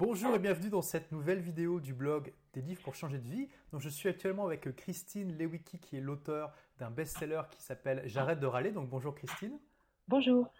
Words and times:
Bonjour 0.00 0.34
et 0.34 0.38
bienvenue 0.38 0.70
dans 0.70 0.80
cette 0.80 1.12
nouvelle 1.12 1.40
vidéo 1.40 1.78
du 1.78 1.92
blog 1.92 2.32
des 2.54 2.62
livres 2.62 2.80
pour 2.80 2.94
changer 2.94 3.18
de 3.18 3.28
vie. 3.28 3.48
Donc, 3.70 3.82
je 3.82 3.90
suis 3.90 4.08
actuellement 4.08 4.46
avec 4.46 4.74
Christine 4.74 5.36
Lewicki 5.36 5.78
qui 5.78 5.98
est 5.98 6.00
l'auteur 6.00 6.54
d'un 6.78 6.90
best-seller 6.90 7.42
qui 7.50 7.60
s'appelle 7.60 8.00
J'arrête 8.06 8.40
de 8.40 8.46
râler. 8.46 8.72
Donc 8.72 8.88
bonjour 8.88 9.14
Christine. 9.14 9.58
Bonjour. 10.10 10.50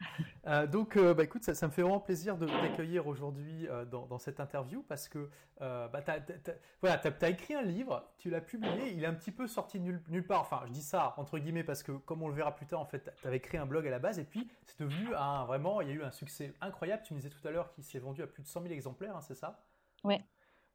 Euh, 0.46 0.68
donc, 0.68 0.96
euh, 0.96 1.12
bah, 1.12 1.24
écoute, 1.24 1.42
ça, 1.42 1.66
me 1.66 1.72
fait 1.72 1.82
vraiment 1.82 1.98
plaisir 1.98 2.38
de 2.38 2.46
t'accueillir 2.46 3.08
aujourd'hui 3.08 3.66
euh, 3.66 3.84
dans, 3.84 4.18
cette 4.18 4.38
interview 4.38 4.84
parce 4.84 5.08
que 5.08 5.28
bah, 5.58 6.00
tu 6.04 7.24
as, 7.24 7.28
écrit 7.28 7.54
un 7.54 7.62
livre, 7.62 8.08
tu 8.16 8.30
l'as 8.30 8.40
publié, 8.40 8.92
il 8.92 9.02
est 9.02 9.08
un 9.08 9.12
petit 9.12 9.32
peu 9.32 9.48
sorti 9.48 9.80
nulle, 9.80 10.00
nulle, 10.08 10.24
part. 10.24 10.42
Enfin, 10.42 10.62
je 10.66 10.70
dis 10.70 10.82
ça 10.82 11.14
entre 11.16 11.36
guillemets 11.40 11.64
parce 11.64 11.82
que, 11.82 11.90
comme 11.90 12.22
on 12.22 12.28
le 12.28 12.34
verra 12.34 12.54
plus 12.54 12.66
tard, 12.66 12.78
en 12.78 12.86
fait, 12.86 13.12
tu 13.20 13.26
avais 13.26 13.40
créé 13.40 13.58
un 13.58 13.66
blog 13.66 13.84
à 13.88 13.90
la 13.90 13.98
base 13.98 14.20
et 14.20 14.24
puis 14.24 14.48
c'est 14.66 14.78
devenu 14.78 15.12
un 15.16 15.44
vraiment, 15.46 15.80
il 15.80 15.88
y 15.88 15.90
a 15.90 15.94
eu 15.94 16.02
un 16.04 16.12
succès 16.12 16.54
incroyable. 16.60 17.02
Tu 17.04 17.12
me 17.12 17.18
disais 17.18 17.30
tout 17.30 17.46
à 17.46 17.50
l'heure 17.50 17.72
qu'il 17.72 17.82
s'est 17.82 17.98
vendu 17.98 18.22
à 18.22 18.28
plus 18.28 18.44
de 18.44 18.48
100 18.48 18.62
000 18.62 18.72
exemplaires, 18.72 19.16
hein, 19.16 19.20
c'est 19.20 19.34
ça? 19.34 19.64
Ouais. 20.04 20.20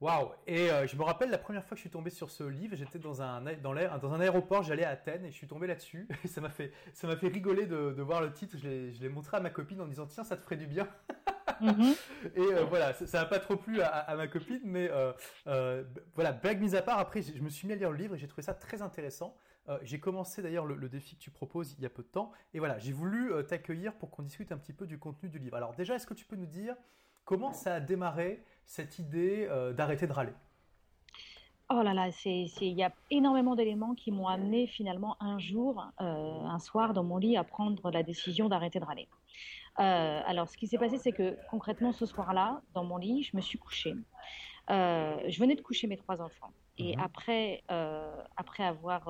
Waouh 0.00 0.28
Et 0.46 0.70
euh, 0.70 0.86
je 0.86 0.94
me 0.94 1.02
rappelle 1.02 1.30
la 1.30 1.38
première 1.38 1.64
fois 1.64 1.70
que 1.70 1.76
je 1.76 1.82
suis 1.82 1.90
tombé 1.90 2.10
sur 2.10 2.30
ce 2.30 2.44
livre, 2.44 2.76
j'étais 2.76 2.98
dans 2.98 3.22
un 3.22 3.40
dans 3.62 3.72
l'air 3.72 3.98
dans 3.98 4.12
un 4.12 4.20
aéroport, 4.20 4.62
j'allais 4.62 4.84
à 4.84 4.90
Athènes 4.90 5.24
et 5.24 5.30
je 5.30 5.36
suis 5.36 5.46
tombé 5.46 5.66
là-dessus. 5.66 6.06
Et 6.22 6.28
ça 6.28 6.42
m'a 6.42 6.50
fait 6.50 6.72
ça 6.92 7.06
m'a 7.06 7.16
fait 7.16 7.28
rigoler 7.28 7.66
de, 7.66 7.92
de, 7.92 8.02
voir 8.02 8.20
le 8.20 8.30
titre. 8.30 8.58
Je 8.58 8.68
l'ai 8.68 9.08
montré 9.08 9.38
à 9.38 9.40
ma 9.40 9.48
copine 9.48 9.80
en 9.80 9.86
disant 9.86 10.06
tiens 10.06 10.22
ça 10.22 10.36
te 10.36 10.42
ferait 10.42 10.56
du 10.56 10.66
bien. 10.66 10.86
Mhm. 11.62 11.94
Et 12.36 12.40
euh, 12.40 12.64
voilà, 12.64 12.92
ça 12.92 13.20
n'a 13.20 13.24
pas 13.24 13.38
trop 13.38 13.56
plu 13.56 13.80
à, 13.80 14.14
ma 14.16 14.28
copine, 14.28 14.60
mais 14.64 14.90
euh, 14.90 15.84
voilà, 16.14 16.32
blague 16.32 16.60
mise 16.60 16.74
à 16.74 16.82
part, 16.82 16.98
après 16.98 17.22
je 17.22 17.40
me 17.40 17.48
suis 17.48 17.66
mis 17.66 17.72
à 17.72 17.76
lire 17.76 17.90
le 17.90 17.96
livre 17.96 18.14
et 18.16 18.18
j'ai 18.18 18.28
trouvé 18.28 18.42
ça 18.42 18.52
très 18.52 18.82
intéressant. 18.82 19.34
j'ai 19.82 19.98
commencé 19.98 20.42
d'ailleurs 20.42 20.66
le, 20.66 20.74
le, 20.74 20.90
défi 20.90 21.16
que 21.16 21.22
tu 21.22 21.30
proposes 21.30 21.74
il 21.78 21.82
y 21.82 21.86
a 21.86 21.90
peu 21.90 22.02
de 22.02 22.08
temps, 22.08 22.32
et 22.52 22.58
voilà, 22.58 22.78
j'ai 22.78 22.92
voulu 22.92 23.32
t'accueillir 23.46 23.94
pour 23.94 24.10
qu'on 24.10 24.22
discute 24.22 24.52
un 24.52 24.58
petit 24.58 24.74
peu 24.74 24.86
du 24.86 24.98
contenu 24.98 25.30
du 25.30 25.38
livre. 25.38 25.56
Alors 25.56 25.74
déjà, 25.74 25.94
est-ce 25.94 26.06
que 26.06 26.14
tu 26.14 26.26
peux 26.26 26.36
nous 26.36 26.46
dire 26.46 26.76
Comment 27.26 27.52
ça 27.52 27.74
a 27.74 27.80
démarré 27.80 28.40
cette 28.64 29.00
idée 29.00 29.48
euh, 29.50 29.72
d'arrêter 29.72 30.06
de 30.06 30.12
râler? 30.12 30.32
Oh 31.68 31.82
là 31.82 31.92
là, 31.92 32.08
il 32.24 32.72
y 32.72 32.84
a 32.84 32.92
énormément 33.10 33.56
d'éléments 33.56 33.96
qui 33.96 34.12
m'ont 34.12 34.28
amené 34.28 34.68
finalement 34.68 35.16
un 35.18 35.36
jour, 35.40 35.84
euh, 36.00 36.04
un 36.04 36.60
soir 36.60 36.94
dans 36.94 37.02
mon 37.02 37.16
lit, 37.16 37.36
à 37.36 37.42
prendre 37.42 37.90
la 37.90 38.04
décision 38.04 38.48
d'arrêter 38.48 38.78
de 38.78 38.84
râler. 38.84 39.08
Euh, 39.80 40.20
alors, 40.24 40.48
ce 40.48 40.56
qui 40.56 40.68
s'est 40.68 40.78
passé, 40.78 40.98
c'est 40.98 41.10
que 41.10 41.36
concrètement, 41.50 41.90
ce 41.90 42.06
soir-là, 42.06 42.62
dans 42.74 42.84
mon 42.84 42.96
lit, 42.96 43.24
je 43.24 43.36
me 43.36 43.40
suis 43.42 43.58
couchée. 43.58 43.96
je 44.68 45.38
venais 45.40 45.56
de 45.56 45.62
coucher 45.62 45.88
mes 45.88 45.96
trois 45.96 46.22
enfants. 46.22 46.52
Et 46.78 46.96
mmh 46.96 47.00
après, 47.00 47.64
après 48.36 48.62
avoir 48.62 49.08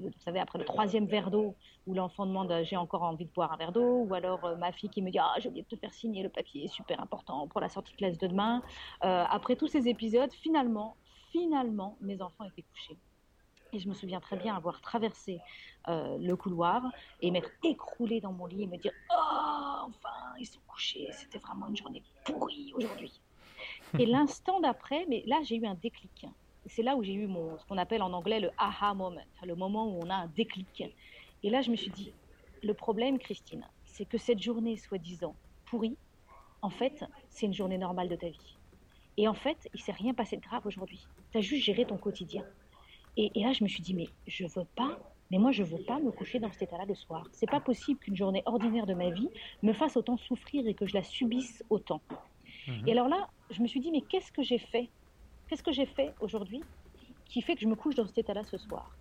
vous 0.00 0.10
savez, 0.18 0.40
après 0.40 0.58
le 0.58 0.64
troisième 0.64 1.06
verre 1.06 1.30
d'eau, 1.30 1.54
où 1.86 1.94
l'enfant 1.94 2.26
demande 2.26 2.52
j'ai 2.64 2.76
encore 2.76 3.02
envie 3.02 3.24
de 3.24 3.30
boire 3.30 3.52
un 3.52 3.56
verre 3.56 3.72
d'eau, 3.72 4.04
ou 4.08 4.14
alors 4.14 4.44
euh, 4.44 4.56
ma 4.56 4.72
fille 4.72 4.90
qui 4.90 5.02
me 5.02 5.10
dit 5.10 5.18
ah 5.18 5.34
j'ai 5.38 5.48
oublié 5.48 5.62
de 5.62 5.68
te 5.68 5.80
faire 5.80 5.92
signer 5.92 6.22
le 6.22 6.28
papier, 6.28 6.68
super 6.68 7.00
important 7.00 7.46
pour 7.48 7.60
la 7.60 7.68
sortie 7.68 7.92
de 7.92 7.96
classe 7.98 8.18
de 8.18 8.26
demain. 8.26 8.62
Euh, 9.04 9.24
après 9.28 9.56
tous 9.56 9.68
ces 9.68 9.88
épisodes, 9.88 10.32
finalement, 10.32 10.96
finalement, 11.30 11.96
mes 12.00 12.22
enfants 12.22 12.44
étaient 12.44 12.62
couchés. 12.62 12.96
Et 13.72 13.78
je 13.78 13.88
me 13.88 13.92
souviens 13.92 14.20
très 14.20 14.36
bien 14.36 14.56
avoir 14.56 14.80
traversé 14.80 15.40
euh, 15.88 16.16
le 16.18 16.36
couloir 16.36 16.82
et 17.20 17.30
m'être 17.30 17.50
écroulée 17.62 18.20
dans 18.20 18.32
mon 18.32 18.46
lit 18.46 18.62
et 18.62 18.66
me 18.66 18.78
dire 18.78 18.92
Oh, 19.10 19.88
enfin, 19.88 20.34
ils 20.38 20.46
sont 20.46 20.60
couchés. 20.66 21.08
C'était 21.12 21.38
vraiment 21.38 21.66
une 21.68 21.76
journée 21.76 22.02
pourrie 22.24 22.72
aujourd'hui. 22.74 23.20
et 23.98 24.06
l'instant 24.06 24.60
d'après, 24.60 25.04
mais 25.08 25.22
là, 25.26 25.40
j'ai 25.42 25.56
eu 25.56 25.66
un 25.66 25.74
déclic 25.74 26.26
c'est 26.68 26.82
là 26.82 26.96
où 26.96 27.02
j'ai 27.02 27.14
eu 27.14 27.26
mon, 27.26 27.58
ce 27.58 27.64
qu'on 27.66 27.78
appelle 27.78 28.02
en 28.02 28.12
anglais 28.12 28.40
le 28.40 28.50
aha 28.58 28.94
moment, 28.94 29.20
le 29.42 29.54
moment 29.54 29.86
où 29.86 30.00
on 30.02 30.10
a 30.10 30.14
un 30.14 30.26
déclic. 30.28 30.84
Et 31.42 31.50
là, 31.50 31.62
je 31.62 31.70
me 31.70 31.76
suis 31.76 31.90
dit, 31.90 32.12
le 32.62 32.74
problème, 32.74 33.18
Christine, 33.18 33.66
c'est 33.84 34.04
que 34.04 34.18
cette 34.18 34.40
journée 34.40 34.76
soi-disant 34.76 35.34
pourrie, 35.66 35.96
en 36.62 36.70
fait, 36.70 37.04
c'est 37.28 37.46
une 37.46 37.54
journée 37.54 37.78
normale 37.78 38.08
de 38.08 38.16
ta 38.16 38.28
vie. 38.28 38.56
Et 39.16 39.28
en 39.28 39.34
fait, 39.34 39.68
il 39.74 39.80
s'est 39.80 39.92
rien 39.92 40.14
passé 40.14 40.36
de 40.36 40.42
grave 40.42 40.66
aujourd'hui. 40.66 41.06
Tu 41.32 41.38
as 41.38 41.40
juste 41.40 41.64
géré 41.64 41.84
ton 41.84 41.96
quotidien. 41.96 42.44
Et, 43.16 43.32
là, 43.34 43.52
je 43.52 43.64
me 43.64 43.68
suis 43.68 43.82
dit, 43.82 43.94
mais 43.94 44.08
je 44.28 44.46
veux 44.46 44.66
pas, 44.76 44.96
mais 45.32 45.38
moi, 45.38 45.50
je 45.50 45.64
veux 45.64 45.82
pas 45.82 45.98
me 45.98 46.12
coucher 46.12 46.38
dans 46.38 46.52
cet 46.52 46.62
état-là 46.62 46.84
le 46.86 46.94
soir. 46.94 47.26
C'est 47.32 47.50
pas 47.50 47.58
possible 47.58 47.98
qu'une 47.98 48.14
journée 48.14 48.44
ordinaire 48.46 48.86
de 48.86 48.94
ma 48.94 49.10
vie 49.10 49.28
me 49.62 49.72
fasse 49.72 49.96
autant 49.96 50.16
souffrir 50.16 50.66
et 50.68 50.74
que 50.74 50.86
je 50.86 50.94
la 50.94 51.02
subisse 51.02 51.64
autant. 51.68 52.00
Mhm. 52.68 52.86
Et 52.86 52.92
alors 52.92 53.08
là, 53.08 53.28
je 53.50 53.60
me 53.60 53.66
suis 53.66 53.80
dit, 53.80 53.90
mais 53.90 54.02
qu'est-ce 54.02 54.30
que 54.30 54.42
j'ai 54.42 54.58
fait 54.58 54.88
Qu'est-ce 55.48 55.62
que 55.62 55.72
j'ai 55.72 55.86
fait 55.86 56.14
aujourd'hui 56.20 56.62
qui 57.24 57.42
fait 57.42 57.54
que 57.54 57.60
je 57.60 57.66
me 57.66 57.74
couche 57.74 57.94
dans 57.94 58.06
cet 58.06 58.18
état-là 58.18 58.44
ce 58.44 58.58
soir? 58.58 58.94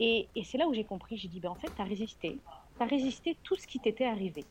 Et, 0.00 0.26
c'est 0.42 0.58
là 0.58 0.66
où 0.66 0.74
j'ai 0.74 0.84
compris, 0.84 1.16
j'ai 1.16 1.28
dit, 1.28 1.38
ben 1.38 1.50
en 1.50 1.54
fait, 1.54 1.70
tu 1.74 1.80
as 1.80 1.84
résisté, 1.84 2.38
tu 2.76 2.82
as 2.82 2.86
résisté 2.86 3.36
tout 3.44 3.54
ce 3.54 3.66
qui 3.66 3.78
t'était 3.78 4.04
arrivé. 4.04 4.44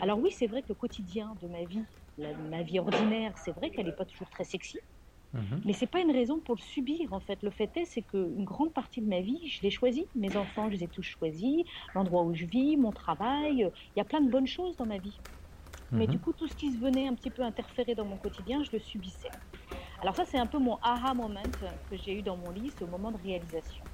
Alors 0.00 0.18
oui, 0.18 0.30
c'est 0.30 0.46
vrai 0.46 0.62
que 0.62 0.68
le 0.68 0.74
quotidien 0.74 1.34
de 1.42 1.48
ma 1.48 1.64
vie, 1.64 1.82
ma 2.48 2.62
vie 2.62 2.78
ordinaire, 2.78 3.36
c'est 3.38 3.50
vrai 3.52 3.70
qu'elle 3.70 3.86
n'est 3.86 3.92
pas 3.92 4.04
toujours 4.04 4.30
très 4.30 4.44
sexy, 4.44 4.78
mhm. 5.34 5.62
Mais 5.64 5.72
c'est 5.72 5.86
pas 5.86 6.00
une 6.00 6.12
raison 6.12 6.38
pour 6.38 6.54
le 6.54 6.60
subir 6.60 7.12
en 7.12 7.18
fait. 7.18 7.42
Le 7.42 7.50
fait 7.50 7.76
est, 7.76 7.84
c'est 7.84 8.02
qu'une 8.02 8.44
grande 8.44 8.72
partie 8.72 9.00
de 9.00 9.08
ma 9.08 9.20
vie, 9.20 9.48
je 9.48 9.62
l'ai 9.62 9.70
choisi. 9.70 10.06
Mes 10.14 10.36
enfants, 10.36 10.68
je 10.68 10.76
les 10.76 10.84
ai 10.84 10.88
tous 10.88 11.02
choisis. 11.02 11.64
L'endroit 11.94 12.22
où 12.22 12.34
je 12.34 12.44
vis, 12.44 12.76
mon 12.76 12.92
travail, 12.92 13.68
il 13.96 13.98
y 13.98 14.00
a 14.00 14.04
plein 14.04 14.20
de 14.20 14.30
bonnes 14.30 14.46
choses 14.46 14.76
dans 14.76 14.86
ma 14.86 14.98
vie. 14.98 15.18
Mais 15.90 16.06
mhm. 16.06 16.12
du 16.12 16.18
coup, 16.20 16.32
tout 16.32 16.46
ce 16.46 16.54
qui 16.54 16.70
se 16.70 16.78
venait 16.78 17.08
un 17.08 17.14
petit 17.14 17.30
peu 17.30 17.42
interférer 17.42 17.94
dans 17.96 18.04
mon 18.04 18.16
quotidien, 18.16 18.62
je 18.62 18.70
le 18.72 18.78
subissais. 18.78 19.30
Alors 20.02 20.16
ça, 20.16 20.24
c'est 20.24 20.38
un 20.38 20.46
peu 20.48 20.58
mon 20.58 20.78
aha 20.82 21.14
moment 21.14 21.52
que 21.86 21.96
j'ai 21.96 22.12
eu 22.18 22.22
dans 22.22 22.36
mon 22.36 22.50
lit, 22.50 22.72
c'est 22.72 22.84
au 22.84 22.88
moment 22.88 23.12
de 23.12 23.18
réalisation. 23.18 23.88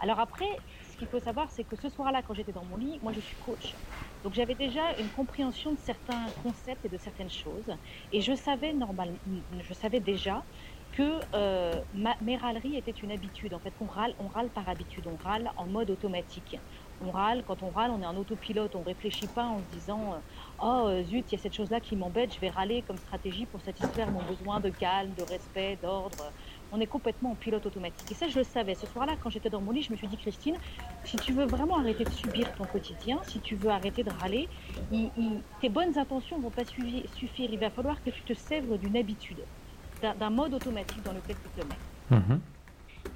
Alors 0.00 0.20
après, 0.20 0.46
ce 0.88 0.96
qu'il 0.96 1.08
faut 1.08 1.20
savoir, 1.20 1.50
c'est 1.50 1.64
que 1.66 1.76
ce 1.76 1.88
soir-là, 1.90 2.22
quand 2.22 2.34
j'étais 2.34 2.52
dans 2.52 2.64
mon 2.66 2.76
lit, 2.76 2.98
moi 3.02 3.12
je 3.12 3.20
suis 3.20 3.36
coach. 3.38 3.78
Donc 4.24 4.34
j'avais 4.34 4.54
déjà 4.56 4.94
une 4.98 5.10
compréhension 5.10 5.72
de 5.74 5.78
certains 5.78 6.32
concepts 6.38 6.84
et 6.84 6.90
de 6.90 6.98
certaines 6.98 7.30
choses. 7.30 7.70
Et 8.12 8.20
je 8.22 8.34
savais 8.34 8.74
normalement, 8.74 9.18
je 9.60 9.74
savais 9.74 10.00
déjà 10.00 10.46
que 10.92 11.22
euh, 11.34 11.82
mes 12.20 12.36
râleries 12.36 12.76
étaient 12.76 12.92
une 12.92 13.12
habitude. 13.12 13.54
En 13.54 13.60
fait, 13.60 13.74
on 13.80 13.86
râle, 13.86 14.14
on 14.18 14.28
râle 14.28 14.52
par 14.52 14.68
habitude, 14.68 15.06
on 15.08 15.16
râle 15.16 15.50
en 15.56 15.66
mode 15.68 15.90
automatique. 15.90 16.56
On 17.00 17.10
râle, 17.10 17.44
quand 17.44 17.62
on 17.62 17.70
râle, 17.70 17.90
on 17.90 18.00
est 18.02 18.06
en 18.06 18.16
autopilote, 18.16 18.76
on 18.76 18.82
réfléchit 18.82 19.28
pas 19.28 19.46
en 19.46 19.60
se 19.62 19.66
disant 19.66 20.14
euh, 20.14 20.20
Oh 20.62 20.86
euh, 20.86 21.02
zut, 21.02 21.24
il 21.30 21.32
y 21.32 21.34
a 21.34 21.42
cette 21.42 21.54
chose-là 21.54 21.80
qui 21.80 21.96
m'embête, 21.96 22.32
je 22.34 22.40
vais 22.40 22.48
râler 22.48 22.82
comme 22.86 22.96
stratégie 22.96 23.46
pour 23.46 23.60
satisfaire 23.60 24.10
mon 24.10 24.22
besoin 24.22 24.60
de 24.60 24.70
calme, 24.70 25.10
de 25.18 25.22
respect, 25.22 25.78
d'ordre. 25.82 26.32
On 26.72 26.80
est 26.80 26.86
complètement 26.86 27.32
en 27.32 27.34
pilote 27.34 27.66
automatique. 27.66 28.10
Et 28.10 28.14
ça, 28.14 28.28
je 28.28 28.38
le 28.38 28.44
savais. 28.44 28.74
Ce 28.74 28.86
soir-là, 28.86 29.14
quand 29.22 29.30
j'étais 29.30 29.50
dans 29.50 29.60
mon 29.60 29.72
lit, 29.72 29.82
je 29.82 29.92
me 29.92 29.96
suis 29.96 30.06
dit 30.06 30.16
Christine, 30.16 30.56
si 31.04 31.16
tu 31.16 31.32
veux 31.32 31.44
vraiment 31.44 31.78
arrêter 31.78 32.04
de 32.04 32.10
subir 32.10 32.52
ton 32.54 32.64
quotidien, 32.64 33.18
si 33.24 33.40
tu 33.40 33.56
veux 33.56 33.70
arrêter 33.70 34.02
de 34.02 34.10
râler, 34.10 34.48
tes 35.60 35.68
bonnes 35.68 35.98
intentions 35.98 36.38
vont 36.38 36.50
pas 36.50 36.64
suffire. 36.64 37.50
Il 37.52 37.58
va 37.58 37.70
falloir 37.70 38.02
que 38.02 38.10
tu 38.10 38.22
te 38.22 38.34
sèvres 38.34 38.76
d'une 38.76 38.96
habitude, 38.96 39.38
d'un 40.02 40.30
mode 40.30 40.54
automatique 40.54 41.02
dans 41.02 41.12
lequel 41.12 41.36
tu 41.36 41.60
te 41.60 41.66
mets. 41.66 42.18
Mhm. 42.18 42.40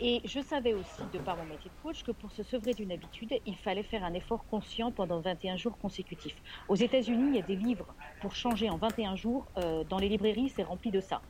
Et 0.01 0.21
je 0.25 0.41
savais 0.41 0.75
aussi, 0.75 1.03
de 1.13 1.19
par 1.19 1.37
mon 1.37 1.45
métier 1.45 1.71
de 1.71 1.83
coach, 1.83 2.05
que 2.05 2.13
pour 2.13 2.31
se 2.31 2.45
sevrer 2.45 2.73
d'une 2.73 2.93
habitude, 2.93 3.35
il 3.47 3.57
fallait 3.57 3.83
faire 3.83 4.05
un 4.05 4.15
effort 4.15 4.45
conscient 4.47 4.93
pendant 4.93 5.19
21 5.19 5.57
jours 5.57 5.77
consécutifs. 5.77 6.37
Aux 6.69 6.77
États-Unis, 6.77 7.31
il 7.31 7.37
y 7.37 7.39
a 7.41 7.43
des 7.43 7.57
livres 7.57 7.87
pour 8.21 8.37
changer 8.37 8.71
en 8.71 8.77
21 8.77 9.17
jours. 9.17 9.47
Euh, 9.57 9.83
dans 9.85 9.99
les 9.99 10.09
librairies, 10.09 10.51
c'est 10.51 10.63
rempli 10.63 10.93
de 10.93 11.01
ça. 11.01 11.21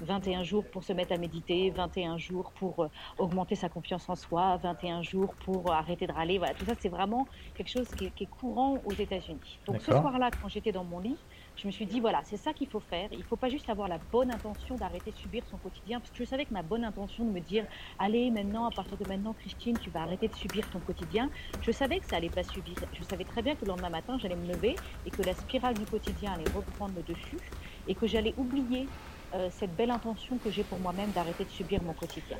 21 0.00 0.42
jours 0.42 0.64
pour 0.64 0.82
se 0.82 0.92
mettre 0.92 1.12
à 1.12 1.16
méditer, 1.16 1.70
21 1.70 2.18
jours 2.18 2.52
pour 2.58 2.84
euh, 2.84 2.88
augmenter 3.18 3.54
sa 3.54 3.68
confiance 3.68 4.08
en 4.08 4.16
soi, 4.16 4.56
21 4.56 5.02
jours 5.02 5.34
pour 5.44 5.72
arrêter 5.72 6.06
de 6.06 6.12
râler. 6.12 6.38
Voilà, 6.38 6.54
tout 6.54 6.64
ça, 6.64 6.74
c'est 6.78 6.88
vraiment 6.88 7.26
quelque 7.54 7.70
chose 7.70 7.88
qui 7.94 8.06
est 8.06 8.26
courant 8.26 8.78
aux 8.84 8.92
États-Unis. 8.92 9.58
Donc 9.66 9.80
ce 9.80 9.92
soir-là, 9.92 10.30
quand 10.42 10.48
j'étais 10.48 10.72
dans 10.72 10.84
mon 10.84 10.98
lit, 10.98 11.16
je 11.58 11.66
me 11.66 11.72
suis 11.72 11.86
dit, 11.86 11.98
voilà, 11.98 12.20
c'est 12.24 12.36
ça 12.36 12.52
qu'il 12.52 12.68
faut 12.68 12.80
faire. 12.80 13.08
Il 13.10 13.18
ne 13.18 13.24
faut 13.24 13.36
pas 13.36 13.48
juste 13.48 13.68
avoir 13.68 13.88
la 13.88 13.98
bonne 14.12 14.30
intention 14.30 14.76
d'arrêter 14.76 15.10
de 15.10 15.16
subir 15.16 15.42
son 15.50 15.56
quotidien, 15.56 15.98
parce 15.98 16.10
que 16.10 16.16
je 16.18 16.24
savais 16.24 16.44
que 16.44 16.54
ma 16.54 16.62
bonne 16.62 16.84
intention 16.84 17.24
de 17.24 17.30
me 17.30 17.40
dire, 17.40 17.64
allez, 17.98 18.30
maintenant, 18.30 18.66
à 18.66 18.70
partir 18.70 18.96
de 18.96 19.08
maintenant, 19.08 19.32
Christine, 19.32 19.76
tu 19.76 19.90
vas 19.90 20.02
arrêter 20.02 20.28
de 20.28 20.36
subir 20.36 20.70
ton 20.70 20.78
quotidien, 20.78 21.28
je 21.62 21.72
savais 21.72 21.98
que 21.98 22.06
ça 22.06 22.16
allait 22.16 22.30
pas 22.30 22.44
subir. 22.44 22.76
Je 22.92 23.02
savais 23.02 23.24
très 23.24 23.42
bien 23.42 23.56
que 23.56 23.64
le 23.64 23.70
lendemain 23.70 23.90
matin, 23.90 24.18
j'allais 24.18 24.36
me 24.36 24.46
lever 24.46 24.76
et 25.04 25.10
que 25.10 25.22
la 25.22 25.34
spirale 25.34 25.74
du 25.74 25.84
quotidien 25.84 26.32
allait 26.32 26.50
reprendre 26.54 26.92
le 26.94 27.02
dessus 27.02 27.38
et 27.88 27.94
que 27.96 28.06
j'allais 28.06 28.34
oublier 28.36 28.86
euh, 29.34 29.48
cette 29.50 29.74
belle 29.74 29.90
intention 29.90 30.38
que 30.38 30.50
j'ai 30.50 30.62
pour 30.62 30.78
moi-même 30.78 31.10
d'arrêter 31.10 31.44
de 31.44 31.50
subir 31.50 31.82
mon 31.82 31.92
quotidien. 31.92 32.36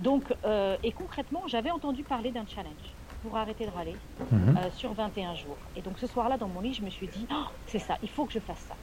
Donc, 0.00 0.24
euh, 0.44 0.76
et 0.82 0.92
concrètement, 0.92 1.44
j'avais 1.46 1.70
entendu 1.70 2.02
parler 2.02 2.30
d'un 2.30 2.46
challenge 2.46 2.92
pour 3.22 3.36
arrêter 3.36 3.66
de 3.66 3.70
râler 3.70 3.96
mhm. 4.30 4.56
euh, 4.56 4.70
sur 4.76 4.92
21 4.92 5.34
jours. 5.34 5.56
Et 5.76 5.82
donc 5.82 5.98
ce 5.98 6.06
soir-là, 6.06 6.36
dans 6.36 6.48
mon 6.48 6.60
lit, 6.60 6.74
je 6.74 6.82
me 6.82 6.90
suis 6.90 7.06
dit, 7.06 7.26
oh, 7.30 7.44
c'est 7.66 7.78
ça, 7.78 7.96
il 8.02 8.08
faut 8.08 8.24
que 8.24 8.32
je 8.32 8.40
fasse 8.40 8.64
ça. 8.68 8.74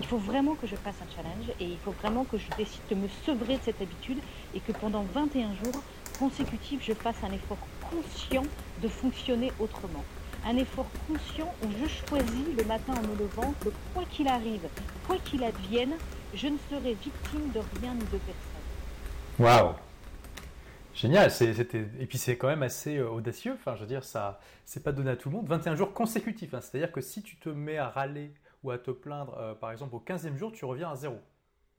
Il 0.00 0.06
faut 0.06 0.16
vraiment 0.16 0.54
que 0.54 0.66
je 0.66 0.74
fasse 0.74 0.96
un 1.02 1.14
challenge 1.14 1.50
et 1.60 1.64
il 1.64 1.76
faut 1.78 1.92
vraiment 1.92 2.24
que 2.24 2.38
je 2.38 2.48
décide 2.56 2.80
de 2.88 2.94
me 2.94 3.08
sevrer 3.26 3.56
de 3.56 3.62
cette 3.62 3.80
habitude 3.82 4.18
et 4.54 4.60
que 4.60 4.72
pendant 4.72 5.04
21 5.14 5.54
jours 5.62 5.82
consécutifs, 6.18 6.82
je 6.82 6.94
fasse 6.94 7.16
un 7.22 7.32
effort 7.32 7.58
conscient 7.90 8.44
de 8.82 8.88
fonctionner 8.88 9.52
autrement. 9.60 10.04
Un 10.46 10.56
effort 10.56 10.86
conscient 11.06 11.52
où 11.62 11.66
je 11.80 11.88
choisis 12.06 12.56
le 12.56 12.64
matin 12.64 12.94
en 12.96 13.02
me 13.02 13.18
levant 13.18 13.52
que 13.60 13.68
quoi 13.92 14.04
qu'il 14.10 14.28
arrive, 14.28 14.66
quoi 15.06 15.16
qu'il 15.24 15.44
advienne, 15.44 15.92
je 16.34 16.48
ne 16.48 16.56
serai 16.70 16.94
victime 16.94 17.50
de 17.54 17.60
rien 17.80 17.92
ni 17.92 18.00
de 18.00 18.18
personne. 18.18 19.38
Waouh 19.38 19.74
Génial, 20.94 21.30
c'était 21.30 21.86
et 21.98 22.06
puis 22.06 22.18
c'est 22.18 22.36
quand 22.36 22.48
même 22.48 22.62
assez 22.62 22.98
euh, 22.98 23.08
audacieux. 23.08 23.52
Enfin, 23.54 23.74
je 23.76 23.80
veux 23.80 23.86
dire, 23.86 24.04
ça, 24.04 24.40
c'est 24.64 24.82
pas 24.82 24.92
donné 24.92 25.10
à 25.10 25.16
tout 25.16 25.30
le 25.30 25.36
monde. 25.36 25.46
21 25.48 25.74
jours 25.74 25.92
consécutifs, 25.92 26.54
hein. 26.54 26.60
c'est-à-dire 26.60 26.92
que 26.92 27.00
si 27.00 27.22
tu 27.22 27.36
te 27.36 27.48
mets 27.48 27.78
à 27.78 27.88
râler 27.88 28.32
ou 28.62 28.70
à 28.70 28.78
te 28.78 28.90
plaindre, 28.90 29.56
par 29.60 29.72
exemple, 29.72 29.94
au 29.94 30.00
15e 30.00 30.36
jour, 30.36 30.52
tu 30.52 30.64
reviens 30.64 30.90
à 30.90 30.94
zéro. 30.94 31.18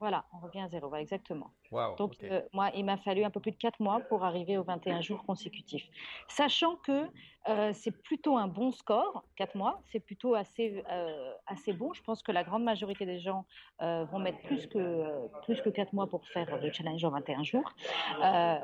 Voilà, 0.00 0.24
on 0.32 0.38
revient 0.38 0.60
à 0.60 0.68
zéro, 0.68 0.94
exactement. 0.96 1.50
Donc, 1.98 2.14
moi, 2.52 2.70
il 2.74 2.84
m'a 2.84 2.96
fallu 2.98 3.24
un 3.24 3.30
peu 3.30 3.40
plus 3.40 3.52
de 3.52 3.56
4 3.56 3.80
mois 3.80 4.00
pour 4.00 4.24
arriver 4.24 4.58
aux 4.58 4.64
21 4.64 5.00
jours 5.00 5.24
consécutifs. 5.24 5.88
Sachant 6.28 6.76
que 6.76 7.08
euh, 7.46 7.72
c'est 7.74 7.90
plutôt 7.90 8.38
un 8.38 8.48
bon 8.48 8.70
score, 8.70 9.22
4 9.36 9.54
mois, 9.54 9.82
c'est 9.92 10.00
plutôt 10.00 10.34
assez, 10.34 10.82
euh, 10.90 11.32
assez 11.46 11.74
bon. 11.74 11.92
Je 11.92 12.02
pense 12.02 12.22
que 12.22 12.32
la 12.32 12.42
grande 12.42 12.64
majorité 12.64 13.04
des 13.04 13.18
gens 13.18 13.44
euh, 13.82 14.04
vont 14.06 14.18
mettre 14.18 14.40
plus 14.42 14.66
que, 14.66 15.28
plus 15.42 15.60
que 15.60 15.68
4 15.68 15.92
mois 15.92 16.06
pour 16.06 16.26
faire 16.28 16.58
le 16.58 16.72
challenge 16.72 17.04
en 17.04 17.10
21 17.10 17.42
jours. 17.42 17.74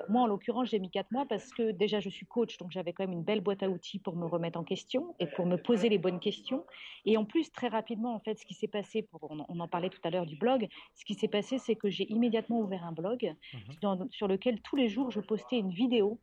moi, 0.08 0.22
en 0.22 0.26
l'occurrence, 0.26 0.68
j'ai 0.68 0.78
mis 0.78 0.90
4 0.90 1.10
mois 1.12 1.26
parce 1.26 1.52
que 1.52 1.72
déjà, 1.72 2.00
je 2.00 2.08
suis 2.08 2.26
coach, 2.26 2.56
donc 2.56 2.70
j'avais 2.70 2.94
quand 2.94 3.04
même 3.04 3.12
une 3.12 3.24
belle 3.24 3.42
boîte 3.42 3.62
à 3.62 3.68
outils 3.68 3.98
pour 3.98 4.16
me 4.16 4.24
remettre 4.24 4.58
en 4.58 4.64
question 4.64 5.14
et 5.18 5.26
pour 5.26 5.44
me 5.44 5.56
poser 5.56 5.90
les 5.90 5.98
bonnes 5.98 6.20
questions. 6.20 6.64
Et 7.04 7.18
en 7.18 7.26
plus, 7.26 7.52
très 7.52 7.68
rapidement, 7.68 8.14
en 8.14 8.20
fait, 8.20 8.38
ce 8.38 8.46
qui 8.46 8.54
s'est 8.54 8.68
passé, 8.68 9.02
pour, 9.02 9.30
on, 9.30 9.60
en 9.60 9.68
parlait 9.68 9.90
tout 9.90 10.00
à 10.04 10.10
l'heure 10.10 10.26
du 10.26 10.36
blog, 10.36 10.68
ce 10.94 11.04
qui 11.04 11.14
s'est 11.20 11.28
passé, 11.28 11.58
c'est 11.58 11.76
que 11.76 11.88
j'ai 11.88 12.10
immédiatement 12.10 12.60
ouvert 12.60 12.84
un 12.84 12.92
blog 12.92 13.34
mmh 13.52 14.08
sur 14.10 14.28
lequel 14.28 14.60
tous 14.62 14.76
les 14.76 14.88
jours, 14.88 15.10
je 15.10 15.20
postais 15.20 15.58
une 15.58 15.70
vidéo 15.70 16.20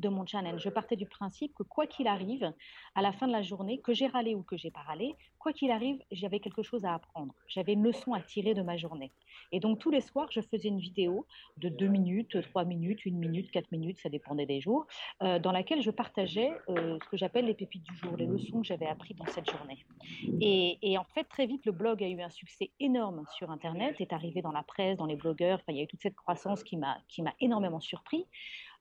de 0.00 0.08
mon 0.08 0.26
channel. 0.26 0.58
Je 0.58 0.68
partais 0.68 0.96
du 0.96 1.06
principe 1.06 1.54
que 1.54 1.62
quoi 1.62 1.86
qu'il 1.86 2.06
arrive, 2.06 2.52
à 2.94 3.02
la 3.02 3.12
fin 3.12 3.26
de 3.26 3.32
la 3.32 3.42
journée, 3.42 3.78
que 3.80 3.92
j'ai 3.92 4.06
râlé 4.06 4.34
ou 4.34 4.42
que 4.42 4.56
j'ai 4.56 4.70
pas 4.70 4.80
râlé, 4.80 5.14
quoi 5.38 5.52
qu'il 5.52 5.70
arrive, 5.70 5.98
j'avais 6.10 6.40
quelque 6.40 6.62
chose 6.62 6.84
à 6.84 6.94
apprendre. 6.94 7.34
J'avais 7.48 7.72
une 7.74 7.82
leçon 7.82 8.12
à 8.12 8.20
tirer 8.20 8.54
de 8.54 8.62
ma 8.62 8.76
journée. 8.76 9.12
Et 9.52 9.60
donc 9.60 9.78
tous 9.78 9.90
les 9.90 10.00
soirs, 10.00 10.28
je 10.30 10.40
faisais 10.40 10.68
une 10.68 10.78
vidéo 10.78 11.26
de 11.56 11.68
deux 11.68 11.88
minutes, 11.88 12.40
trois 12.42 12.64
minutes, 12.64 13.04
une 13.06 13.18
minute, 13.18 13.50
quatre 13.50 13.70
minutes, 13.72 13.98
ça 13.98 14.08
dépendait 14.08 14.46
des 14.46 14.60
jours, 14.60 14.86
euh, 15.22 15.38
dans 15.38 15.52
laquelle 15.52 15.82
je 15.82 15.90
partageais 15.90 16.52
euh, 16.68 16.98
ce 17.02 17.08
que 17.08 17.16
j'appelle 17.16 17.46
les 17.46 17.54
pépites 17.54 17.84
du 17.84 17.96
jour, 17.96 18.16
les 18.16 18.26
leçons 18.26 18.60
que 18.60 18.66
j'avais 18.66 18.86
apprises 18.86 19.16
dans 19.16 19.26
cette 19.26 19.50
journée. 19.50 19.84
Et, 20.40 20.98
en 20.98 21.04
fait, 21.04 21.24
très 21.24 21.46
vite, 21.46 21.64
le 21.66 21.72
blog 21.72 22.02
a 22.02 22.08
eu 22.08 22.20
un 22.20 22.30
succès 22.30 22.70
énorme 22.80 23.24
sur 23.36 23.50
Internet, 23.50 24.00
est 24.00 24.12
arrivé 24.12 24.42
dans 24.42 24.52
la 24.52 24.62
presse, 24.62 24.96
dans 24.96 25.06
les 25.06 25.16
blogueurs. 25.16 25.58
Enfin, 25.60 25.72
il 25.72 25.76
y 25.76 25.80
a 25.80 25.84
eu 25.84 25.86
toute 25.86 26.02
cette 26.02 26.16
croissance 26.16 26.62
qui 26.62 26.76
m'a 26.76 26.98
énormément 27.40 27.80
surpris. 27.80 28.26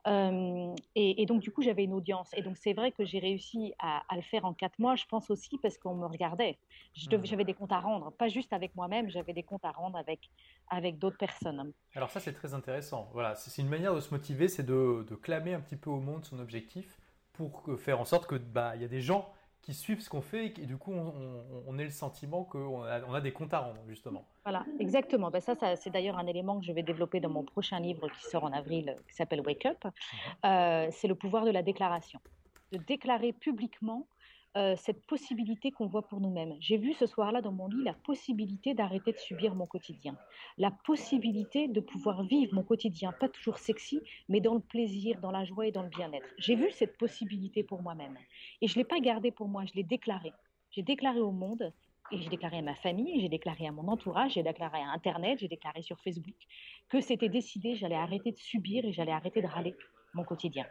Euh, 0.10 0.76
et, 0.96 1.26
donc, 1.26 1.42
du 1.42 1.52
coup, 1.52 1.62
j'avais 1.62 1.84
une 1.84 1.94
audience. 1.94 2.30
Et 2.34 2.42
donc, 2.42 2.58
c'est 2.58 2.74
vrai 2.74 2.92
que 2.92 3.06
j'ai 3.06 3.20
réussi 3.20 3.74
à, 3.80 4.04
le 4.16 4.22
faire 4.22 4.46
en 4.46 4.54
quatre 4.54 4.80
mois, 4.80 4.96
je 4.96 5.06
pense 5.06 5.30
aussi 5.30 5.58
parce 5.60 5.78
qu'on 5.78 5.96
me 5.96 6.08
regardait. 6.08 6.58
Mmh. 6.98 7.24
J'avais 7.24 7.46
des 7.46 7.54
comptes 7.54 7.72
à 7.72 7.80
rendre, 7.80 8.12
pas 8.12 8.28
juste 8.28 8.52
avec 8.52 8.76
moi-même, 8.76 9.10
j'avais 9.10 9.34
des 9.34 9.44
comptes 9.44 9.66
à 9.66 9.72
rendre 9.72 9.98
avec, 9.98 10.30
avec 10.70 10.98
d'autres 10.98 11.18
personnes. 11.18 11.72
Alors 11.96 12.10
ça, 12.10 12.20
c'est 12.20 12.34
très 12.34 12.54
intéressant. 12.54 13.10
Voilà, 13.14 13.36
c'est 13.36 13.62
une 13.62 13.70
manière 13.70 13.94
de 13.94 14.00
se 14.00 14.12
motiver, 14.14 14.48
c'est 14.48 14.66
de, 14.66 15.06
de, 15.08 15.16
clamer 15.16 15.54
un 15.54 15.62
petit 15.62 15.76
peu 15.76 15.90
au 15.90 16.00
monde 16.00 16.26
son 16.26 16.40
objectif 16.40 16.98
pour 17.34 17.64
faire 17.78 18.00
en 18.00 18.06
sorte 18.06 18.26
que 18.26 18.36
bah, 18.36 18.76
y 18.76 18.84
a 18.84 18.88
des 18.88 19.02
gens 19.02 19.32
qui 19.62 19.74
suivent 19.74 20.02
ce 20.02 20.10
qu'on 20.10 20.22
fait 20.22 20.48
et 20.48 20.66
du 20.66 20.78
coup 20.78 20.94
on, 20.94 21.44
on, 21.68 21.78
ait 21.78 21.84
le 21.84 21.90
sentiment 21.90 22.44
qu'on 22.44 22.84
a, 22.84 23.02
on 23.06 23.14
a, 23.14 23.22
des 23.22 23.32
comptes 23.32 23.54
à 23.54 23.60
rendre 23.60 23.82
justement. 23.88 24.26
Voilà, 24.44 24.66
exactement. 24.80 25.30
Ben 25.30 25.42
ça, 25.42 25.56
ça 25.56 25.76
c'est 25.76 25.90
d'ailleurs 25.90 26.18
un 26.18 26.28
élément 26.28 26.60
que 26.60 26.66
je 26.66 26.72
vais 26.72 26.84
développer 26.84 27.20
dans 27.20 27.30
mon 27.30 27.44
prochain 27.44 27.80
livre 27.80 28.08
qui 28.10 28.24
sort 28.30 28.46
en 28.46 28.52
avril, 28.52 28.96
qui 29.08 29.16
s'appelle 29.16 29.42
Wake 29.42 29.66
Up. 29.66 29.78
Mhm. 29.84 29.92
Euh, 30.46 30.88
c'est 30.92 31.08
le 31.08 31.16
pouvoir 31.16 31.46
de 31.46 31.52
la 31.52 31.62
déclaration, 31.62 32.20
de 32.72 32.78
déclarer 32.78 33.34
publiquement 33.34 34.08
euh, 34.57 34.75
cette 34.78 35.06
possibilité 35.06 35.72
qu'on 35.72 35.86
voit 35.86 36.07
pour 36.07 36.19
nous-mêmes. 36.19 36.56
J'ai 36.60 36.78
vu 36.78 36.94
ce 36.94 37.06
soir-là 37.06 37.40
dans 37.40 37.51
mon 37.51 37.68
lit 37.68 37.84
la 37.84 37.94
possibilité 37.94 38.74
d'arrêter 38.74 39.12
de 39.12 39.18
subir 39.19 39.54
mon 39.54 39.68
quotidien, 39.68 40.18
la 40.57 40.72
possibilité 40.72 41.68
de 41.68 41.80
pouvoir 41.80 42.24
vivre 42.24 42.56
mon 42.56 42.63
quotidien, 42.63 43.12
pas 43.12 43.30
toujours 43.30 43.60
sexy, 43.60 44.01
mais 44.28 44.42
dans 44.42 44.56
le 44.56 44.60
plaisir, 44.60 45.19
dans 45.22 45.30
la 45.30 45.46
joie 45.46 45.68
et 45.68 45.72
dans 45.72 45.84
le 45.84 45.90
bien-être. 45.90 46.28
J'ai 46.40 46.56
vu 46.56 46.72
cette 46.72 46.98
possibilité 46.98 47.62
pour 47.62 47.84
moi-même 47.84 48.18
et 48.62 48.68
je 48.68 48.74
ne 48.74 48.80
l'ai 48.80 48.88
pas 48.88 49.00
gardée 49.00 49.30
pour 49.30 49.48
moi, 49.48 49.66
je 49.66 49.74
l'ai 49.75 49.84
déclarée. 49.84 50.34
J'ai 50.72 50.81
déclaré 50.81 51.19
au 51.19 51.31
monde 51.31 51.72
et 52.12 52.18
j'ai 52.18 52.30
déclaré 52.30 52.57
à 52.57 52.63
ma 52.63 52.75
famille, 52.75 53.22
j'ai 53.22 53.30
déclaré 53.30 53.68
à 53.68 53.72
mon 53.72 53.88
entourage, 53.88 54.34
j'ai 54.34 54.42
déclaré 54.42 54.80
à 54.80 54.90
Internet, 54.94 55.38
j'ai 55.38 55.48
déclaré 55.48 55.84
sur 55.84 56.00
Facebook 56.00 56.38
que 56.90 57.01
c'était 57.01 57.30
décidé, 57.30 57.75
j'allais 57.75 57.94
arrêter 57.94 58.31
de 58.31 58.38
subir 58.40 58.84
et 58.84 58.94
j'allais 58.94 59.12
arrêter 59.12 59.44
de 59.44 59.48
râler 59.48 59.75
mon 60.16 60.24
quotidien 60.24 60.66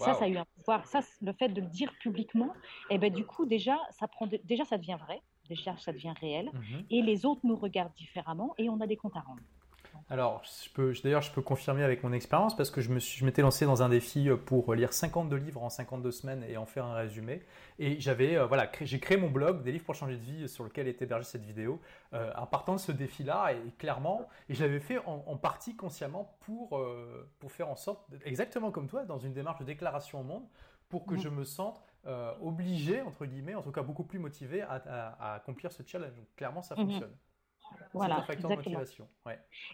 ça, 0.00 0.14
ça 0.14 0.24
a 0.24 0.28
eu 0.28 0.36
un 0.36 0.46
pouvoir. 0.56 0.86
Ça, 0.86 1.00
le 1.20 1.32
fait 1.32 1.48
de 1.48 1.60
le 1.60 1.66
dire 1.66 1.92
publiquement, 2.00 2.52
et 2.90 2.94
eh 2.94 2.98
ben, 2.98 3.12
du 3.12 3.24
coup, 3.24 3.46
déjà 3.46 3.78
ça, 3.90 4.08
prend 4.08 4.26
déjà, 4.44 4.64
ça 4.64 4.78
devient 4.78 4.98
vrai, 5.00 5.20
déjà, 5.48 5.76
ça 5.76 5.92
devient 5.92 6.14
réel, 6.20 6.50
mhm. 6.52 6.84
et 6.90 7.02
les 7.02 7.26
autres 7.26 7.42
nous 7.44 7.56
regardent 7.56 7.94
différemment, 7.94 8.54
et 8.58 8.68
on 8.68 8.80
a 8.80 8.86
des 8.86 8.96
comptes 8.96 9.16
à 9.16 9.20
rendre. 9.20 9.42
Alors, 10.10 10.42
d'ailleurs, 11.02 11.22
je 11.22 11.32
peux 11.32 11.42
confirmer 11.42 11.82
avec 11.82 12.02
mon 12.02 12.12
expérience 12.12 12.56
parce 12.56 12.70
que 12.70 12.80
je 12.80 13.24
m'étais 13.24 13.42
lancé 13.42 13.64
dans 13.64 13.82
un 13.82 13.88
défi 13.88 14.28
euh, 14.28 14.36
pour 14.36 14.74
lire 14.74 14.92
52 14.92 15.36
livres 15.36 15.62
en 15.62 15.70
52 15.70 16.10
semaines 16.10 16.44
et 16.48 16.56
en 16.56 16.66
faire 16.66 16.84
un 16.84 16.94
résumé. 16.94 17.42
Et 17.78 18.00
j'avais, 18.00 18.36
euh, 18.36 18.46
voilà, 18.46 18.70
j'ai 18.80 19.00
créé 19.00 19.16
mon 19.16 19.30
blog, 19.30 19.62
des 19.62 19.72
livres 19.72 19.84
pour 19.84 19.94
changer 19.94 20.16
de 20.16 20.22
vie, 20.22 20.48
sur 20.48 20.64
lequel 20.64 20.88
est 20.88 21.00
hébergée 21.02 21.24
cette 21.24 21.44
vidéo, 21.44 21.80
euh, 22.12 22.32
en 22.36 22.46
partant 22.46 22.74
de 22.74 22.80
ce 22.80 22.92
défi-là. 22.92 23.52
Et 23.52 23.70
clairement, 23.78 24.28
et 24.48 24.54
je 24.54 24.62
l'avais 24.62 24.80
fait 24.80 24.98
en, 25.06 25.36
partie 25.36 25.76
consciemment 25.76 26.36
pour, 26.40 26.80
pour 27.38 27.52
faire 27.52 27.68
en 27.68 27.76
sorte, 27.76 28.06
exactement 28.24 28.70
comme 28.70 28.88
toi, 28.88 29.04
dans 29.04 29.18
une 29.18 29.32
démarche 29.32 29.60
de 29.60 29.64
déclaration 29.64 30.20
au 30.20 30.24
monde, 30.24 30.44
pour 30.88 31.06
que 31.06 31.14
mmh. 31.14 31.20
je 31.20 31.28
me 31.28 31.44
sente 31.44 31.82
obligé, 32.40 33.00
entre 33.00 33.26
guillemets, 33.26 33.54
en 33.54 33.62
tout 33.62 33.72
cas 33.72 33.82
beaucoup 33.82 34.04
plus 34.04 34.18
motivé 34.18 34.62
à, 34.62 35.34
accomplir 35.34 35.72
ce 35.72 35.82
challenge. 35.84 36.14
Donc, 36.14 36.26
clairement, 36.36 36.62
ça 36.62 36.74
mmh 36.74 36.78
fonctionne. 36.78 37.12
Voilà, 37.92 38.24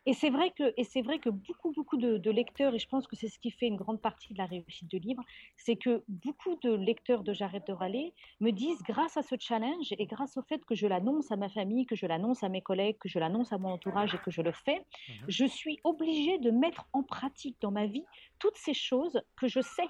Et 0.07 0.13
c'est 0.13 0.31
vrai 0.31 0.51
que 0.51 0.75
et 0.77 0.85
c'est 0.85 1.03
vrai 1.03 1.19
que 1.19 1.31
beaucoup 1.31 1.73
beaucoup 1.73 1.97
de, 1.97 2.31
lecteurs 2.31 2.75
et 2.75 2.79
je 2.79 2.89
pense 2.89 3.07
que 3.07 3.17
c'est 3.17 3.29
ce 3.29 3.39
qui 3.39 3.51
fait 3.51 3.67
une 3.67 3.77
grande 3.77 4.01
partie 4.01 4.33
de 4.33 4.39
la 4.39 4.47
réussite 4.47 4.91
de 4.91 4.99
livre, 4.99 5.23
c'est 5.57 5.77
que 5.77 6.03
beaucoup 6.09 6.57
de 6.63 6.73
lecteurs 6.75 7.23
de 7.23 7.33
J'arrête 7.33 7.67
de 7.69 7.73
râler 7.73 8.15
me 8.41 8.51
disent 8.51 8.83
grâce 8.83 9.17
à 9.17 9.23
ce 9.23 9.37
challenge 9.39 9.93
et 9.97 10.07
grâce 10.07 10.37
au 10.37 10.43
fait 10.43 10.65
que 10.65 10.75
je 10.75 10.87
l'annonce 10.87 11.31
à 11.31 11.37
ma 11.37 11.49
famille, 11.49 11.87
que 11.87 11.95
je 11.95 12.07
l'annonce 12.07 12.43
à 12.43 12.49
mes 12.49 12.63
collègues, 12.63 12.99
que 12.99 13.09
je 13.09 13.19
l'annonce 13.19 13.53
à 13.53 13.59
mon 13.59 13.71
entourage 13.71 14.15
et 14.15 14.19
que 14.19 14.31
je 14.31 14.43
le 14.43 14.53
fais, 14.53 14.85
mhm. 15.09 15.15
je 15.29 15.45
suis 15.45 15.79
obligée 15.85 16.39
de 16.39 16.51
mettre 16.51 16.87
en 16.93 17.03
pratique 17.03 17.57
dans 17.61 17.71
ma 17.71 17.87
vie 17.87 18.05
toutes 18.39 18.57
ces 18.57 18.75
choses 18.75 19.23
que 19.37 19.47
je 19.47 19.61
sais 19.61 19.89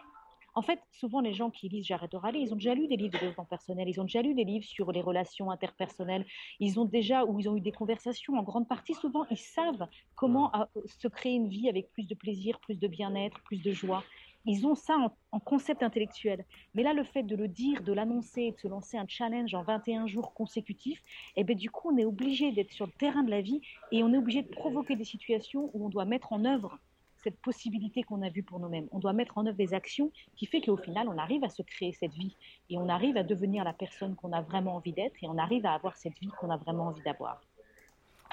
en 0.58 0.62
fait, 0.62 0.80
souvent, 0.90 1.20
les 1.20 1.34
gens 1.34 1.50
qui 1.50 1.68
lisent 1.68 1.86
J'arrête 1.86 2.10
de 2.10 2.16
râler, 2.16 2.40
ils 2.40 2.52
ont 2.52 2.56
déjà 2.56 2.74
lu 2.74 2.88
des 2.88 2.96
livres 2.96 3.12
de 3.12 3.18
développement 3.18 3.44
personnel, 3.44 3.88
ils 3.88 4.00
ont 4.00 4.04
déjà 4.04 4.22
lu 4.22 4.34
des 4.34 4.42
livres 4.42 4.64
sur 4.64 4.90
les 4.90 5.00
relations 5.00 5.52
interpersonnelles, 5.52 6.26
ils 6.58 6.80
ont 6.80 6.84
déjà, 6.84 7.24
ou 7.24 7.38
ils 7.38 7.48
ont 7.48 7.56
eu 7.56 7.60
des 7.60 7.70
conversations, 7.70 8.34
en 8.34 8.42
grande 8.42 8.66
partie, 8.66 8.94
souvent, 8.94 9.24
ils 9.30 9.38
savent 9.38 9.86
comment 10.16 10.50
euh, 10.56 10.64
se 10.86 11.06
créer 11.06 11.34
une 11.34 11.48
vie 11.48 11.68
avec 11.68 11.92
plus 11.92 12.08
de 12.08 12.14
plaisir, 12.16 12.58
plus 12.58 12.76
de 12.80 12.88
bien-être, 12.88 13.40
plus 13.44 13.62
de 13.62 13.70
joie. 13.70 14.02
Ils 14.46 14.66
ont 14.66 14.74
ça 14.74 14.96
en, 15.30 15.38
concept 15.38 15.84
intellectuel. 15.84 16.44
Mais 16.74 16.82
là, 16.82 16.92
le 16.92 17.04
fait 17.04 17.22
de 17.22 17.36
le 17.36 17.46
dire, 17.46 17.82
de 17.82 17.92
l'annoncer, 17.92 18.50
de 18.50 18.58
se 18.58 18.66
lancer 18.66 18.96
un 18.96 19.06
challenge 19.06 19.54
en 19.54 19.62
21 19.62 20.08
jours 20.08 20.34
consécutifs, 20.34 21.02
eh 21.36 21.44
ben, 21.44 21.56
du 21.56 21.70
coup, 21.70 21.92
on 21.92 21.98
est 21.98 22.04
obligé 22.04 22.50
d'être 22.50 22.72
sur 22.72 22.86
le 22.86 22.92
terrain 22.92 23.22
de 23.22 23.30
la 23.30 23.42
vie 23.42 23.60
et 23.92 24.02
on 24.02 24.12
est 24.12 24.18
obligé 24.18 24.42
de 24.42 24.48
provoquer 24.48 24.96
des 24.96 25.04
situations 25.04 25.70
où 25.72 25.86
on 25.86 25.88
doit 25.88 26.04
mettre 26.04 26.32
en 26.32 26.44
œuvre 26.44 26.80
cette 27.22 27.38
possibilité 27.40 28.02
qu'on 28.02 28.22
a 28.22 28.30
vue 28.30 28.42
pour 28.42 28.60
nous-mêmes. 28.60 28.88
On 28.92 28.98
doit 28.98 29.12
mettre 29.12 29.38
en 29.38 29.46
œuvre 29.46 29.56
des 29.56 29.74
actions 29.74 30.12
qui 30.36 30.46
fait 30.46 30.60
qu'au 30.60 30.76
final, 30.76 31.08
on 31.08 31.18
arrive 31.18 31.44
à 31.44 31.48
se 31.48 31.62
créer 31.62 31.92
cette 31.92 32.12
vie 32.12 32.36
et 32.70 32.78
on 32.78 32.88
arrive 32.88 33.16
à 33.16 33.22
devenir 33.22 33.64
la 33.64 33.72
personne 33.72 34.14
qu'on 34.16 34.32
a 34.32 34.40
vraiment 34.40 34.76
envie 34.76 34.92
d'être 34.92 35.16
et 35.22 35.26
on 35.28 35.38
arrive 35.38 35.66
à 35.66 35.72
avoir 35.72 35.96
cette 35.96 36.18
vie 36.18 36.30
qu'on 36.38 36.50
a 36.50 36.56
vraiment 36.56 36.86
envie 36.86 37.02
d'avoir. 37.02 37.40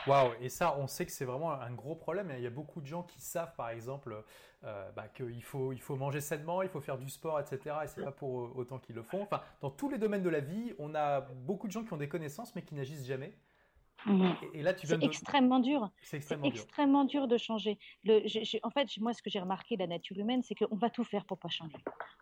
Waouh, 0.07 0.33
et 0.39 0.49
ça, 0.49 0.77
on 0.77 0.87
sait 0.87 1.05
que 1.05 1.11
c'est 1.11 1.25
vraiment 1.25 1.51
un 1.51 1.71
gros 1.71 1.95
problème. 1.95 2.31
Il 2.37 2.43
y 2.43 2.47
a 2.47 2.51
beaucoup 2.51 2.79
de 2.79 2.85
gens 2.85 3.03
qui 3.03 3.19
savent, 3.21 3.55
par 3.55 3.69
exemple, 3.69 4.23
euh, 4.63 4.91
bah, 4.91 5.07
qu'il 5.07 5.43
faut, 5.43 5.73
il 5.73 5.81
faut 5.81 5.95
manger 5.95 6.21
sainement, 6.21 6.61
il 6.61 6.69
faut 6.69 6.81
faire 6.81 6.97
du 6.97 7.09
sport, 7.09 7.39
etc. 7.39 7.75
Et 7.83 7.87
c'est 7.87 8.03
pas 8.03 8.11
pour 8.11 8.55
autant 8.55 8.77
qu'ils 8.77 8.95
le 8.95 9.03
font. 9.03 9.23
Enfin, 9.23 9.41
dans 9.61 9.71
tous 9.71 9.89
les 9.89 9.97
domaines 9.97 10.21
de 10.21 10.29
la 10.29 10.41
vie, 10.41 10.73
on 10.77 10.93
a 10.93 11.21
beaucoup 11.21 11.67
de 11.67 11.71
gens 11.71 11.83
qui 11.83 11.93
ont 11.93 11.97
des 11.97 12.09
connaissances 12.09 12.53
mais 12.55 12.61
qui 12.61 12.75
n'agissent 12.75 13.05
jamais. 13.05 13.33
Et, 14.53 14.61
là, 14.61 14.73
tu 14.73 14.85
c'est 14.87 15.03
extrêmement 15.03 15.59
dur. 15.59 15.89
C'est 16.01 16.17
extrêmement, 16.43 17.05
dur. 17.05 17.27
de 17.27 17.37
changer. 17.37 17.79
Le, 18.03 18.21
en 18.63 18.69
fait, 18.69 18.87
moi, 18.99 19.13
ce 19.13 19.21
que 19.21 19.29
j'ai 19.29 19.39
remarqué 19.39 19.75
de 19.75 19.81
la 19.81 19.87
nature 19.87 20.17
humaine, 20.17 20.43
c'est 20.43 20.55
qu'on 20.55 20.75
va 20.75 20.89
tout 20.89 21.03
faire 21.03 21.25
pour 21.25 21.37
pas 21.39 21.49
changer. 21.49 21.77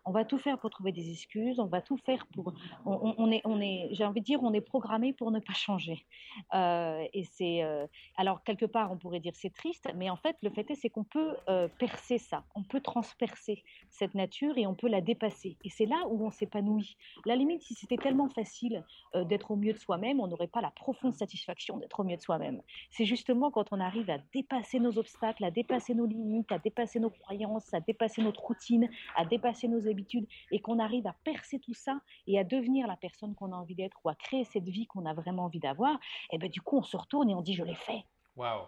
On 0.06 0.12
va 0.12 0.24
tout 0.24 0.38
faire 0.38 0.58
pour 0.58 0.70
trouver 0.70 0.92
des 0.92 1.10
excuses. 1.10 1.60
On 1.60 1.66
va 1.66 1.82
tout 1.82 1.98
faire 1.98 2.26
pour. 2.28 2.54
On, 2.86 3.30
est, 3.30 3.42
on 3.44 3.60
est. 3.60 3.88
J'ai 3.92 4.04
envie 4.04 4.20
de 4.20 4.24
dire, 4.24 4.42
on 4.42 4.52
est 4.52 4.60
programmé 4.60 5.12
pour 5.12 5.30
ne 5.30 5.40
pas 5.40 5.52
changer. 5.52 6.06
Euh, 6.54 7.04
et 7.12 7.24
c'est. 7.24 7.62
Euh, 7.62 7.86
alors 8.16 8.42
quelque 8.44 8.66
part, 8.66 8.90
on 8.90 8.96
pourrait 8.96 9.20
dire 9.20 9.32
c'est 9.34 9.52
triste, 9.52 9.88
mais 9.94 10.08
en 10.08 10.16
fait, 10.16 10.36
le 10.42 10.50
fait 10.50 10.70
est, 10.70 10.74
c'est 10.74 10.90
qu'on 10.90 11.04
peut 11.04 11.36
euh, 11.48 11.68
percer 11.78 12.18
ça. 12.18 12.44
On 12.54 12.62
peut 12.62 12.80
transpercer 12.80 13.62
cette 13.90 14.14
nature 14.14 14.56
et 14.56 14.66
on 14.66 14.74
peut 14.74 14.88
la 14.88 15.00
dépasser. 15.00 15.56
Et 15.64 15.70
c'est 15.70 15.86
là 15.86 16.04
où 16.08 16.24
on 16.24 16.30
s'épanouit. 16.30 16.96
La 17.26 17.36
limite, 17.36 17.62
si 17.62 17.74
c'était 17.74 17.96
tellement 17.96 18.28
facile 18.28 18.84
d'être 19.14 19.50
au 19.50 19.56
mieux 19.56 19.72
de 19.72 19.78
soi-même, 19.78 20.20
on 20.20 20.26
n'aurait 20.26 20.48
pas 20.48 20.60
la 20.60 20.70
profonde 20.70 21.14
satisfaction 21.14 21.73
d'être 21.78 22.00
au 22.00 22.04
mieux 22.04 22.16
de 22.16 22.22
soi-même. 22.22 22.62
C'est 22.90 23.04
justement 23.04 23.50
quand 23.50 23.72
on 23.72 23.80
arrive 23.80 24.10
à 24.10 24.18
dépasser 24.32 24.80
nos 24.80 24.98
obstacles, 24.98 25.44
à 25.44 25.50
dépasser 25.50 25.94
nos 25.94 26.06
limites, 26.06 26.50
à 26.52 26.58
dépasser 26.58 27.00
nos 27.00 27.10
croyances, 27.10 27.72
à 27.74 27.80
dépasser 27.80 28.22
notre 28.22 28.42
routine, 28.42 28.88
à 29.16 29.24
dépasser 29.24 29.68
nos 29.68 29.88
habitudes, 29.88 30.26
et 30.50 30.60
qu'on 30.60 30.78
arrive 30.78 31.06
à 31.06 31.14
percer 31.24 31.58
tout 31.58 31.74
ça 31.74 32.00
et 32.26 32.38
à 32.38 32.44
devenir 32.44 32.86
la 32.86 32.96
personne 32.96 33.34
qu'on 33.34 33.52
a 33.52 33.56
envie 33.56 33.74
d'être 33.74 33.98
ou 34.04 34.08
à 34.08 34.14
créer 34.14 34.44
cette 34.44 34.68
vie 34.68 34.86
qu'on 34.86 35.06
a 35.06 35.14
vraiment 35.14 35.44
envie 35.44 35.60
d'avoir, 35.60 35.98
et 36.30 36.38
ben 36.38 36.48
du 36.48 36.60
coup 36.60 36.78
on 36.78 36.82
se 36.82 36.96
retourne 36.96 37.30
et 37.30 37.34
on 37.34 37.42
dit 37.42 37.54
je 37.54 37.64
l'ai 37.64 37.74
fait. 37.74 38.04
Waouh. 38.36 38.66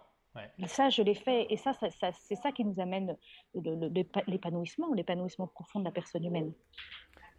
Et 0.59 0.67
ça, 0.67 0.91
je 0.91 1.03
l'ai 1.03 1.15
fait. 1.15 1.47
Et 1.51 1.57
ça, 1.57 1.73
c'est 1.73 2.35
ça 2.37 2.53
qui 2.53 2.65
nous 2.65 2.81
amène 2.81 3.17
l'épanouissement, 4.27 4.93
l'épanouissement 4.93 5.47
profond 5.47 5.81
de 5.81 5.85
la 5.85 5.91
personne 5.91 6.25
humaine. 6.25 6.53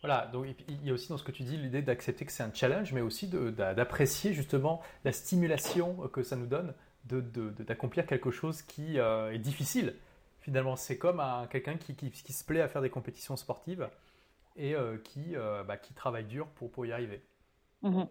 Voilà, 0.01 0.27
donc 0.27 0.45
il 0.67 0.85
y 0.85 0.89
a 0.91 0.93
aussi 0.93 1.09
dans 1.09 1.17
ce 1.17 1.23
que 1.23 1.31
tu 1.31 1.43
dis 1.43 1.57
l'idée 1.57 1.81
d'accepter 1.81 2.25
que 2.25 2.31
c'est 2.31 2.43
un 2.43 2.53
challenge, 2.53 2.93
mais 2.93 3.01
aussi 3.01 3.27
d'apprécier 3.27 4.33
justement 4.33 4.81
la 5.03 5.11
stimulation 5.11 5.95
que 6.09 6.21
ça 6.23 6.35
nous 6.35 6.45
donne 6.45 6.73
d'accomplir 7.03 8.03
de, 8.03 8.09
quelque 8.09 8.31
chose 8.31 8.61
qui 8.61 8.99
euh, 8.99 9.33
est 9.33 9.39
difficile. 9.39 9.95
Finalement, 10.41 10.75
c'est 10.75 10.97
comme 10.97 11.21
quelqu'un 11.49 11.77
qui, 11.77 11.95
qui, 11.95 12.33
se 12.33 12.43
plaît 12.43 12.61
à 12.61 12.67
faire 12.67 12.81
des 12.81 12.89
compétitions 12.89 13.35
sportives 13.35 13.89
et 14.55 14.75
euh, 14.75 14.97
qui, 14.97 15.35
euh, 15.35 15.63
bah, 15.63 15.77
qui 15.77 15.93
travaille 15.93 16.25
dur 16.25 16.47
pour, 16.55 16.71
pour 16.71 16.85
y 16.85 16.91
arriver. 16.91 17.21
Mhm. 17.81 18.07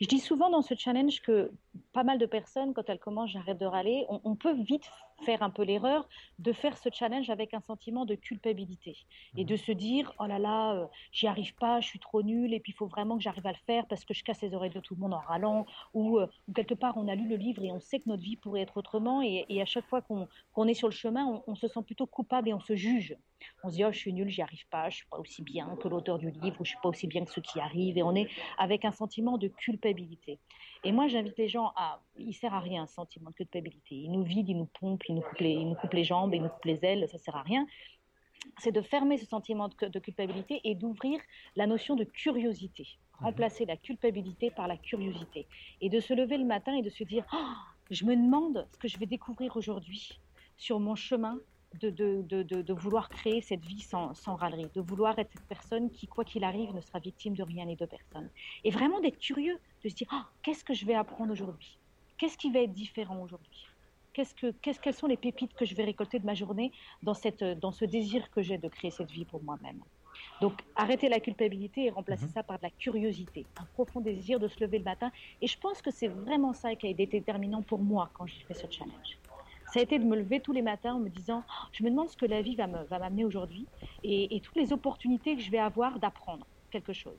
Je 0.00 0.06
dis 0.06 0.18
souvent 0.18 0.50
dans 0.50 0.62
ce 0.62 0.74
challenge 0.74 1.20
que 1.20 1.52
pas 1.92 2.04
mal 2.04 2.18
de 2.18 2.26
personnes, 2.26 2.74
quand 2.74 2.88
elles 2.88 2.98
commencent 2.98 3.30
J'arrête 3.30 3.58
de 3.58 3.66
râler, 3.66 4.06
on, 4.08 4.36
peut 4.36 4.54
vite 4.54 4.88
faire 5.24 5.42
un 5.42 5.50
peu 5.50 5.62
l'erreur 5.62 6.08
de 6.38 6.52
faire 6.52 6.76
ce 6.76 6.88
challenge 6.92 7.30
avec 7.30 7.54
un 7.54 7.60
sentiment 7.60 8.04
de 8.04 8.14
culpabilité 8.14 8.96
et 9.36 9.44
de 9.44 9.54
mhm. 9.54 9.58
se 9.58 9.72
dire 9.72 10.12
oh 10.18 10.26
là 10.26 10.38
là, 10.38 10.74
euh, 10.74 10.86
j'y 11.12 11.26
arrive 11.26 11.54
pas, 11.54 11.80
je 11.80 11.86
suis 11.86 11.98
trop 11.98 12.22
nul 12.22 12.52
et 12.52 12.60
puis 12.60 12.72
il 12.72 12.74
faut 12.74 12.86
vraiment 12.86 13.16
que 13.16 13.22
j'arrive 13.22 13.46
à 13.46 13.52
le 13.52 13.58
faire 13.66 13.86
parce 13.86 14.04
que 14.04 14.14
je 14.14 14.22
casse 14.22 14.42
les 14.42 14.54
oreilles 14.54 14.70
de 14.70 14.80
tout 14.80 14.94
le 14.94 15.00
monde 15.00 15.14
en 15.14 15.20
râlant 15.20 15.66
ou, 15.94 16.18
euh, 16.18 16.26
quelque 16.54 16.74
part 16.74 16.96
on 16.96 17.08
a 17.08 17.14
lu 17.14 17.28
le 17.28 17.36
livre 17.36 17.62
et 17.64 17.70
on 17.72 17.80
sait 17.80 18.00
que 18.00 18.08
notre 18.08 18.22
vie 18.22 18.36
pourrait 18.36 18.60
être 18.60 18.76
autrement 18.76 19.22
et, 19.22 19.44
à 19.60 19.64
chaque 19.64 19.86
fois 19.86 20.02
qu'on 20.02 20.68
est 20.68 20.74
sur 20.74 20.88
le 20.88 20.94
chemin, 20.94 21.24
on, 21.24 21.42
on, 21.46 21.54
se 21.54 21.68
sent 21.68 21.82
plutôt 21.86 22.06
coupable 22.06 22.48
et 22.48 22.54
on 22.54 22.60
se 22.60 22.74
juge. 22.74 23.16
On 23.62 23.70
se 23.70 23.76
dit 23.76 23.84
oh 23.84 23.92
je 23.92 23.98
suis 23.98 24.12
nul, 24.12 24.28
j'y 24.28 24.42
arrive 24.42 24.66
pas, 24.68 24.90
je 24.90 24.96
suis 24.96 25.06
pas 25.06 25.18
aussi 25.18 25.42
bien 25.42 25.76
que 25.76 25.88
l'auteur 25.88 26.18
du 26.18 26.30
livre 26.30 26.60
ou 26.60 26.64
je 26.64 26.70
suis 26.70 26.78
pas 26.82 26.88
aussi 26.88 27.06
bien 27.06 27.24
que 27.24 27.30
ceux 27.30 27.42
qui 27.42 27.60
arrivent 27.60 27.96
et 27.96 28.02
on 28.02 28.14
est 28.14 28.28
avec 28.58 28.84
un 28.84 28.92
sentiment 28.92 29.38
de 29.38 29.48
culpabilité. 29.56 30.38
Et 30.84 30.92
moi, 30.92 31.08
j'invite 31.08 31.38
les 31.38 31.48
gens 31.48 31.72
à. 31.76 32.00
Il 32.18 32.34
sert 32.34 32.54
à 32.54 32.60
rien, 32.60 32.86
ce 32.86 32.94
sentiment 32.94 33.30
de 33.30 33.34
culpabilité. 33.34 33.94
Il 33.94 34.12
nous 34.12 34.22
vide, 34.22 34.48
il 34.48 34.58
nous 34.58 34.68
pompe, 34.80 35.02
il 35.08 35.14
nous 35.16 35.22
coupe 35.22 35.38
les, 35.38 35.52
il 35.52 35.68
nous 35.68 35.74
coupe 35.74 35.94
les 35.94 36.04
jambes, 36.04 36.34
il 36.34 36.42
nous 36.42 36.48
coupe 36.48 36.64
les 36.64 36.84
ailes, 36.84 37.08
ça 37.08 37.18
sert 37.18 37.36
à 37.36 37.42
rien. 37.42 37.66
C'est 38.58 38.72
de 38.72 38.82
fermer 38.82 39.16
ce 39.16 39.24
sentiment 39.24 39.68
de, 39.68 39.98
culpabilité 39.98 40.60
et 40.64 40.74
d'ouvrir 40.74 41.18
la 41.56 41.66
notion 41.66 41.96
de 41.96 42.04
curiosité. 42.04 42.86
Mhm. 43.20 43.26
Remplacer 43.26 43.64
la 43.64 43.76
culpabilité 43.76 44.50
par 44.50 44.68
la 44.68 44.76
curiosité. 44.76 45.46
Et 45.80 45.88
de 45.88 46.00
se 46.00 46.12
lever 46.12 46.36
le 46.36 46.44
matin 46.44 46.74
et 46.74 46.82
de 46.82 46.90
se 46.90 47.04
dire 47.04 47.24
oh, 47.32 47.54
Je 47.90 48.04
me 48.04 48.14
demande 48.14 48.66
ce 48.72 48.78
que 48.78 48.88
je 48.88 48.98
vais 48.98 49.06
découvrir 49.06 49.56
aujourd'hui 49.56 50.20
sur 50.56 50.78
mon 50.80 50.94
chemin 50.94 51.38
de, 51.80 51.90
de, 51.90 52.42
de, 52.62 52.72
vouloir 52.72 53.08
créer 53.08 53.40
cette 53.40 53.64
vie 53.64 53.80
sans, 53.80 54.14
sans, 54.14 54.34
râlerie, 54.36 54.68
de 54.74 54.80
vouloir 54.80 55.18
être 55.18 55.30
cette 55.32 55.46
personne 55.46 55.90
qui, 55.90 56.06
quoi 56.06 56.24
qu'il 56.24 56.44
arrive, 56.44 56.74
ne 56.74 56.80
sera 56.80 56.98
victime 56.98 57.34
de 57.34 57.42
rien 57.42 57.64
ni 57.66 57.76
de 57.76 57.86
personne. 57.86 58.28
Et 58.64 58.70
vraiment 58.70 59.00
d'être 59.00 59.18
curieux, 59.18 59.58
de 59.82 59.88
se 59.88 59.94
dire 59.94 60.08
ah, 60.10 60.26
qu'est-ce 60.42 60.64
que 60.64 60.74
je 60.74 60.86
vais 60.86 60.94
apprendre 60.94 61.32
aujourd'hui? 61.32 61.78
Qu'est-ce 62.18 62.38
qui 62.38 62.50
va 62.50 62.60
être 62.60 62.72
différent 62.72 63.20
aujourd'hui? 63.20 63.66
Qu'est-ce 64.12 64.34
que, 64.34 64.52
qu'est-ce, 64.62 64.80
Quelles 64.80 64.94
sont 64.94 65.08
les 65.08 65.16
pépites 65.16 65.54
que 65.54 65.64
je 65.64 65.74
vais 65.74 65.84
récolter 65.84 66.18
de 66.20 66.26
ma 66.26 66.34
journée 66.34 66.70
dans, 67.02 67.14
cette, 67.14 67.42
dans 67.42 67.72
ce 67.72 67.84
désir 67.84 68.30
que 68.30 68.42
j'ai 68.42 68.58
de 68.58 68.68
créer 68.68 68.92
cette 68.92 69.10
vie 69.10 69.24
pour 69.24 69.42
moi-même? 69.42 69.80
Donc, 70.40 70.62
arrêter 70.76 71.08
la 71.08 71.20
culpabilité 71.20 71.86
et 71.86 71.90
remplacer 71.90 72.26
mhm. 72.26 72.32
ça 72.32 72.42
par 72.42 72.58
de 72.58 72.62
la 72.62 72.70
curiosité, 72.70 73.46
un 73.56 73.64
profond 73.74 74.00
désir 74.00 74.38
de 74.38 74.48
se 74.48 74.60
lever 74.60 74.78
le 74.78 74.84
matin. 74.84 75.10
Et 75.42 75.46
je 75.46 75.58
pense 75.58 75.82
que 75.82 75.90
c'est 75.90 76.08
vraiment 76.08 76.52
ça 76.52 76.74
qui 76.76 76.86
a 76.86 76.90
été 76.90 77.06
déterminant 77.06 77.62
pour 77.62 77.80
moi 77.80 78.10
quand 78.14 78.26
j'ai 78.26 78.40
fait 78.44 78.54
ce 78.54 78.70
challenge 78.70 79.18
ça 79.74 79.80
a 79.80 79.82
été 79.82 79.98
de 79.98 80.04
me 80.04 80.14
lever 80.14 80.38
tous 80.38 80.52
les 80.52 80.62
matins 80.62 80.94
en 80.94 81.00
me 81.00 81.08
disant 81.08 81.42
oh, 81.48 81.66
je 81.72 81.82
me 81.82 81.90
demande 81.90 82.08
ce 82.08 82.16
que 82.16 82.26
la 82.26 82.42
vie 82.42 82.54
va 82.54 82.68
m'amener 82.68 83.24
aujourd'hui 83.24 83.66
et, 84.04 84.40
toutes 84.40 84.54
les 84.54 84.72
opportunités 84.72 85.34
que 85.34 85.42
je 85.42 85.50
vais 85.50 85.58
avoir 85.58 85.98
d'apprendre 85.98 86.46
quelque 86.70 86.92
chose. 86.92 87.18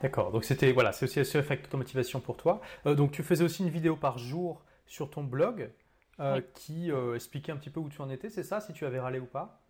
D'accord, 0.00 0.32
donc 0.32 0.44
c'était 0.44 0.72
voilà, 0.72 0.92
c'est 0.92 1.04
aussi 1.04 1.22
ce 1.22 1.36
effet 1.36 1.60
de 1.70 1.76
motivation 1.76 2.20
pour 2.20 2.38
toi. 2.38 2.62
Euh, 2.86 2.94
donc 2.94 3.12
tu 3.12 3.22
faisais 3.22 3.44
aussi 3.44 3.62
une 3.62 3.68
vidéo 3.68 3.94
par 3.94 4.16
jour 4.16 4.62
sur 4.86 5.10
ton 5.10 5.22
blog 5.22 5.70
euh, 6.18 6.40
qui 6.54 6.90
euh, 6.90 7.14
expliquait 7.14 7.52
un 7.52 7.56
petit 7.56 7.70
peu 7.70 7.80
où 7.80 7.90
tu 7.90 8.00
en 8.00 8.08
étais, 8.08 8.30
c'est 8.30 8.42
ça, 8.42 8.62
si 8.62 8.72
tu 8.72 8.86
avais 8.86 8.98
râlé 8.98 9.18
ou 9.18 9.26
pas? 9.26 9.60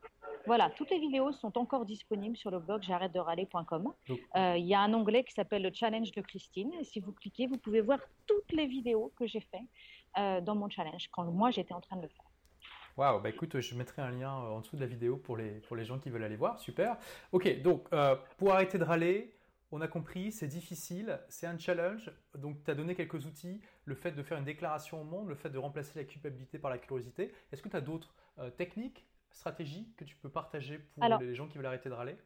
Voilà, 0.46 0.70
toutes 0.76 0.90
les 0.90 1.00
vidéos 1.00 1.32
sont 1.32 1.58
encore 1.58 1.84
disponibles 1.86 2.36
sur 2.36 2.52
le 2.52 2.60
blog 2.60 2.84
j'arrête 2.84 3.12
de 3.12 3.18
râler.com. 3.18 3.92
Il 4.36 4.64
y 4.64 4.75
a 4.75 4.80
un 4.80 4.94
onglet 4.94 5.25
qui 5.25 5.32
s'appelle 5.32 5.62
le 5.62 5.72
challenge 5.75 6.12
de 6.12 6.20
Christine. 6.20 6.72
Et 6.80 6.84
si 6.84 7.00
vous 7.00 7.10
cliquez, 7.10 7.48
vous 7.48 7.58
pouvez 7.58 7.80
voir 7.80 7.98
toutes 8.28 8.52
les 8.52 8.66
vidéos 8.66 9.12
que 9.16 9.26
j'ai 9.26 9.40
faites 9.40 9.66
euh, 10.18 10.40
dans 10.40 10.54
mon 10.54 10.68
challenge 10.68 11.08
quand 11.11 11.25
moi 11.25 11.50
j'étais 11.50 11.75
en 11.75 11.80
train 11.80 11.96
de 11.96 12.02
le 12.02 12.08
faire. 12.08 12.25
Waouh, 12.96 13.20
bah 13.20 13.28
écoute, 13.28 13.61
je 13.61 13.75
mettrai 13.75 14.02
un 14.02 14.11
lien 14.11 14.32
euh, 14.32 14.50
en 14.50 14.61
dessous 14.61 14.76
de 14.76 14.80
la 14.80 14.87
vidéo 14.87 15.16
pour 15.16 15.37
les, 15.37 15.61
pour 15.61 15.76
les 15.76 15.85
gens 15.85 15.99
qui 15.99 16.08
veulent 16.08 16.25
aller 16.25 16.37
voir, 16.37 16.58
super. 16.58 16.96
Ok, 17.32 17.61
donc 17.62 17.87
euh, 17.92 18.16
pour 18.38 18.52
arrêter 18.52 18.78
de 18.78 18.85
râler, 18.85 19.35
on 19.70 19.80
a 19.80 19.88
compris, 19.88 20.32
c'est 20.32 20.46
difficile, 20.46 21.20
c'est 21.28 21.46
un 21.46 21.58
challenge, 21.58 22.11
donc 22.35 22.62
tu 22.64 22.70
as 22.70 22.75
donné 22.75 22.94
quelques 22.94 23.26
outils, 23.26 23.61
le 23.85 23.94
fait 23.94 24.12
de 24.12 24.23
faire 24.23 24.38
une 24.38 24.44
déclaration 24.44 25.00
au 25.00 25.04
monde, 25.04 25.28
le 25.28 25.35
fait 25.35 25.50
de 25.50 25.58
remplacer 25.58 25.99
la 25.99 26.04
culpabilité 26.04 26.58
par 26.58 26.70
la 26.70 26.78
curiosité. 26.78 27.35
Est-ce 27.52 27.62
que 27.62 27.68
tu 27.68 27.76
as 27.76 27.80
d'autres 27.80 28.14
techniques, 28.56 29.04
stratégies 29.30 29.92
que 29.96 30.04
tu 30.04 30.14
peux 30.16 30.30
partager 30.30 30.78
pour 30.78 31.04
les 31.04 31.35
gens 31.35 31.49
qui 31.49 31.58
veulent 31.58 31.66
arrêter 31.66 31.88
de 31.88 31.94
râler? 31.94 32.16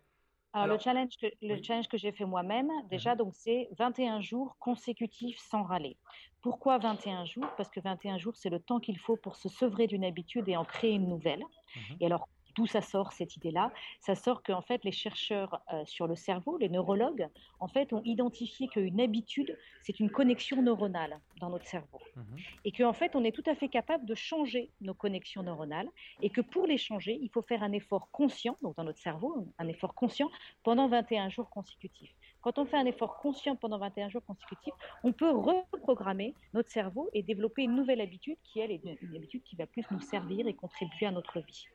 Alors, 0.53 0.77
le 0.77 0.79
challenge 0.79 1.17
que, 1.21 1.27
le 1.43 1.63
challenge 1.63 1.89
que 1.89 1.97
j'ai 1.97 2.13
fait 2.13 2.25
moi-même, 2.25 2.71
déjà, 2.91 3.13
mhm. 3.13 3.19
donc 3.19 3.35
c'est 3.35 3.69
21 3.79 4.21
jours 4.21 4.57
consécutifs 4.59 5.39
sans 5.39 5.63
râler. 5.63 5.97
Pourquoi 6.43 6.79
21 6.79 7.25
jours? 7.25 7.47
Parce 7.57 7.71
que 7.71 7.81
21 7.81 8.19
jours, 8.19 8.37
c'est 8.37 8.51
le 8.51 8.59
temps 8.59 8.81
qu'il 8.81 8.99
faut 8.99 9.17
pour 9.17 9.37
se 9.37 9.49
sevrer 9.49 9.87
d'une 9.87 10.05
habitude 10.05 10.49
et 10.49 10.57
en 10.57 10.65
créer 10.65 10.93
une 10.93 11.09
nouvelle. 11.09 11.45
Mhm. 11.77 11.97
Et 12.01 12.07
alors, 12.07 12.29
D'où 12.61 12.67
ça 12.67 12.83
sort 12.83 13.15
cette 13.15 13.37
idée-là 13.37 13.73
Ça 14.01 14.15
sort 14.15 14.43
qu'en 14.43 14.61
fait, 14.61 14.85
les 14.85 14.93
chercheurs 14.93 15.63
euh, 15.73 15.83
sur 15.87 16.07
le 16.07 16.15
cerveau, 16.15 16.59
les 16.59 16.69
neurologues, 16.69 17.27
en 17.59 17.69
fait, 17.69 17.95
ont 17.95 18.03
identifié 18.05 18.69
qu'une 18.69 19.01
habitude, 19.01 19.57
c'est 19.81 19.99
une 19.99 20.11
connexion 20.11 20.61
neuronale 20.61 21.21
dans 21.41 21.49
notre 21.49 21.65
cerveau. 21.65 22.01
Mhm. 22.17 22.25
Et 22.67 22.73
qu'en 22.73 22.93
fait, 22.93 23.17
on 23.17 23.25
est 23.25 23.33
tout 23.33 23.43
à 23.47 23.55
fait 23.55 23.71
capable 23.71 24.05
de 24.05 24.15
changer 24.15 24.69
nos 24.83 24.93
connexions 24.93 25.43
neuronales. 25.43 25.89
Et 26.21 26.29
que 26.29 26.43
pour 26.43 26.67
les 26.67 26.77
changer, 26.77 27.19
il 27.23 27.31
faut 27.31 27.41
faire 27.41 27.63
un 27.63 27.73
effort 27.73 28.11
conscient, 28.11 28.59
donc 28.61 28.77
dans 28.77 28.85
notre 28.85 28.99
cerveau, 28.99 29.47
un 29.59 29.69
effort 29.69 29.95
conscient, 29.95 30.31
pendant 30.63 30.87
21 30.87 31.31
jours 31.31 31.49
consécutifs. 31.49 32.15
Quand 32.43 32.59
on 32.59 32.67
fait 32.67 32.77
un 32.77 32.85
effort 32.85 33.17
conscient 33.17 33.57
pendant 33.57 33.79
21 33.79 34.11
jours 34.11 34.25
consécutifs, 34.27 34.75
on 35.03 35.13
peut 35.13 35.31
reprogrammer 35.31 36.35
notre 36.53 36.71
cerveau 36.71 37.09
et 37.15 37.23
développer 37.23 37.63
une 37.63 37.75
nouvelle 37.75 38.03
habitude 38.03 38.37
qui, 38.45 38.61
elle, 38.61 38.71
est 38.71 38.83
une 39.01 39.17
habitude 39.17 39.43
qui 39.45 39.57
va 39.57 39.67
plus 39.67 39.85
nous 39.91 40.01
servir 40.01 40.47
et 40.47 40.53
contribuer 40.53 41.07
à 41.07 41.11
notre 41.11 41.41
vie. 41.41 41.67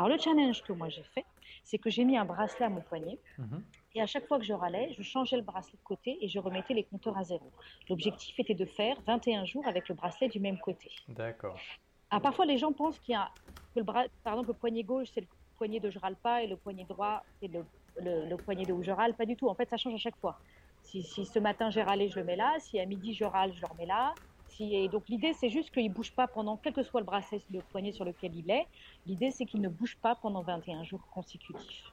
Alors 0.00 0.08
le 0.08 0.16
challenge 0.16 0.62
que 0.62 0.72
moi 0.72 0.88
j'ai 0.88 1.02
fait, 1.02 1.26
c'est 1.62 1.76
que 1.76 1.90
j'ai 1.90 2.06
mis 2.06 2.16
un 2.16 2.24
bracelet 2.24 2.64
à 2.64 2.70
mon 2.70 2.80
poignet. 2.80 3.18
Mhm. 3.36 3.62
Et 3.94 4.00
à 4.00 4.06
chaque 4.06 4.26
fois 4.26 4.38
que 4.38 4.46
je 4.46 4.54
râlais, 4.54 4.94
je 4.96 5.02
changeais 5.02 5.36
le 5.36 5.42
bracelet 5.42 5.76
de 5.76 5.84
côté 5.84 6.16
et 6.22 6.26
je 6.26 6.38
remettais 6.38 6.72
les 6.72 6.84
compteurs 6.84 7.18
à 7.18 7.24
zéro. 7.24 7.52
L'objectif 7.90 8.40
était 8.40 8.54
de 8.54 8.64
faire 8.64 8.96
21 9.06 9.44
jours 9.44 9.68
avec 9.68 9.90
le 9.90 9.94
bracelet 9.94 10.28
du 10.28 10.40
même 10.40 10.58
côté. 10.58 10.90
D'accord. 11.08 11.60
Ah, 12.08 12.18
parfois, 12.18 12.46
les 12.46 12.56
gens 12.56 12.72
pensent 12.72 12.98
qu'il 12.98 13.12
y 13.12 13.14
a 13.14 13.30
que 13.74 13.80
le 13.80 13.84
bras, 13.84 14.06
par 14.24 14.32
exemple, 14.32 14.48
le 14.48 14.54
poignet 14.54 14.84
gauche, 14.84 15.08
c'est 15.12 15.20
le 15.20 15.26
poignet 15.58 15.80
de 15.80 15.90
je 15.90 15.98
râle 15.98 16.16
pas 16.16 16.42
et 16.42 16.46
le 16.46 16.56
poignet 16.56 16.86
droit, 16.86 17.22
c'est 17.38 17.48
le, 17.48 17.66
le, 17.98 18.36
poignet 18.36 18.64
de 18.64 18.72
où 18.72 18.82
je 18.82 18.92
râle. 18.92 19.14
Pas 19.16 19.26
du 19.26 19.36
tout. 19.36 19.50
En 19.50 19.54
fait, 19.54 19.68
ça 19.68 19.76
change 19.76 19.92
à 19.92 19.98
chaque 19.98 20.16
fois. 20.16 20.40
Si, 20.80 21.02
si 21.02 21.26
ce 21.26 21.38
matin 21.38 21.68
j'ai 21.68 21.82
râlé, 21.82 22.08
je 22.08 22.18
le 22.18 22.24
mets 22.24 22.36
là. 22.36 22.54
Si 22.58 22.80
à 22.80 22.86
midi 22.86 23.12
je 23.12 23.24
râle, 23.24 23.52
je 23.52 23.60
le 23.60 23.66
remets 23.66 23.84
là. 23.84 24.14
Et 24.62 24.88
donc 24.88 25.08
l'idée, 25.08 25.32
c'est 25.32 25.48
juste 25.48 25.70
qu'il 25.70 25.88
ne 25.88 25.94
bouge 25.94 26.14
pas 26.14 26.28
pendant, 26.28 26.58
quel 26.58 26.74
que 26.74 26.82
soit 26.82 27.00
le 27.00 27.06
bracelet, 27.06 27.40
le 27.50 27.62
poignet 27.62 27.92
sur 27.92 28.04
lequel 28.04 28.34
il 28.34 28.50
est, 28.50 28.66
l'idée, 29.06 29.30
c'est 29.30 29.46
qu'il 29.46 29.62
ne 29.62 29.70
bouge 29.70 29.96
pas 30.02 30.16
pendant 30.16 30.42
21 30.42 30.84
jours 30.84 31.06
consécutifs. 31.10 31.84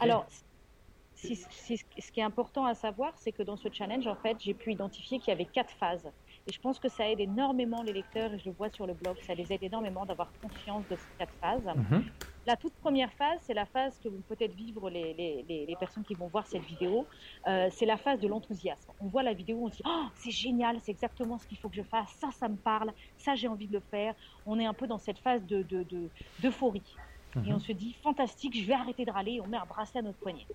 Alors, 0.00 0.26
ce 1.14 2.10
qui 2.10 2.20
est 2.20 2.22
important 2.22 2.64
à 2.64 2.74
savoir, 2.74 3.16
c'est 3.18 3.32
que 3.32 3.42
dans 3.42 3.56
ce 3.56 3.68
challenge, 3.70 4.06
en 4.06 4.16
fait, 4.16 4.38
j'ai 4.40 4.54
pu 4.54 4.72
identifier 4.72 5.18
qu'il 5.18 5.28
y 5.28 5.32
avait 5.32 5.44
quatre 5.44 5.72
phases. 5.72 6.10
Et 6.46 6.52
je 6.52 6.58
pense 6.58 6.78
que 6.78 6.88
ça 6.88 7.10
aide 7.10 7.20
énormément 7.20 7.82
les 7.82 7.92
lecteurs, 7.92 8.32
et 8.32 8.38
je 8.38 8.48
le 8.48 8.54
vois 8.54 8.70
sur 8.70 8.86
le 8.86 8.94
blog, 8.94 9.16
ça 9.22 9.34
les 9.34 9.52
aide 9.52 9.62
énormément 9.62 10.06
d'avoir 10.06 10.32
conscience 10.40 10.88
de 10.88 10.96
ces 10.96 11.08
quatre 11.18 11.34
phases. 11.40 11.66
Mhm. 11.66 12.04
La 12.46 12.56
toute 12.56 12.74
première 12.74 13.10
phase, 13.14 13.38
c'est 13.42 13.54
la 13.54 13.64
phase 13.64 13.98
que 14.02 14.08
vont 14.08 14.22
peut-être 14.28 14.54
vivre 14.54 14.90
les, 14.90 15.14
les, 15.14 15.66
les, 15.66 15.76
personnes 15.76 16.04
qui 16.04 16.14
vont 16.14 16.26
voir 16.26 16.46
cette 16.46 16.62
vidéo. 16.62 17.06
Euh, 17.46 17.68
c'est 17.70 17.86
la 17.86 17.96
phase 17.96 18.20
de 18.20 18.28
l'enthousiasme. 18.28 18.92
On 19.00 19.06
voit 19.06 19.22
la 19.22 19.32
vidéo, 19.32 19.60
on 19.62 19.70
se 19.70 19.76
dit 19.76 19.82
oh, 19.86 20.04
c'est 20.14 20.30
génial, 20.30 20.78
c'est 20.82 20.92
exactement 20.92 21.38
ce 21.38 21.46
qu'il 21.46 21.56
faut 21.56 21.70
que 21.70 21.76
je 21.76 21.82
fasse, 21.82 22.10
ça, 22.20 22.30
ça 22.32 22.48
me 22.48 22.56
parle, 22.56 22.92
ça, 23.16 23.34
j'ai 23.34 23.48
envie 23.48 23.66
de 23.66 23.72
le 23.72 23.80
faire. 23.80 24.14
On 24.44 24.58
est 24.60 24.66
un 24.66 24.74
peu 24.74 24.86
dans 24.86 24.98
cette 24.98 25.18
phase 25.18 25.42
d'euphorie. 25.42 26.82
De, 27.34 27.40
de, 27.40 27.46
Et 27.46 27.50
mhm. 27.50 27.56
on 27.56 27.60
se 27.60 27.72
dit 27.72 27.94
fantastique, 28.02 28.54
je 28.60 28.66
vais 28.66 28.74
arrêter 28.74 29.06
de 29.06 29.10
râler, 29.10 29.40
on 29.40 29.46
met 29.46 29.56
un 29.56 29.64
bracelet 29.64 30.00
à 30.00 30.02
notre 30.02 30.18
poignet. 30.18 30.46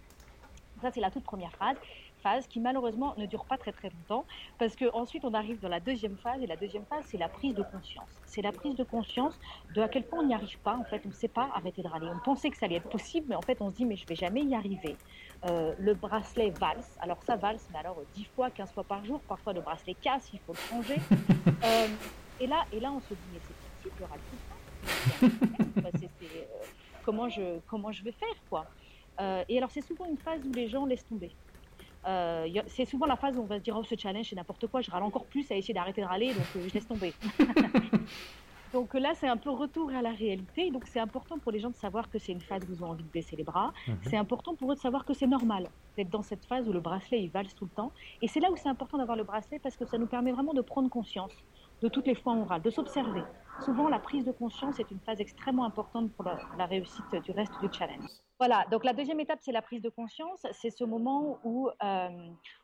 Ça, 0.81 0.91
c'est 0.91 1.01
la 1.01 1.11
toute 1.11 1.23
première 1.23 1.51
phase 1.53 1.75
phase 2.21 2.47
qui 2.47 2.59
malheureusement 2.59 3.13
ne 3.17 3.25
dure 3.25 3.45
pas 3.45 3.57
très 3.57 3.71
très 3.71 3.89
longtemps 3.89 4.25
parce 4.57 4.75
que 4.75 4.85
ensuite 4.93 5.25
on 5.25 5.33
arrive 5.33 5.59
dans 5.59 5.69
la 5.69 5.79
deuxième 5.79 6.17
phase 6.17 6.41
et 6.41 6.47
la 6.47 6.55
deuxième 6.55 6.85
phase 6.85 7.03
c'est 7.07 7.17
la 7.17 7.29
prise 7.29 7.55
de 7.55 7.63
conscience. 7.63 8.09
C'est 8.25 8.41
la 8.41 8.51
prise 8.51 8.75
de 8.75 8.83
conscience 8.83 9.39
de 9.75 9.81
à 9.81 9.87
quel 9.87 10.03
point 10.03 10.19
on 10.19 10.27
n'y 10.27 10.33
arrive 10.33 10.59
pas 10.59 10.75
en 10.75 10.83
fait, 10.83 11.01
on 11.05 11.09
ne 11.09 11.13
sait 11.13 11.27
pas 11.27 11.49
arrêter 11.53 11.81
de 11.81 11.87
râler. 11.87 12.07
On 12.13 12.19
pensait 12.19 12.49
que 12.49 12.57
ça 12.57 12.65
allait 12.65 12.75
être 12.75 12.89
possible 12.89 13.27
mais 13.29 13.35
en 13.35 13.41
fait 13.41 13.61
on 13.61 13.69
se 13.69 13.75
dit 13.75 13.85
mais 13.85 13.95
je 13.95 14.05
vais 14.05 14.15
jamais 14.15 14.41
y 14.41 14.55
arriver. 14.55 14.95
Euh, 15.45 15.73
le 15.79 15.93
bracelet 15.93 16.49
valse, 16.49 16.97
alors 16.99 17.23
ça 17.23 17.37
valse 17.37 17.65
mais 17.71 17.79
alors 17.79 17.97
10 18.15 18.25
fois, 18.35 18.49
15 18.49 18.71
fois 18.73 18.83
par 18.83 19.05
jour, 19.05 19.21
parfois 19.21 19.53
le 19.53 19.61
bracelet 19.61 19.93
casse, 19.93 20.29
il 20.33 20.39
faut 20.39 20.53
le 20.53 20.59
changer. 20.59 20.97
Euh, 21.63 21.87
et 22.39 22.47
là 22.47 22.65
et 22.71 22.79
là 22.79 22.89
on 22.91 23.01
se 23.01 23.13
dit 23.13 23.19
mais 23.33 23.39
c'est 23.45 23.89
possible, 23.89 23.95
je 23.99 24.05
râle 24.05 24.19
tout 24.29 24.37
le 25.21 25.29
temps. 25.29 25.89
Euh, 26.23 26.43
comment 27.03 27.27
je 27.27 27.59
comment 27.67 27.91
je 27.91 28.03
vais 28.03 28.13
faire 28.13 28.35
quoi. 28.49 28.65
et 29.49 29.57
alors 29.57 29.71
c'est 29.71 29.81
souvent 29.81 30.05
une 30.05 30.17
phase 30.17 30.39
où 30.45 30.53
les 30.53 30.69
gens 30.69 30.85
laissent 30.85 31.07
tomber. 31.07 31.31
Euh, 32.07 32.47
c'est 32.67 32.85
souvent 32.85 33.05
la 33.05 33.17
phase 33.17 33.37
où 33.37 33.41
on 33.41 33.45
va 33.45 33.57
se 33.57 33.63
dire 33.63 33.75
oh 33.77 33.83
ce 33.83 33.95
challenge 33.97 34.29
c'est 34.29 34.35
n'importe 34.35 34.67
quoi, 34.67 34.81
je 34.81 34.89
râle 34.89 35.03
encore 35.03 35.25
plus 35.25 35.51
à 35.51 35.55
essayer 35.55 35.73
d'arrêter 35.73 36.01
de 36.01 36.05
râler 36.05 36.33
donc 36.33 36.45
euh, 36.55 36.65
je 36.67 36.73
laisse 36.73 36.87
tomber. 36.87 37.13
Donc 38.73 38.93
là, 38.93 39.13
c'est 39.15 39.27
un 39.27 39.37
peu 39.37 39.49
retour 39.49 39.89
à 39.91 40.01
la 40.01 40.11
réalité. 40.11 40.69
Donc 40.69 40.85
c'est 40.85 40.99
important 40.99 41.39
pour 41.39 41.51
les 41.51 41.59
gens 41.59 41.69
de 41.69 41.75
savoir 41.75 42.09
que 42.09 42.19
c'est 42.19 42.31
une 42.31 42.41
phase 42.41 42.61
où 42.69 42.73
ils 42.73 42.83
ont 42.83 42.89
envie 42.89 43.03
de 43.03 43.09
baisser 43.09 43.35
les 43.35 43.43
bras. 43.43 43.73
Mhm. 43.87 43.97
C'est 44.03 44.17
important 44.17 44.55
pour 44.55 44.71
eux 44.71 44.75
de 44.75 44.79
savoir 44.79 45.05
que 45.05 45.13
c'est 45.13 45.27
normal 45.27 45.67
d'être 45.97 46.09
dans 46.09 46.21
cette 46.21 46.45
phase 46.45 46.67
où 46.67 46.73
le 46.73 46.79
bracelet 46.79 47.23
il 47.23 47.29
valse 47.29 47.55
tout 47.55 47.65
le 47.65 47.71
temps. 47.71 47.91
Et 48.21 48.27
c'est 48.27 48.39
là 48.39 48.51
où 48.51 48.55
c'est 48.55 48.69
important 48.69 48.97
d'avoir 48.97 49.17
le 49.17 49.23
bracelet 49.23 49.59
parce 49.59 49.75
que 49.75 49.85
ça 49.85 49.97
nous 49.97 50.07
permet 50.07 50.31
vraiment 50.31 50.53
de 50.53 50.61
prendre 50.61 50.89
conscience 50.89 51.33
de 51.81 51.87
toutes 51.87 52.07
les 52.07 52.15
fois 52.15 52.35
orales, 52.35 52.61
de 52.61 52.69
s'observer. 52.69 53.23
Souvent, 53.65 53.89
la 53.89 53.99
prise 53.99 54.23
de 54.23 54.31
conscience 54.31 54.79
est 54.79 54.89
une 54.89 54.99
phase 54.99 55.19
extrêmement 55.19 55.65
importante 55.65 56.11
pour 56.13 56.23
la, 56.23 56.65
réussite 56.65 57.15
du 57.23 57.31
reste 57.31 57.51
du 57.61 57.67
challenge. 57.71 58.09
Voilà, 58.37 58.65
donc 58.71 58.85
la 58.85 58.93
deuxième 58.93 59.19
étape, 59.19 59.39
c'est 59.41 59.51
la 59.51 59.61
prise 59.61 59.81
de 59.81 59.89
conscience. 59.89 60.45
C'est 60.53 60.69
ce 60.69 60.85
moment 60.85 61.39
où 61.43 61.69
euh, 61.83 62.09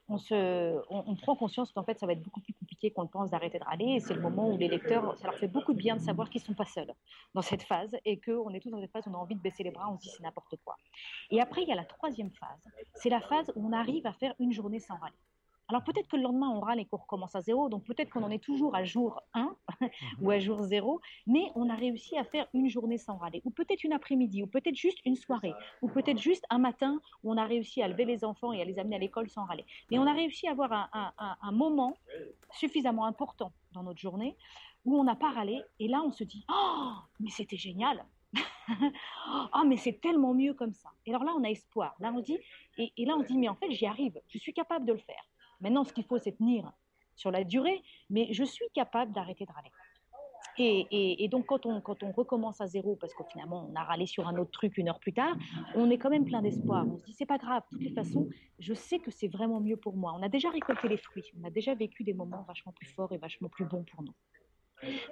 on, 0.08 0.18
se, 0.18 0.82
on, 0.90 1.16
prend 1.16 1.36
conscience 1.36 1.74
qu'en 1.74 1.84
fait, 1.84 2.00
ça 2.00 2.06
va 2.06 2.14
être 2.14 2.24
beaucoup 2.24 2.40
plus 2.40 2.54
compliqué 2.54 2.92
qu'on 2.92 3.02
le 3.02 3.10
pense 3.10 3.30
d'arrêter 3.30 3.60
de 3.60 3.66
râler. 3.66 3.96
Et 3.96 4.00
c'est 4.00 4.14
le 4.14 4.22
moment 4.22 4.50
où 4.50 4.58
les 4.58 4.70
lecteurs, 4.70 5.18
ça 5.18 5.28
leur 5.28 5.38
fait 5.38 5.50
beaucoup 5.50 5.74
de 5.74 5.78
bien 5.78 5.98
de 5.98 6.02
savoir 6.02 6.30
qu'ils 6.30 6.42
ne 6.42 6.46
sont 6.46 6.54
pas 6.54 6.66
seuls 6.66 6.94
dans 7.34 7.42
cette 7.42 7.64
phase 7.64 7.94
et 8.06 8.22
qu'on 8.22 8.52
est 8.52 8.62
tous 8.62 8.70
dans 8.70 8.80
cette 8.80 8.92
phase 8.92 9.06
où 9.08 9.10
on 9.10 9.16
a 9.16 9.18
envie 9.18 9.36
de 9.36 9.42
baisser 9.42 9.64
les 9.64 9.72
bras, 9.72 9.90
on 9.92 9.98
se 9.98 10.04
dit 10.04 10.10
c'est 10.16 10.24
n'importe 10.24 10.56
quoi. 10.64 10.78
Et 11.30 11.42
après, 11.42 11.64
il 11.64 11.68
y 11.68 11.74
a 11.74 11.76
la 11.76 11.86
troisième 11.86 12.32
phase. 12.32 12.72
C'est 12.94 13.10
la 13.10 13.20
phase 13.20 13.52
où 13.58 13.68
on 13.68 13.74
arrive 13.74 14.08
à 14.08 14.14
faire 14.14 14.34
une 14.40 14.54
journée 14.54 14.80
sans 14.80 14.96
râler. 14.96 15.18
Alors 15.68 15.84
peut-être 15.84 16.08
que 16.08 16.16
le 16.16 16.22
lendemain, 16.22 16.50
on 16.50 16.60
râle 16.60 16.80
et 16.80 16.86
qu'on 16.86 16.98
recommence 16.98 17.36
à 17.36 17.42
zéro, 17.42 17.70
donc 17.70 17.84
peut-être 17.86 18.12
qu'on 18.12 18.22
en 18.22 18.30
est 18.30 18.44
toujours 18.44 18.76
à 18.76 18.84
jour 18.84 19.22
1 19.34 19.56
ou 20.22 20.30
à 20.30 20.40
jour 20.40 20.62
0, 20.62 21.02
mais 21.26 21.52
on 21.56 21.70
a 21.70 21.76
réussi 21.76 22.18
à 22.18 22.24
faire 22.24 22.48
une 22.54 22.70
journée 22.70 23.00
sans 23.00 23.18
râler, 23.18 23.42
ou 23.46 23.50
peut-être 23.50 23.84
une 23.84 23.94
après-midi, 23.94 24.44
ou 24.44 24.48
peut-être 24.48 24.76
juste 24.76 25.00
une 25.06 25.16
soirée, 25.16 25.54
ou 25.82 25.90
peut-être 25.90 26.20
juste 26.20 26.46
un 26.52 26.60
matin 26.60 27.02
où 27.24 27.32
on 27.32 27.38
a 27.38 27.46
réussi 27.46 27.82
à 27.82 27.88
lever 27.88 28.06
les 28.06 28.24
enfants 28.24 28.54
et 28.54 28.62
à 28.62 28.66
les 28.66 28.78
amener 28.78 28.98
à 28.98 29.00
l'école 29.00 29.28
sans 29.28 29.46
râler. 29.46 29.66
Mais 29.90 29.98
on 29.98 30.06
a 30.06 30.14
réussi 30.14 30.48
à 30.48 30.52
avoir 30.52 30.90
un, 30.94 31.52
moment 31.52 31.98
suffisamment 32.52 33.06
important 33.06 33.52
dans 33.72 33.82
notre 33.82 34.00
journée 34.00 34.36
où 34.84 35.00
on 35.00 35.04
n'a 35.04 35.16
pas 35.16 35.32
râlé, 35.32 35.64
et 35.80 35.88
là 35.88 36.04
on 36.06 36.12
se 36.12 36.24
dit, 36.24 36.46
oh, 36.52 36.92
mais 37.20 37.32
c'était 37.32 37.58
génial 37.58 38.06
oh, 39.54 39.64
mais 39.66 39.78
c'est 39.78 40.02
tellement 40.02 40.34
mieux 40.34 40.54
comme 40.54 40.74
ça. 40.74 40.90
Et 41.06 41.12
alors 41.12 41.24
là, 41.24 41.34
on 41.38 41.44
a 41.44 41.50
espoir. 41.50 41.96
Là, 42.00 42.12
on 42.14 42.20
dit, 42.20 42.38
et, 42.78 42.92
et 42.98 43.06
là, 43.06 43.16
on 43.16 43.22
dit, 43.22 43.38
mais 43.38 43.48
en 43.48 43.56
fait, 43.56 43.72
j'y 43.72 43.86
arrive. 43.86 44.20
Je 44.28 44.40
suis 44.40 44.54
capable 44.54 44.86
de 44.86 44.92
le 44.92 45.00
faire. 45.00 45.24
Maintenant, 45.62 45.84
ce 45.84 45.94
qu'il 45.94 46.06
faut, 46.06 46.18
c'est 46.18 46.34
tenir 46.34 46.72
sur 47.16 47.32
la 47.32 47.44
durée, 47.44 47.82
mais 48.10 48.28
je 48.34 48.44
suis 48.44 48.66
capable 48.74 49.14
d'arrêter 49.14 49.46
de 49.46 49.52
râler. 49.52 49.72
Et, 50.58 51.28
donc, 51.30 51.48
quand 51.48 51.66
on, 51.66 51.82
quand 51.82 52.02
on 52.04 52.12
recommence 52.12 52.62
à 52.62 52.68
zéro, 52.68 52.96
parce 52.96 53.14
qu'au 53.14 53.26
finalement, 53.26 53.68
on 53.70 53.76
a 53.76 53.84
râlé 53.84 54.06
sur 54.06 54.28
un 54.28 54.38
autre 54.38 54.52
truc 54.52 54.78
une 54.78 54.88
heure 54.88 55.00
plus 55.00 55.14
tard, 55.14 55.36
on 55.76 55.90
est 55.90 55.98
quand 55.98 56.10
même 56.10 56.26
plein 56.26 56.42
d'espoir. 56.42 56.86
On 56.88 56.98
se 56.98 57.04
dit, 57.04 57.14
c'est 57.14 57.26
pas 57.26 57.38
grave, 57.38 57.64
de 57.72 57.78
toutes 57.78 57.84
les 57.84 57.94
façons, 57.94 58.30
je 58.60 58.74
sais 58.74 59.00
que 59.00 59.12
c'est 59.12 59.28
vraiment 59.28 59.60
mieux 59.60 59.78
pour 59.78 59.98
moi. 59.98 60.14
On 60.18 60.24
a 60.24 60.30
déjà 60.30 60.50
récolté 60.50 60.88
les 60.88 60.98
fruits, 60.98 61.26
on 61.40 61.44
a 61.46 61.50
déjà 61.50 61.76
vécu 61.76 62.04
des 62.04 62.14
moments 62.14 62.44
vachement 62.48 62.72
plus 62.72 62.88
forts 62.88 63.12
et 63.12 63.18
vachement 63.18 63.50
plus 63.50 63.66
bons 63.66 63.84
pour 63.84 64.04
nous. 64.04 64.14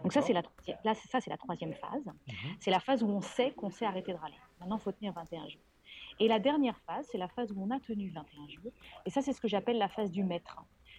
Donc, 0.01 0.13
ça, 0.13 0.21
c'est 0.21 0.33
la, 0.33 0.43
là, 0.83 0.93
ça, 0.93 1.19
c'est 1.19 1.29
la 1.29 1.37
troisième 1.37 1.73
phase. 1.73 2.05
Mhm. 2.05 2.55
C'est 2.59 2.71
la 2.71 2.79
phase 2.79 3.03
où 3.03 3.07
on 3.07 3.21
sait 3.21 3.51
qu'on 3.51 3.69
sait 3.69 3.85
arrêter 3.85 4.13
de 4.13 4.17
râler. 4.17 4.37
Maintenant, 4.59 4.77
il 4.77 4.81
faut 4.81 4.91
tenir 4.91 5.13
21 5.13 5.47
jours. 5.47 5.61
Et 6.19 6.27
la 6.27 6.39
dernière 6.39 6.77
phase, 6.85 7.07
c'est 7.11 7.17
la 7.17 7.27
phase 7.27 7.51
où 7.51 7.61
on 7.61 7.71
a 7.71 7.79
tenu 7.79 8.09
21 8.09 8.47
jours. 8.49 8.71
Et 9.05 9.09
ça, 9.09 9.21
c'est 9.21 9.33
ce 9.33 9.41
que 9.41 9.47
j'appelle 9.47 9.77
la 9.77 9.89
phase 9.89 10.11
du 10.11 10.23
maître. 10.23 10.57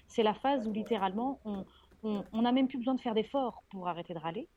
C'est 0.08 0.22
la 0.22 0.34
phase 0.34 0.66
où 0.66 0.72
littéralement, 0.72 1.40
on 2.02 2.42
n'a 2.42 2.52
même 2.52 2.68
plus 2.68 2.78
besoin 2.78 2.94
de 2.94 3.00
faire 3.00 3.14
d'efforts 3.14 3.62
pour 3.70 3.88
arrêter 3.88 4.14
de 4.14 4.18
râler. 4.18 4.48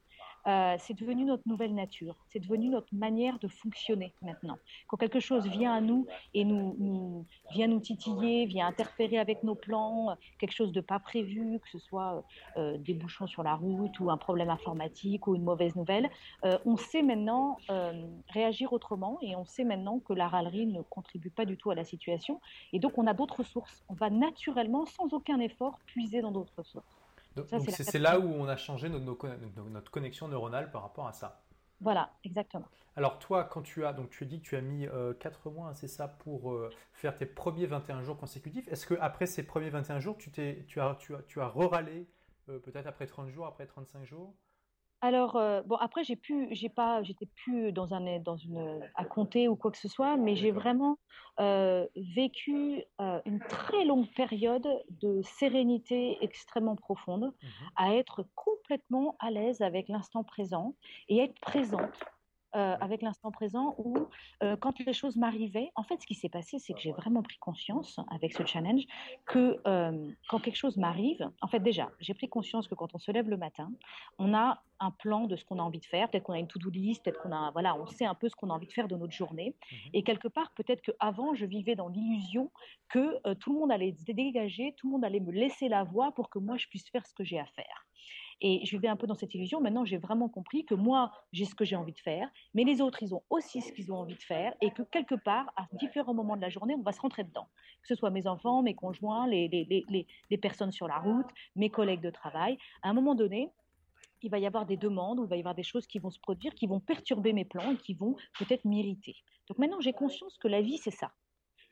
Euh, 0.48 0.76
c'est 0.80 0.94
devenu 0.94 1.26
notre 1.26 1.44
nouvelle 1.46 1.76
nature, 1.76 2.16
c'est 2.30 2.40
devenu 2.40 2.70
notre 2.70 2.94
manière 2.96 3.38
de 3.40 3.50
fonctionner 3.50 4.14
maintenant. 4.22 4.58
Quand 4.88 4.96
quelque 4.96 5.20
chose 5.20 5.46
vient 5.46 5.74
à 5.74 5.82
nous 5.82 6.08
et 6.34 6.46
nous, 6.46 7.26
vient 7.52 7.68
nous 7.68 7.82
titiller, 7.82 8.46
vient 8.46 8.68
interférer 8.68 9.18
avec 9.18 9.44
nos 9.44 9.56
plans, 9.56 10.16
quelque 10.40 10.54
chose 10.54 10.72
de 10.72 10.80
pas 10.80 11.00
prévu, 11.00 11.60
que 11.60 11.70
ce 11.70 11.80
soit 11.80 12.24
euh, 12.56 12.78
des 12.78 12.94
bouchons 12.94 13.28
sur 13.28 13.44
la 13.44 13.56
route 13.56 14.00
ou 14.00 14.10
un 14.10 14.18
problème 14.18 14.50
informatique 14.50 15.28
ou 15.28 15.36
une 15.36 15.44
mauvaise 15.44 15.76
nouvelle, 15.76 16.10
euh, 16.46 16.58
on 16.66 16.78
sait 16.78 17.02
maintenant 17.04 17.58
réagir 18.30 18.72
autrement 18.72 19.18
et 19.22 19.36
on 19.36 19.46
sait 19.46 19.64
maintenant 19.64 20.00
que 20.00 20.14
la 20.14 20.28
râlerie 20.28 20.68
ne 20.68 20.82
contribue 20.82 21.30
pas 21.30 21.46
du 21.46 21.58
tout 21.58 21.72
à 21.72 21.76
la 21.76 21.84
situation. 21.84 22.40
Et 22.72 22.80
donc 22.80 22.98
on 22.98 23.06
a 23.06 23.14
d'autres 23.14 23.44
sources. 23.44 23.84
On 23.90 23.96
va 23.96 24.10
naturellement, 24.10 24.86
sans 24.86 25.14
aucun 25.14 25.40
effort, 25.40 25.80
puiser 25.86 26.22
dans 26.22 26.32
d'autres 26.32 26.64
sources. 26.64 26.97
Donc 27.38 27.64
c'est 27.70 28.00
là 28.00 28.20
où 28.20 28.26
on 28.26 28.48
a 28.48 28.58
changé 28.58 28.90
notre, 28.90 29.92
connexion 29.92 30.28
neuronale 30.28 30.72
par 30.72 30.82
rapport 30.82 31.08
à 31.08 31.14
ça. 31.14 31.44
Voilà, 31.80 32.12
exactement. 32.24 32.66
Alors 32.96 33.20
toi, 33.20 33.44
quand 33.44 33.62
tu 33.62 33.86
as, 33.86 33.94
donc 33.94 34.10
tu 34.10 34.24
as 34.24 34.28
dit 34.28 34.42
que 34.42 34.48
tu 34.48 34.56
as 34.56 34.62
mis 34.62 34.88
4 35.20 35.48
euh, 35.48 35.52
mois, 35.52 35.68
hein, 35.68 35.74
c'est 35.76 35.88
ça, 35.88 36.08
pour 36.08 36.52
euh, 36.52 36.72
faire 36.94 37.14
tes 37.14 37.28
premiers 37.28 37.68
21 37.68 38.02
jours 38.02 38.18
consécutifs. 38.18 38.68
Est-ce 38.70 38.88
qu'après 38.88 39.28
ces 39.28 39.44
premiers 39.44 39.70
21 39.70 40.00
jours, 40.00 40.18
tu, 40.18 40.32
tu 40.32 40.82
as, 40.82 40.96
tu 40.96 41.14
as, 41.14 41.22
tu 41.28 41.40
as 41.40 41.48
re-râlé 41.48 42.08
euh, 42.50 42.58
peut-être 42.58 42.88
après 42.88 43.06
30 43.06 43.30
jours, 43.30 43.46
après 43.46 43.68
35 43.68 44.04
jours? 44.04 44.34
Alors, 45.02 45.36
euh, 45.36 45.62
bon, 45.64 45.76
après, 45.76 46.04
j'ai 46.04 46.16
pu, 46.16 46.48
j'ai 46.52 46.70
pas, 46.70 47.04
j'étais 47.04 47.28
plus 47.28 47.72
dans 47.72 47.94
un, 47.94 48.20
dans 48.20 48.36
une, 48.36 48.80
à 48.96 49.06
compter 49.06 49.48
ou 49.48 49.56
quoi 49.56 49.72
que 49.72 49.78
ce 49.78 49.88
soit, 49.88 50.18
mais 50.18 50.36
j'ai 50.36 50.52
vraiment 50.52 50.98
euh, 51.40 51.86
vécu 51.96 52.84
euh, 53.00 53.22
une 53.26 53.40
très 53.40 53.86
longue 53.86 54.08
période 54.16 54.68
de 54.90 55.22
sérénité 55.22 56.18
extrêmement 56.22 56.76
profonde, 56.76 57.26
mmh 57.26 57.48
à 57.76 57.94
être 57.94 58.26
complètement 58.34 59.16
à 59.20 59.30
l'aise 59.30 59.62
avec 59.62 59.88
l'instant 59.88 60.24
présent 60.24 60.74
et 61.10 61.20
être 61.20 61.40
présente 61.40 62.04
euh, 62.56 62.78
avec 62.80 63.02
l'instant 63.02 63.30
présent 63.30 63.76
où, 63.78 63.94
euh, 64.42 64.56
quand 64.56 64.80
les 64.80 64.94
choses 64.94 65.18
m'arrivaient, 65.18 65.70
en 65.76 65.84
fait, 65.84 66.02
ce 66.02 66.08
qui 66.08 66.16
s'est 66.16 66.30
passé, 66.30 66.60
c'est 66.60 66.74
que 66.74 66.80
j'ai 66.80 66.94
vraiment 66.94 67.22
pris 67.22 67.38
conscience 67.38 68.00
avec 68.10 68.34
ce 68.34 68.46
challenge 68.46 68.84
que 69.26 69.58
euh, 69.68 70.10
quand 70.30 70.40
quelque 70.40 70.56
chose 70.56 70.78
m'arrive, 70.78 71.30
en 71.42 71.48
fait, 71.48 71.60
déjà, 71.60 71.92
j'ai 72.00 72.14
pris 72.14 72.30
conscience 72.30 72.68
que 72.68 72.76
quand 72.76 72.96
on 72.96 73.00
se 73.00 73.12
lève 73.12 73.30
le 73.30 73.36
matin, 73.36 73.70
on 74.18 74.34
a 74.34 74.64
un 74.80 74.92
plan 74.92 75.28
de 75.28 75.36
ce 75.36 75.44
qu'on 75.44 75.60
a 75.60 75.62
envie 75.62 75.80
de 75.80 75.86
faire. 75.86 76.10
Peut-être 76.10 76.24
qu'on 76.24 76.34
a 76.34 76.40
une 76.40 76.48
to-do 76.48 76.70
list, 76.70 77.04
peut-être 77.04 77.22
qu'on 77.22 77.34
a, 77.34 77.52
voilà, 77.52 77.76
on 77.76 77.86
sait 77.86 78.06
un 78.06 78.16
peu 78.16 78.30
ce 78.30 78.36
qu'on 78.36 78.50
a 78.50 78.54
envie 78.54 78.68
de 78.68 78.74
faire 78.74 78.88
de 78.88 78.96
notre 78.96 79.14
journée. 79.14 79.56
Mmh 79.72 79.76
Et 79.94 80.04
quelque 80.04 80.30
part, 80.30 80.52
peut-être 80.54 80.82
qu'avant, 80.82 81.34
je 81.34 81.46
vivais 81.46 81.76
dans 81.76 81.90
l'illusion 81.90 82.52
que 82.88 83.34
tout 83.36 83.52
le 83.52 83.60
monde 83.60 83.72
allait 83.72 83.94
se 83.94 84.12
dégager, 84.12 84.74
tout 84.78 84.88
le 84.88 84.94
monde 84.94 85.04
allait 85.04 85.20
me 85.20 85.32
laisser 85.32 85.68
la 85.68 85.84
voie 85.84 86.14
pour 86.14 86.30
que 86.30 86.40
moi, 86.40 86.56
je 86.58 86.68
puisse 86.68 86.90
faire 86.90 87.06
ce 87.06 87.14
que 87.14 87.24
j'ai 87.24 87.40
à 87.40 87.46
faire. 87.46 87.87
Et 88.42 88.66
je 88.66 88.72
vivais 88.72 88.88
un 88.88 88.96
peu 88.96 89.08
dans 89.08 89.16
cette 89.16 89.34
illusion. 89.34 89.62
Maintenant, 89.62 89.86
j'ai 89.86 89.98
vraiment 89.98 90.30
compris 90.30 90.66
que 90.66 90.76
moi, 90.76 91.12
j'ai 91.32 91.46
ce 91.46 91.56
que 91.56 91.66
j'ai 91.66 91.76
envie 91.76 91.94
de 91.94 92.00
faire, 92.00 92.30
mais 92.54 92.64
les 92.64 92.82
autres, 92.82 93.02
ils 93.02 93.16
ont 93.16 93.24
aussi 93.30 93.62
ce 93.62 93.72
qu'ils 93.72 93.92
ont 93.92 93.98
envie 93.98 94.16
de 94.16 94.22
faire, 94.22 94.54
et 94.62 94.72
que 94.72 94.84
quelque 94.84 95.16
part, 95.16 95.52
à 95.56 95.68
différents 95.74 96.14
moments 96.14 96.36
de 96.36 96.42
la 96.42 96.50
journée, 96.50 96.76
on 96.76 96.84
va 96.84 96.92
se 96.92 97.02
rentrer 97.02 97.24
dedans. 97.24 97.48
Que 97.82 97.88
ce 97.88 97.96
soit 97.96 98.12
mes 98.12 98.28
enfants, 98.28 98.62
mes 98.62 98.76
conjoints, 98.76 99.28
les, 99.28 99.48
les, 99.48 100.06
les, 100.30 100.38
personnes 100.38 100.72
sur 100.72 100.88
la 100.88 101.00
route, 101.00 101.28
mes 101.56 101.70
collègues 101.70 102.02
de 102.02 102.12
travail. 102.12 102.58
À 102.84 102.90
un 102.90 102.94
moment 102.94 103.16
donné, 103.16 103.50
il 104.22 104.30
va 104.30 104.40
y 104.40 104.46
avoir 104.46 104.66
des 104.66 104.78
demandes, 104.78 105.20
ou 105.20 105.24
il 105.26 105.30
va 105.30 105.36
y 105.36 105.40
avoir 105.40 105.56
des 105.56 105.64
choses 105.64 105.88
qui 105.88 106.00
vont 106.00 106.10
se 106.10 106.20
produire, 106.20 106.54
qui 106.54 106.68
vont 106.68 106.80
perturber 106.80 107.34
mes 107.34 107.46
plans 107.46 107.72
et 107.72 107.78
qui 107.78 107.94
vont 107.94 108.16
peut-être 108.38 108.66
m'irriter. 108.66 109.16
Donc 109.48 109.58
maintenant, 109.58 109.80
j'ai 109.80 109.94
conscience 109.94 110.38
que 110.38 110.48
la 110.48 110.62
vie, 110.62 110.78
c'est 110.78 110.92
ça. 110.92 111.12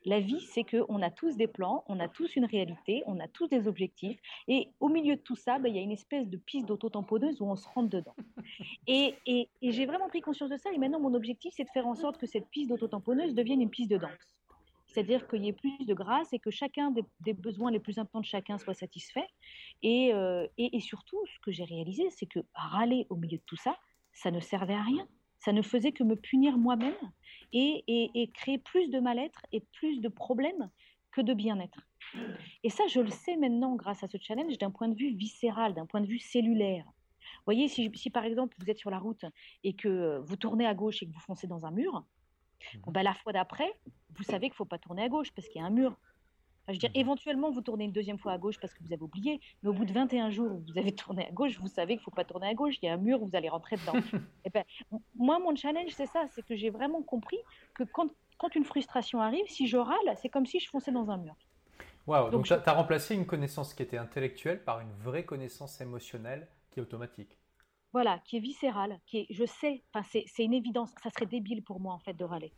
La 0.04 0.20
vie, 0.20 0.40
c'est 0.40 0.62
qu'on 0.62 1.02
a 1.02 1.10
tous 1.10 1.36
des 1.36 1.48
plans, 1.48 1.84
on 1.88 1.98
a 1.98 2.08
tous 2.08 2.36
une 2.36 2.44
réalité, 2.44 3.02
on 3.06 3.18
a 3.18 3.26
tous 3.26 3.48
des 3.48 3.66
objectifs. 3.66 4.20
Et 4.46 4.68
au 4.78 4.88
milieu 4.88 5.16
de 5.16 5.20
tout 5.20 5.34
ça, 5.34 5.58
ben, 5.58 5.68
il 5.68 5.76
y 5.76 5.78
a 5.78 5.82
une 5.82 5.92
espèce 5.92 6.28
de 6.28 6.36
piste 6.36 6.66
d'auto-tamponneuse 6.66 7.40
où 7.40 7.46
on 7.46 7.56
se 7.56 7.68
rentre 7.68 7.90
dedans. 7.90 8.14
Et, 8.86 9.16
j'ai 9.62 9.86
vraiment 9.86 10.08
pris 10.08 10.20
conscience 10.20 10.50
de 10.50 10.56
ça. 10.56 10.70
Et 10.72 10.78
maintenant, 10.78 11.00
mon 11.00 11.14
objectif, 11.14 11.54
c'est 11.56 11.64
de 11.64 11.70
faire 11.70 11.86
en 11.86 11.94
sorte 11.94 12.18
que 12.18 12.26
cette 12.26 12.48
piste 12.50 12.68
d'auto-tamponneuse 12.68 13.34
devienne 13.34 13.60
une 13.60 13.70
piste 13.70 13.90
de 13.90 13.96
danse. 13.96 14.36
C'est-à-dire 14.86 15.26
qu'il 15.26 15.44
y 15.44 15.48
ait 15.48 15.52
plus 15.52 15.84
de 15.84 15.92
grâce 15.92 16.32
et 16.32 16.38
que 16.38 16.50
chacun 16.50 16.92
des, 17.20 17.34
besoins 17.34 17.70
les 17.70 17.80
plus 17.80 17.98
importants 17.98 18.20
de 18.20 18.26
chacun 18.26 18.58
soit 18.58 18.74
satisfait. 18.74 19.26
Euh, 19.84 20.46
et, 20.56 20.76
et 20.76 20.80
surtout, 20.80 21.18
ce 21.26 21.40
que 21.40 21.50
j'ai 21.50 21.64
réalisé, 21.64 22.08
c'est 22.10 22.26
que 22.26 22.40
râler 22.54 23.06
au 23.10 23.16
milieu 23.16 23.38
de 23.38 23.42
tout 23.44 23.56
ça, 23.56 23.76
ça 24.12 24.30
ne 24.30 24.40
servait 24.40 24.74
à 24.74 24.82
rien. 24.82 25.06
Ça 25.46 25.52
ne 25.52 25.62
faisait 25.62 25.92
que 25.92 26.02
me 26.02 26.16
punir 26.16 26.58
moi-même 26.58 26.96
et, 27.52 28.30
créer 28.34 28.58
plus 28.58 28.90
de 28.90 28.98
mal-être 28.98 29.46
et 29.52 29.60
plus 29.60 30.00
de 30.00 30.08
problèmes 30.08 30.68
que 31.12 31.20
de 31.20 31.34
bien-être. 31.34 31.86
Et 32.64 32.68
ça, 32.68 32.82
je 32.88 32.98
le 32.98 33.10
sais 33.10 33.36
maintenant 33.36 33.76
grâce 33.76 34.02
à 34.02 34.08
ce 34.08 34.18
challenge 34.20 34.58
d'un 34.58 34.72
point 34.72 34.88
de 34.88 34.96
vue 34.96 35.14
viscéral, 35.14 35.72
d'un 35.72 35.86
point 35.86 36.00
de 36.00 36.08
vue 36.08 36.18
cellulaire. 36.18 36.84
Vous 36.84 37.44
voyez, 37.44 37.68
si, 37.68 38.10
par 38.10 38.24
exemple 38.24 38.56
vous 38.58 38.68
êtes 38.68 38.78
sur 38.78 38.90
la 38.90 38.98
route 38.98 39.24
et 39.62 39.74
que 39.74 40.18
vous 40.18 40.34
tournez 40.34 40.66
à 40.66 40.74
gauche 40.74 41.04
et 41.04 41.06
que 41.06 41.12
vous 41.12 41.20
foncez 41.20 41.46
dans 41.46 41.64
un 41.64 41.70
mur, 41.70 42.04
mmh. 42.74 42.90
ben, 42.90 43.04
la 43.04 43.14
fois 43.14 43.32
d'après, 43.32 43.72
vous 44.16 44.24
savez 44.24 44.48
qu'il 44.48 44.54
ne 44.54 44.56
faut 44.56 44.64
pas 44.64 44.78
tourner 44.78 45.04
à 45.04 45.08
gauche 45.08 45.30
parce 45.30 45.46
qu'il 45.46 45.60
y 45.60 45.64
a 45.64 45.66
un 45.68 45.70
mur 45.70 45.96
je 46.68 46.72
veux 46.72 46.78
dire, 46.78 46.90
mhm. 46.90 47.00
éventuellement, 47.00 47.50
vous 47.50 47.60
tournez 47.60 47.84
une 47.84 47.92
deuxième 47.92 48.18
fois 48.18 48.32
à 48.32 48.38
gauche 48.38 48.58
parce 48.60 48.74
que 48.74 48.82
vous 48.82 48.92
avez 48.92 49.02
oublié, 49.02 49.40
mais 49.62 49.70
au 49.70 49.72
bout 49.72 49.84
de 49.84 49.92
21 49.92 50.30
jours 50.30 50.52
où 50.52 50.62
vous 50.66 50.78
avez 50.78 50.92
tourné 50.94 51.26
à 51.26 51.30
gauche, 51.30 51.58
vous 51.60 51.68
savez 51.68 51.94
qu'il 51.94 52.00
ne 52.00 52.04
faut 52.04 52.10
pas 52.10 52.24
tourner 52.24 52.48
à 52.48 52.54
gauche, 52.54 52.74
il 52.82 52.86
y 52.86 52.88
a 52.88 52.94
un 52.94 52.98
mur, 52.98 53.18
vous 53.18 53.34
allez 53.34 53.48
rentrer 53.48 53.76
dedans. 53.76 53.92
et 54.44 54.50
ben, 54.50 54.64
moi, 55.14 55.38
mon 55.38 55.54
challenge, 55.54 55.90
c'est 55.90 56.06
ça, 56.06 56.26
c'est 56.32 56.44
que 56.44 56.56
j'ai 56.56 56.70
vraiment 56.70 57.02
compris 57.02 57.38
que 57.74 57.84
quand, 57.84 58.10
quand, 58.38 58.54
une 58.54 58.64
frustration 58.64 59.20
arrive, 59.20 59.46
si 59.46 59.66
je 59.66 59.76
râle, 59.76 60.16
c'est 60.16 60.28
comme 60.28 60.46
si 60.46 60.58
je 60.58 60.68
fonçais 60.68 60.92
dans 60.92 61.10
un 61.10 61.18
mur. 61.18 61.36
Waouh, 62.06 62.30
donc, 62.30 62.46
tu 62.46 62.52
as, 62.52 62.72
remplacé 62.72 63.14
une 63.14 63.26
connaissance 63.26 63.74
qui 63.74 63.82
était 63.82 63.98
intellectuelle 63.98 64.62
par 64.62 64.80
une 64.80 64.92
vraie 64.92 65.24
connaissance 65.24 65.80
émotionnelle 65.80 66.48
qui 66.70 66.78
est 66.78 66.82
automatique. 66.82 67.38
Voilà, 67.92 68.20
qui 68.24 68.36
est 68.36 68.40
viscérale, 68.40 69.00
qui 69.06 69.18
est, 69.18 69.26
je 69.30 69.44
sais, 69.44 69.82
c'est 70.04 70.44
une 70.44 70.52
évidence, 70.52 70.90
ça 71.02 71.10
serait 71.10 71.26
débile 71.26 71.62
pour 71.62 71.80
moi 71.80 71.94
en 71.94 71.98
fait 71.98 72.12
de 72.12 72.24
râler. 72.24 72.52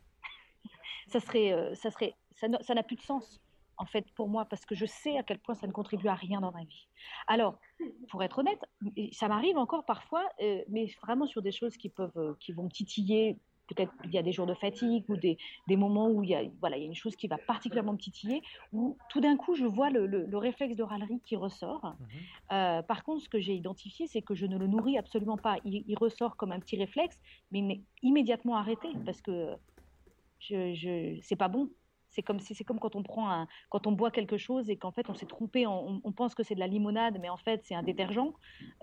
ça 1.07 1.19
serait, 1.19 1.53
euh, 1.53 1.73
ça 1.75 1.89
serait, 1.89 2.15
ça 2.35 2.47
n'a 2.47 2.83
plus 2.83 2.97
de 2.97 3.01
sens 3.01 3.41
en 3.79 3.85
fait, 3.85 4.05
pour 4.13 4.27
moi, 4.27 4.45
parce 4.45 4.65
que 4.65 4.75
je 4.75 4.85
sais 4.85 5.17
à 5.17 5.23
quel 5.23 5.39
point 5.39 5.55
ça 5.55 5.65
ne 5.65 5.71
contribue 5.71 6.09
à 6.09 6.13
rien 6.13 6.41
dans 6.41 6.51
ma 6.51 6.63
vie. 6.65 6.87
Alors, 7.27 7.57
pour 8.09 8.21
être 8.21 8.39
honnête, 8.39 8.61
ça 9.13 9.29
m'arrive 9.29 9.57
encore 9.57 9.85
parfois, 9.85 10.27
euh, 10.41 10.61
mais 10.67 10.87
vraiment 11.01 11.25
sur 11.25 11.41
des 11.41 11.53
choses 11.53 11.77
qui 11.77 11.87
peuvent, 11.87 12.11
euh, 12.17 12.33
qui 12.41 12.51
vont 12.51 12.67
titiller. 12.67 13.37
Peut-être 13.67 13.93
il 14.03 14.11
y 14.11 14.17
a 14.17 14.23
des 14.23 14.31
jours 14.31 14.47
de 14.47 14.55
fatigue 14.55 15.05
ou 15.09 15.15
des, 15.15 15.37
des, 15.67 15.75
moments 15.77 16.09
où 16.09 16.23
il 16.23 16.31
y, 16.31 16.35
a, 16.35 16.41
voilà, 16.59 16.75
il 16.75 16.81
y 16.81 16.83
a 16.83 16.87
une 16.87 16.95
chose 16.95 17.15
qui 17.15 17.27
va 17.27 17.37
particulièrement 17.37 17.93
me 17.93 17.99
titiller, 17.99 18.41
où 18.73 18.97
tout 19.09 19.21
d'un 19.21 19.37
coup 19.37 19.53
je 19.53 19.65
vois 19.65 19.91
le, 19.91 20.07
le, 20.07 20.37
réflexe 20.37 20.75
de 20.75 20.83
râlerie 20.83 21.21
qui 21.23 21.35
ressort. 21.35 21.85
Mmh 21.85 22.05
euh, 22.51 22.81
par 22.81 23.03
contre, 23.03 23.21
ce 23.21 23.29
que 23.29 23.39
j'ai 23.39 23.53
identifié, 23.53 24.07
c'est 24.07 24.23
que 24.23 24.33
je 24.33 24.47
ne 24.47 24.57
le 24.57 24.65
nourris 24.65 24.97
absolument 24.97 25.37
pas. 25.37 25.57
Il, 25.63 25.83
il 25.87 25.97
ressort 25.97 26.35
comme 26.35 26.51
un 26.51 26.59
petit 26.59 26.77
réflexe, 26.77 27.17
mais 27.51 27.59
il 27.59 27.65
m'est 27.65 27.81
immédiatement 28.01 28.55
arrêté 28.55 28.89
parce 29.05 29.21
que 29.21 29.55
je, 30.39 30.73
je 30.73 31.19
c'est 31.21 31.35
pas 31.35 31.47
bon. 31.47 31.69
C'est 32.09 32.23
comme 32.23 32.39
si 32.39 32.55
c'est 32.55 32.63
comme 32.63 32.79
quand 32.79 32.95
on 32.95 33.03
prend 33.03 33.29
un, 33.29 33.47
quand 33.69 33.87
on 33.87 33.91
boit 33.91 34.11
quelque 34.11 34.37
chose 34.37 34.69
et 34.69 34.77
qu'en 34.77 34.91
fait 34.91 35.09
on 35.09 35.13
s'est 35.13 35.25
trompé, 35.25 35.67
on, 35.67 36.11
pense 36.11 36.35
que 36.35 36.43
c'est 36.43 36.55
de 36.55 36.59
la 36.59 36.67
limonade, 36.67 37.17
mais 37.21 37.29
en 37.29 37.37
fait 37.37 37.61
c'est 37.63 37.75
un 37.75 37.83
détergent. 37.83 38.33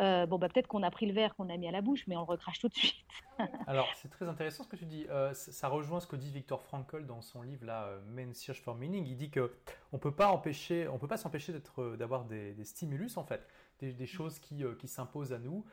Euh, 0.00 0.26
bon 0.26 0.38
bah 0.38 0.48
peut-être 0.48 0.68
qu'on 0.68 0.82
a 0.82 0.90
pris 0.90 1.06
le 1.06 1.12
verre 1.12 1.34
qu'on 1.34 1.48
a 1.48 1.56
mis 1.56 1.68
à 1.68 1.72
la 1.72 1.80
bouche, 1.80 2.04
mais 2.06 2.16
on 2.16 2.20
le 2.20 2.26
recrache 2.26 2.58
tout 2.58 2.68
de 2.68 2.74
suite. 2.74 2.94
Alors 3.66 3.88
c'est 3.96 4.08
très 4.08 4.28
intéressant 4.28 4.62
ce 4.64 4.68
que 4.68 4.76
tu 4.76 4.86
dis. 4.86 5.06
Euh, 5.10 5.34
ça 5.34 5.68
rejoint 5.68 6.00
ce 6.00 6.06
que 6.06 6.16
dit 6.16 6.30
Victor 6.30 6.62
Frankl 6.62 7.04
dans 7.04 7.20
son 7.20 7.42
livre 7.42 7.66
là, 7.66 7.84
euh, 7.84 8.00
Men 8.08 8.32
Search 8.32 8.60
for 8.60 8.74
Meaning. 8.74 9.06
Il 9.06 9.16
dit 9.16 9.30
que 9.30 9.52
on 9.92 9.98
peut 9.98 10.14
pas 10.14 10.28
empêcher, 10.28 10.88
on 10.88 10.98
peut 10.98 11.08
pas 11.08 11.16
s'empêcher 11.16 11.52
d'être, 11.52 11.96
d'avoir 11.96 12.24
des, 12.24 12.54
stimulus 12.64 13.16
en 13.16 13.24
fait, 13.24 13.46
des, 13.80 13.92
des 13.92 14.06
choses 14.06 14.38
qui, 14.38 14.64
qui 14.78 14.88
s'imposent 14.88 15.32
à 15.32 15.38
nous, 15.38 15.64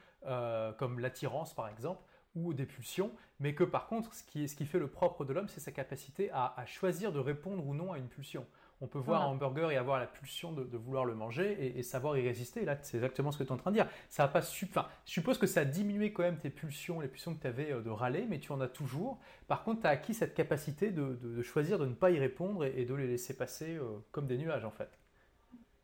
comme 0.77 0.99
l'attirance 0.99 1.53
par 1.53 1.67
exemple 1.67 2.01
ou 2.35 2.53
des 2.53 2.65
pulsions, 2.65 3.11
mais 3.39 3.55
que 3.55 3.63
par 3.63 3.87
contre, 3.87 4.13
ce 4.13 4.23
qui, 4.23 4.47
ce 4.47 4.55
qui 4.55 4.65
fait 4.65 4.79
le 4.79 4.87
propre 4.87 5.25
de 5.25 5.33
l'homme, 5.33 5.47
c'est 5.47 5.59
sa 5.59 5.71
capacité 5.71 6.29
à, 6.31 6.55
choisir 6.65 7.11
de 7.11 7.19
répondre 7.19 7.65
ou 7.65 7.73
non 7.73 7.91
à 7.91 7.97
une 7.97 8.07
pulsion. 8.07 8.45
On 8.81 8.87
peut 8.87 8.99
voir 8.99 9.21
un 9.21 9.27
hamburger 9.27 9.71
et 9.71 9.77
avoir 9.77 9.97
la 9.97 10.07
pulsion 10.07 10.51
de, 10.51 10.77
vouloir 10.77 11.05
le 11.05 11.15
manger 11.15 11.77
et, 11.77 11.83
savoir 11.83 12.17
y 12.17 12.21
résister. 12.21 12.65
là, 12.65 12.77
c'est 12.81 12.97
exactement 12.97 13.31
ce 13.31 13.37
que 13.37 13.43
tu 13.43 13.49
es 13.49 13.53
en 13.53 13.57
train 13.57 13.71
de 13.71 13.77
dire. 13.77 13.87
Ça 14.09 14.27
pas 14.27 14.39
enfin, 14.39 14.87
je 15.05 15.11
suppose 15.11 15.37
que 15.37 15.47
ça 15.47 15.61
a 15.61 15.65
diminué 15.65 16.11
quand 16.11 16.23
même 16.23 16.37
tes 16.37 16.49
pulsions, 16.49 16.99
les 16.99 17.07
pulsions 17.07 17.33
que 17.33 17.41
tu 17.41 17.47
avais 17.47 17.71
euh, 17.71 17.81
de 17.81 17.89
râler, 17.89 18.25
mais 18.29 18.39
tu 18.39 18.51
en 18.51 18.59
as 18.59 18.67
toujours. 18.67 19.19
Par 19.47 19.63
contre, 19.63 19.81
tu 19.81 19.87
as 19.87 19.91
acquis 19.91 20.13
cette 20.13 20.33
capacité 20.33 20.91
de, 20.91 21.41
choisir 21.43 21.79
de 21.79 21.85
ne 21.85 21.93
pas 21.93 22.11
y 22.11 22.19
répondre 22.19 22.65
et, 22.65 22.83
de 22.83 22.93
les 22.93 23.07
laisser 23.07 23.37
passer 23.37 23.75
euh, 23.75 23.99
comme 24.11 24.27
des 24.27 24.37
nuages, 24.37 24.65
en 24.65 24.71
fait. 24.71 24.89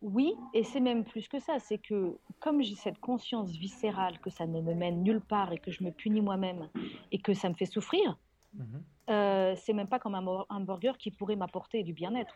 Oui, 0.02 0.34
et 0.54 0.64
c'est 0.64 0.80
même 0.80 1.04
plus 1.04 1.28
que 1.28 1.40
ça, 1.40 1.60
c'est 1.60 1.78
que 1.78 2.18
comme 2.40 2.62
j'ai 2.62 2.76
cette 2.76 3.00
conscience 3.00 3.52
viscérale 3.52 4.18
que 4.20 4.30
ça 4.30 4.48
ne 4.48 4.62
me 4.62 4.74
mène 4.74 5.04
nulle 5.04 5.20
part 5.20 5.52
et 5.52 5.58
que 5.58 5.72
je 5.72 5.84
me 5.84 5.92
punis 5.92 6.22
moi-même 6.22 6.70
et 7.12 7.20
que 7.20 7.34
ça 7.34 7.50
me 7.50 7.54
fait 7.54 7.66
souffrir, 7.66 8.18
mhm. 8.54 8.84
euh, 9.10 9.56
c'est 9.58 9.74
même 9.74 9.90
pas 9.90 10.00
comme 10.00 10.16
un 10.16 10.26
hamburger 10.50 10.98
qui 10.98 11.12
pourrait 11.12 11.36
m'apporter 11.36 11.84
du 11.84 11.92
bien-être, 11.94 12.34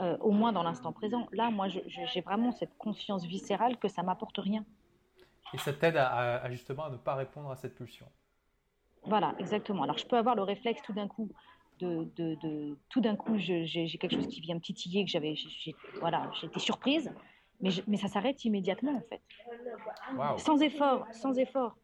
euh, 0.00 0.16
au 0.18 0.32
moins 0.32 0.52
dans 0.52 0.64
l'instant 0.64 0.92
présent. 0.92 1.28
Là, 1.32 1.50
moi, 1.50 1.68
j'ai 1.68 2.20
vraiment 2.20 2.50
cette 2.50 2.76
conscience 2.78 3.24
viscérale 3.24 3.78
que 3.78 3.88
ça 3.88 4.02
m'apporte 4.02 4.38
rien. 4.38 4.64
Et 5.54 5.58
ça 5.58 5.72
t'aide 5.72 5.96
à, 5.96 6.50
justement 6.50 6.84
à 6.84 6.90
ne 6.90 6.96
pas 6.96 7.14
répondre 7.14 7.50
à 7.50 7.56
cette 7.56 7.76
pulsion. 7.76 8.06
Voilà, 9.04 9.34
exactement. 9.38 9.84
Alors 9.84 9.96
je 9.96 10.06
peux 10.06 10.16
avoir 10.16 10.34
le 10.34 10.42
réflexe 10.42 10.82
tout 10.82 10.92
d'un 10.92 11.08
coup 11.08 11.30
de, 11.78 12.76
tout 12.88 13.00
d'un 13.00 13.16
coup, 13.16 13.38
j'ai 13.38 13.98
quelque 14.00 14.14
chose 14.14 14.28
qui 14.28 14.40
vient 14.40 14.54
me 14.54 14.60
titiller, 14.60 15.04
que 15.04 15.10
j'avais, 15.10 15.34
voilà, 16.00 16.30
j'ai 16.40 16.46
été 16.46 16.60
surprise, 16.60 17.12
mais, 17.60 17.70
mais 17.86 17.96
ça 17.96 18.08
s'arrête 18.08 18.44
immédiatement 18.44 18.96
en 18.96 19.02
fait. 19.08 19.22
Sans 20.38 20.60
effort, 20.60 21.06
sans 21.12 21.38
effort. 21.38 21.76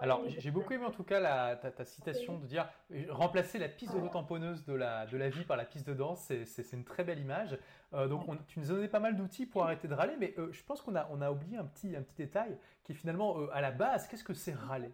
Alors, 0.00 0.22
j'ai 0.26 0.50
beaucoup 0.50 0.72
aimé 0.72 0.84
en 0.84 0.90
tout 0.90 1.02
cas 1.02 1.20
la, 1.20 1.56
ta, 1.56 1.84
citation 1.84 2.38
de 2.38 2.46
dire 2.46 2.68
remplacer 3.10 3.58
la 3.58 3.68
piste 3.68 3.94
de 3.94 4.08
tamponneuse 4.08 4.64
de 4.64 4.74
la, 4.74 5.06
de 5.06 5.16
la 5.16 5.28
vie 5.28 5.44
par 5.44 5.56
la 5.56 5.64
piste 5.64 5.86
de 5.86 5.94
danse, 5.94 6.32
c'est 6.44 6.72
une 6.72 6.84
très 6.84 7.04
belle 7.04 7.18
image. 7.18 7.58
Euh, 7.94 8.06
donc, 8.06 8.24
tu 8.46 8.60
nous 8.60 8.70
as 8.70 8.74
donné 8.74 8.88
pas 8.88 9.00
mal 9.00 9.16
d'outils 9.16 9.46
pour 9.46 9.64
arrêter 9.64 9.88
de 9.88 9.94
râler, 9.94 10.14
mais 10.18 10.34
euh, 10.38 10.52
je 10.52 10.62
pense 10.62 10.82
qu'on 10.82 10.94
a, 10.94 11.08
on 11.10 11.20
a 11.20 11.30
oublié 11.30 11.56
un 11.56 11.64
petit, 11.64 11.96
un 11.96 12.02
petit 12.02 12.16
détail 12.16 12.56
qui 12.84 12.92
est 12.92 12.94
finalement 12.94 13.38
euh, 13.38 13.48
à 13.52 13.60
la 13.60 13.70
base, 13.70 14.06
qu'est-ce 14.08 14.24
que 14.24 14.34
c'est 14.34 14.54
râler? 14.54 14.92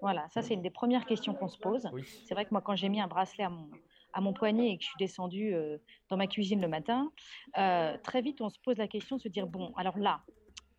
Voilà, 0.00 0.28
ça 0.28 0.42
c'est 0.42 0.54
une 0.54 0.62
des 0.62 0.70
premières 0.70 1.06
questions 1.06 1.34
qu'on 1.34 1.48
se 1.48 1.58
pose. 1.58 1.88
C'est 2.24 2.34
vrai 2.34 2.44
que 2.44 2.50
moi 2.50 2.60
quand 2.60 2.76
j'ai 2.76 2.88
mis 2.88 3.00
un 3.00 3.06
bracelet 3.06 3.44
à 3.44 3.50
mon, 3.50 3.68
à 4.12 4.20
mon 4.20 4.32
poignet 4.32 4.70
et 4.70 4.76
que 4.76 4.82
je 4.82 4.88
suis 4.88 4.98
descendue 4.98 5.54
euh, 5.54 5.78
dans 6.08 6.16
ma 6.16 6.26
cuisine 6.26 6.60
le 6.60 6.68
matin, 6.68 7.10
euh, 7.58 7.96
très 8.02 8.22
vite 8.22 8.40
on 8.40 8.48
se 8.48 8.58
pose 8.58 8.76
la 8.78 8.88
question 8.88 9.16
de 9.16 9.22
se 9.22 9.28
dire, 9.28 9.46
bon, 9.46 9.72
alors 9.76 9.98
là, 9.98 10.20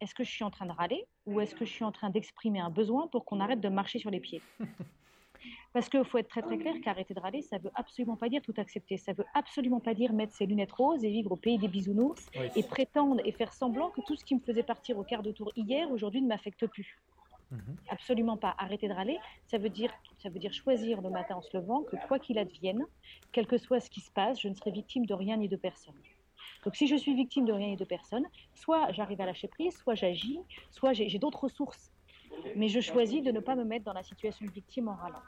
est-ce 0.01 0.13
que 0.13 0.23
je 0.23 0.29
suis 0.29 0.43
en 0.43 0.51
train 0.51 0.65
de 0.65 0.71
râler 0.71 1.05
ou 1.25 1.39
est-ce 1.39 1.55
que 1.55 1.65
je 1.65 1.71
suis 1.71 1.83
en 1.83 1.91
train 1.91 2.09
d'exprimer 2.09 2.59
un 2.59 2.69
besoin 2.69 3.07
pour 3.07 3.25
qu'on 3.25 3.39
arrête 3.39 3.59
de 3.59 3.69
marcher 3.69 3.99
sur 3.99 4.11
les 4.11 4.19
pieds? 4.19 4.41
Parce 5.73 5.89
qu'il 5.89 6.03
faut 6.05 6.17
être 6.17 6.29
très 6.29 6.41
très 6.41 6.57
clair 6.57 6.73
qu'arrêter 6.83 7.13
de 7.13 7.19
râler, 7.19 7.41
ça 7.41 7.57
veut 7.57 7.71
absolument 7.75 8.15
pas 8.15 8.29
dire 8.29 8.41
tout 8.41 8.53
accepter. 8.57 8.97
Ça 8.97 9.13
veut 9.13 9.25
absolument 9.33 9.79
pas 9.79 9.93
dire 9.93 10.11
mettre 10.13 10.33
ses 10.33 10.45
lunettes 10.45 10.71
roses 10.71 11.03
et 11.03 11.09
vivre 11.09 11.33
au 11.33 11.35
pays 11.35 11.57
des 11.57 11.67
bisounours 11.67 12.25
et 12.55 12.63
prétendre 12.63 13.21
et 13.23 13.31
faire 13.31 13.53
semblant 13.53 13.89
que 13.91 14.01
tout 14.01 14.15
ce 14.15 14.25
qui 14.25 14.35
me 14.35 14.39
faisait 14.39 14.63
partir 14.63 14.97
au 14.97 15.03
quart 15.03 15.21
de 15.21 15.31
tour 15.31 15.51
hier, 15.55 15.91
aujourd'hui 15.91 16.21
ne 16.21 16.27
m'affecte 16.27 16.65
plus. 16.67 16.99
Mhm. 17.51 17.77
Absolument 17.89 18.37
pas. 18.37 18.55
Arrêter 18.57 18.87
de 18.87 18.93
râler, 18.93 19.17
ça 19.45 19.57
veut, 19.57 19.69
dire, 19.69 19.91
ça 20.21 20.29
veut 20.29 20.39
dire 20.39 20.53
choisir 20.53 21.01
le 21.01 21.09
matin 21.09 21.35
en 21.35 21.41
se 21.41 21.55
levant 21.55 21.83
que 21.83 21.95
quoi 22.07 22.19
qu'il 22.19 22.37
advienne, 22.37 22.83
quel 23.31 23.47
que 23.47 23.57
soit 23.57 23.79
ce 23.79 23.89
qui 23.89 24.01
se 24.01 24.11
passe, 24.11 24.41
je 24.41 24.49
ne 24.49 24.53
serai 24.53 24.71
victime 24.71 25.05
de 25.05 25.13
rien 25.13 25.37
ni 25.37 25.47
de 25.47 25.55
personne. 25.55 25.95
Donc 26.65 26.75
si 26.75 26.87
je 26.87 26.95
suis 26.95 27.15
victime 27.15 27.45
de 27.45 27.53
rien 27.53 27.67
ni 27.67 27.77
de 27.77 27.85
personne, 27.85 28.25
soit 28.55 28.91
j'arrive 28.91 29.21
à 29.21 29.25
lâcher 29.25 29.47
prise, 29.47 29.77
soit 29.77 29.95
j'agis, 29.95 30.39
soit 30.71 30.93
j'ai 30.93 31.19
d'autres 31.19 31.45
ressources. 31.45 31.91
Mais 32.55 32.67
je 32.67 32.81
choisis 32.81 33.23
de 33.23 33.31
ne 33.31 33.39
pas 33.39 33.55
me 33.55 33.63
mettre 33.63 33.85
dans 33.85 33.93
la 33.93 34.03
situation 34.03 34.45
de 34.45 34.51
victime 34.51 34.89
en 34.89 34.95
râlant. 34.95 35.21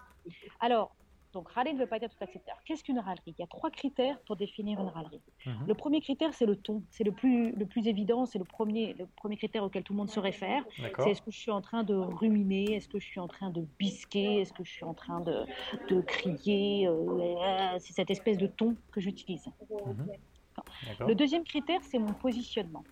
Alors, 0.60 0.96
donc 1.34 1.50
râler 1.50 1.74
ne 1.74 1.80
veut 1.80 1.88
pas 1.88 2.00
dire 2.00 2.10
tout 2.10 2.24
accepter. 2.24 2.52
Qu'est-ce 2.65 2.84
qu'une 2.84 3.00
râlerie? 3.00 3.36
Il 3.38 3.39
y 3.39 3.44
a 3.44 3.48
trois 3.48 3.70
critères 3.70 4.20
pour 4.22 4.36
définir 4.36 4.80
une 4.80 4.88
râlerie. 4.88 5.22
Mhm. 5.46 5.68
Le 5.68 5.74
premier 5.76 6.02
critère, 6.02 6.34
c'est 6.34 6.46
le 6.46 6.56
ton. 6.56 6.82
C'est 6.89 7.04
le 7.04 7.12
plus, 7.12 7.52
le 7.52 7.65
plus 7.65 7.88
évident, 7.88 8.26
c'est 8.26 8.39
le 8.39 8.46
premier, 8.46 8.94
le 8.94 9.06
premier 9.06 9.38
critère 9.38 9.63
auquel 9.63 9.84
tout 9.84 9.94
le 9.94 9.98
monde 9.98 10.10
se 10.10 10.20
réfère. 10.20 10.63
C'est 11.00 11.12
est-ce 11.12 11.22
que 11.22 11.32
je 11.32 11.38
suis 11.39 11.52
en 11.52 11.62
train 11.62 11.84
de 11.84 11.94
ruminer? 11.94 12.74
Est-ce 12.76 12.88
que 12.88 13.00
je 13.00 13.06
suis 13.06 13.20
en 13.20 13.28
train 13.28 13.52
de 13.52 13.62
bisquer? 13.78 14.42
Est-ce 14.42 14.54
que 14.54 14.63
je 14.63 14.72
suis 14.72 14.86
en 14.86 14.94
train 14.94 15.22
de, 15.22 15.46
de 15.89 16.02
crier? 16.02 16.88
Euh, 16.88 17.78
C'est 17.80 17.94
cette 17.94 18.10
espèce 18.10 18.38
de 18.38 18.48
ton 18.48 18.76
que 18.92 19.00
j'utilise. 19.00 19.46
Mhm. 19.70 20.08
Le 21.08 21.13
deuxième 21.13 21.44
critère, 21.44 21.80
c'est 21.84 22.00
mon 22.00 22.13
positionnement. 22.13 22.84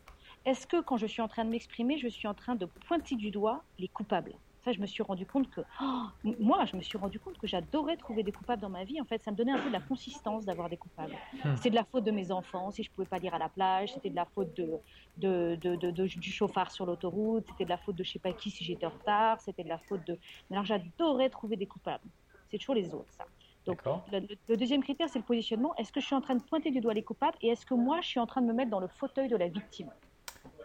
Est-ce 0.46 0.66
que 0.68 0.82
quand 0.82 0.98
je 0.98 1.08
suis 1.08 1.22
en 1.22 1.28
train 1.28 1.44
de 1.44 1.50
m'exprimer, 1.50 1.98
je 1.98 2.08
suis 2.08 2.28
en 2.28 2.34
train 2.34 2.56
de 2.56 2.66
pointer 2.66 3.16
du 3.16 3.32
doigt 3.32 3.64
les 3.80 3.88
coupables? 3.90 4.34
Je 4.72 4.80
me 4.80 4.86
suis 4.86 5.04
rendu 5.04 5.26
compte 5.26 5.50
que, 5.50 5.62
oh, 5.82 6.04
moi, 6.40 6.66
je 6.66 6.76
me 6.76 6.82
suis 6.82 6.98
rendu 6.98 7.20
compte 7.20 7.38
que 7.38 7.48
j'adorais 7.48 7.98
trouver 7.98 8.24
des 8.24 8.32
coupables 8.32 8.62
dans 8.62 8.70
ma 8.70 8.84
vie. 8.84 9.00
En 9.02 9.06
fait, 9.06 9.22
ça 9.24 9.32
me 9.32 9.36
donnait 9.36 9.52
un 9.52 9.60
peu 9.60 9.68
de 9.68 9.74
la 9.74 9.80
consistance 9.80 10.46
d'avoir 10.46 10.70
des 10.70 10.78
coupables. 10.78 11.16
Hmm. 11.44 11.56
C'est 11.62 11.70
de 11.70 11.76
la 11.76 11.84
faute 11.84 12.04
de 12.04 12.12
mes 12.12 12.32
enfants, 12.32 12.72
si 12.72 12.84
je 12.84 12.92
pouvais 12.92 13.08
pas 13.08 13.20
lire 13.20 13.34
à 13.34 13.40
la 13.40 13.50
plage, 13.50 13.94
c'était 13.94 14.10
de 14.10 14.16
la 14.16 14.26
faute 14.26 14.56
de, 14.56 14.80
de, 15.18 15.56
de, 15.56 15.92
du 15.92 16.32
chauffard 16.32 16.72
sur 16.72 16.86
l'autoroute, 16.86 17.46
c'était 17.50 17.66
de 17.66 17.70
la 17.70 17.78
faute 17.78 17.96
de 17.96 18.04
je 18.04 18.12
sais 18.12 18.20
pas 18.20 18.34
qui 18.34 18.50
si 18.50 18.64
j'étais 18.64 18.86
en 18.86 18.90
retard, 18.90 19.40
c'était 19.42 19.64
de 19.64 19.70
la 19.70 19.80
faute 19.80 20.06
de. 20.08 20.18
Alors, 20.52 20.66
j'adorais 20.66 21.30
trouver 21.30 21.56
des 21.56 21.68
coupables. 21.68 22.04
C'est 22.50 22.58
toujours 22.58 22.76
les 22.76 22.94
autres, 22.94 23.12
ça. 23.18 23.26
Donc, 23.66 23.82
le, 24.14 24.26
le, 24.48 24.56
deuxième 24.56 24.82
critère, 24.82 25.10
c'est 25.10 25.20
le 25.20 25.26
positionnement. 25.26 25.76
Est-ce 25.76 25.92
que 25.92 26.00
je 26.00 26.06
suis 26.06 26.16
en 26.16 26.22
train 26.22 26.36
de 26.36 26.42
pointer 26.42 26.72
du 26.72 26.80
doigt 26.80 26.94
les 26.94 27.04
coupables 27.04 27.38
et 27.42 27.50
est-ce 27.50 27.66
que 27.66 27.74
moi, 27.74 28.00
je 28.02 28.08
suis 28.08 28.20
en 28.20 28.26
train 28.26 28.42
de 28.42 28.48
me 28.48 28.54
mettre 28.54 28.72
dans 28.72 28.80
le 28.80 28.88
fauteuil 28.88 29.28
de 29.28 29.36
la 29.36 29.50
victime? 29.50 29.92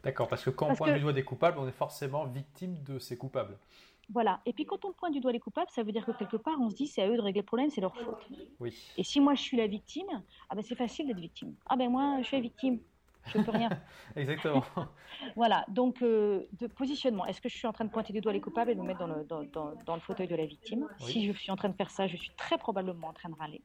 D'accord, 0.03 0.29
parce 0.29 0.45
que 0.45 0.51
quand 0.51 0.71
on 0.71 0.75
pointe 0.75 0.95
du 0.95 1.01
doigt 1.01 1.13
des 1.13 1.25
coupables, 1.25 1.59
on 1.59 1.69
est 1.69 1.73
forcément 1.73 2.25
victime 2.27 2.77
de 2.83 2.99
ces 2.99 3.17
coupables. 3.17 3.57
Voilà. 4.11 4.41
Et 4.47 4.53
puis 4.53 4.65
quand 4.65 4.85
on 4.85 4.93
pointe 4.93 5.13
du 5.13 5.21
doigt 5.21 5.33
les 5.33 5.41
coupables, 5.41 5.71
ça 5.71 5.83
veut 5.83 5.93
dire 5.93 6.05
que 6.05 6.13
quelque 6.13 6.37
part, 6.37 6.61
on 6.61 6.71
se 6.71 6.75
dit 6.75 6.87
c'est 6.87 7.03
à 7.03 7.09
eux 7.09 7.17
de 7.17 7.23
régler 7.23 7.41
le 7.41 7.47
problème, 7.47 7.71
c'est 7.71 7.81
leur 7.81 7.97
faute. 7.97 8.29
Oui. 8.61 8.75
Et 8.97 9.05
si 9.05 9.21
moi 9.21 9.35
je 9.35 9.43
suis 9.43 9.57
la 9.57 9.67
victime, 9.67 10.23
ah 10.51 10.55
ben 10.55 10.63
c'est 10.63 10.75
facile 10.75 11.07
d'être 11.07 11.21
victime. 11.21 11.55
Ah 11.67 11.77
ben 11.77 11.91
moi 11.91 12.19
je 12.21 12.27
suis 12.27 12.37
la 12.37 12.43
victime, 12.43 12.81
je 13.27 13.39
ne 13.39 13.45
peux 13.45 13.53
rien. 13.53 13.71
Exactement. 14.17 14.65
voilà. 15.37 15.65
Donc 15.69 16.03
euh, 16.03 16.47
de 16.59 16.67
positionnement. 16.67 17.27
Est-ce 17.27 17.41
que 17.41 17.49
je 17.49 17.57
suis 17.57 17.67
en 17.67 17.73
train 17.73 17.85
de 17.85 17.91
pointer 17.91 18.13
du 18.13 18.21
doigt 18.21 18.33
les 18.33 18.41
coupables 18.41 18.71
et 18.71 18.75
de 18.75 18.81
me 18.81 18.87
mettre 18.87 19.01
dans 19.01 19.07
le, 19.07 19.25
dans, 19.25 19.75
dans, 19.87 19.95
le 19.95 20.01
fauteuil 20.01 20.29
de 20.29 20.37
la 20.37 20.47
victime? 20.47 20.89
Si 20.99 21.27
je 21.27 21.33
suis 21.33 21.51
en 21.51 21.57
train 21.57 21.69
de 21.69 21.77
faire 21.77 21.91
ça, 21.91 22.07
je 22.07 22.17
suis 22.17 22.33
très 22.37 22.59
probablement 22.59 23.09
en 23.09 23.13
train 23.13 23.29
de 23.29 23.35
râler. 23.35 23.63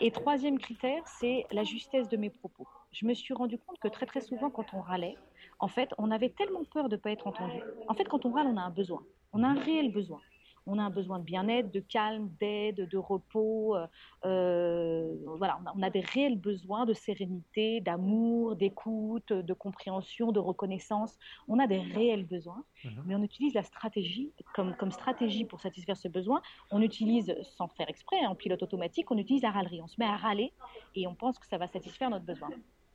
Et 0.00 0.10
troisième 0.10 0.58
critère, 0.58 1.06
c'est 1.06 1.46
la 1.50 1.64
justesse 1.64 2.08
de 2.08 2.16
mes 2.16 2.30
propos. 2.30 2.66
Je 2.92 3.04
me 3.04 3.14
suis 3.14 3.34
rendu 3.34 3.58
compte 3.58 3.78
que 3.78 3.88
très 3.88 4.06
très 4.06 4.20
souvent, 4.20 4.48
quand 4.48 4.72
on 4.72 4.80
râlait, 4.80 5.16
en 5.58 5.68
fait, 5.68 5.92
on 5.98 6.10
avait 6.10 6.30
tellement 6.30 6.64
peur 6.64 6.88
de 6.88 6.96
ne 6.96 7.00
pas 7.00 7.10
être 7.10 7.26
entendu. 7.26 7.60
En 7.88 7.94
fait, 7.94 8.04
quand 8.04 8.24
on 8.26 8.32
râle, 8.32 8.46
on 8.46 8.56
a 8.56 8.62
un 8.62 8.70
besoin. 8.70 9.02
On 9.32 9.42
a 9.42 9.48
un 9.48 9.58
réel 9.60 9.92
besoin. 9.92 10.20
On 10.68 10.78
a 10.80 10.82
un 10.82 10.90
besoin 10.90 11.20
de 11.20 11.24
bien-être, 11.24 11.70
de 11.70 11.78
calme, 11.78 12.28
d'aide, 12.40 12.88
de 12.88 12.98
repos. 12.98 13.76
Euh, 13.76 13.86
euh, 14.24 15.14
voilà, 15.38 15.60
on 15.76 15.82
a, 15.82 15.90
des 15.90 16.00
réels 16.00 16.38
besoins 16.38 16.86
de 16.86 16.92
sérénité, 16.92 17.80
d'amour, 17.80 18.56
d'écoute, 18.56 19.32
de 19.32 19.54
compréhension, 19.54 20.32
de 20.32 20.40
reconnaissance. 20.40 21.16
On 21.46 21.60
a 21.60 21.68
des 21.68 21.78
réels 21.78 22.26
besoins, 22.26 22.64
mhm. 22.84 23.04
mais 23.06 23.14
on 23.14 23.22
utilise 23.22 23.54
la 23.54 23.62
stratégie 23.62 24.32
comme, 24.54 24.74
comme 24.74 24.90
stratégie 24.90 25.44
pour 25.44 25.60
satisfaire 25.60 25.96
ce 25.96 26.08
besoin. 26.08 26.42
On 26.72 26.82
utilise, 26.82 27.32
sans 27.42 27.68
faire 27.68 27.88
exprès, 27.88 28.26
en 28.26 28.34
pilote 28.34 28.62
automatique, 28.62 29.08
on 29.12 29.18
utilise 29.18 29.42
la 29.42 29.52
râlerie. 29.52 29.80
On 29.82 29.88
se 29.88 30.00
met 30.00 30.06
à 30.06 30.16
râler 30.16 30.52
et 30.96 31.06
on 31.06 31.14
pense 31.14 31.38
que 31.38 31.46
ça 31.46 31.58
va 31.58 31.68
satisfaire 31.68 32.10
notre 32.10 32.24
besoin. 32.24 32.50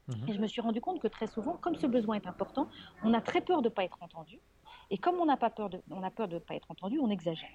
Mhm. 0.09 0.29
Et 0.29 0.33
je 0.33 0.41
me 0.41 0.47
suis 0.47 0.59
rendu 0.59 0.81
compte 0.81 0.99
que 0.99 1.07
très 1.07 1.27
souvent, 1.27 1.53
comme 1.53 1.75
ce 1.75 1.87
besoin 1.87 2.15
est 2.15 2.27
important, 2.27 2.67
on 3.03 3.13
a 3.13 3.21
très 3.21 3.39
peur 3.39 3.61
de 3.61 3.69
ne 3.69 3.73
pas 3.73 3.85
être 3.85 4.01
entendu. 4.01 4.41
Et 4.91 4.97
comme 4.97 5.15
on 5.15 5.25
n'a 5.25 5.37
pas 5.37 5.49
peur 5.49 5.69
de, 5.69 5.81
on 5.89 6.03
a 6.03 6.11
peur 6.11 6.27
de 6.27 6.35
ne 6.35 6.39
pas 6.39 6.53
être 6.53 6.69
entendu, 6.69 6.99
on 6.99 7.09
exagère. 7.09 7.49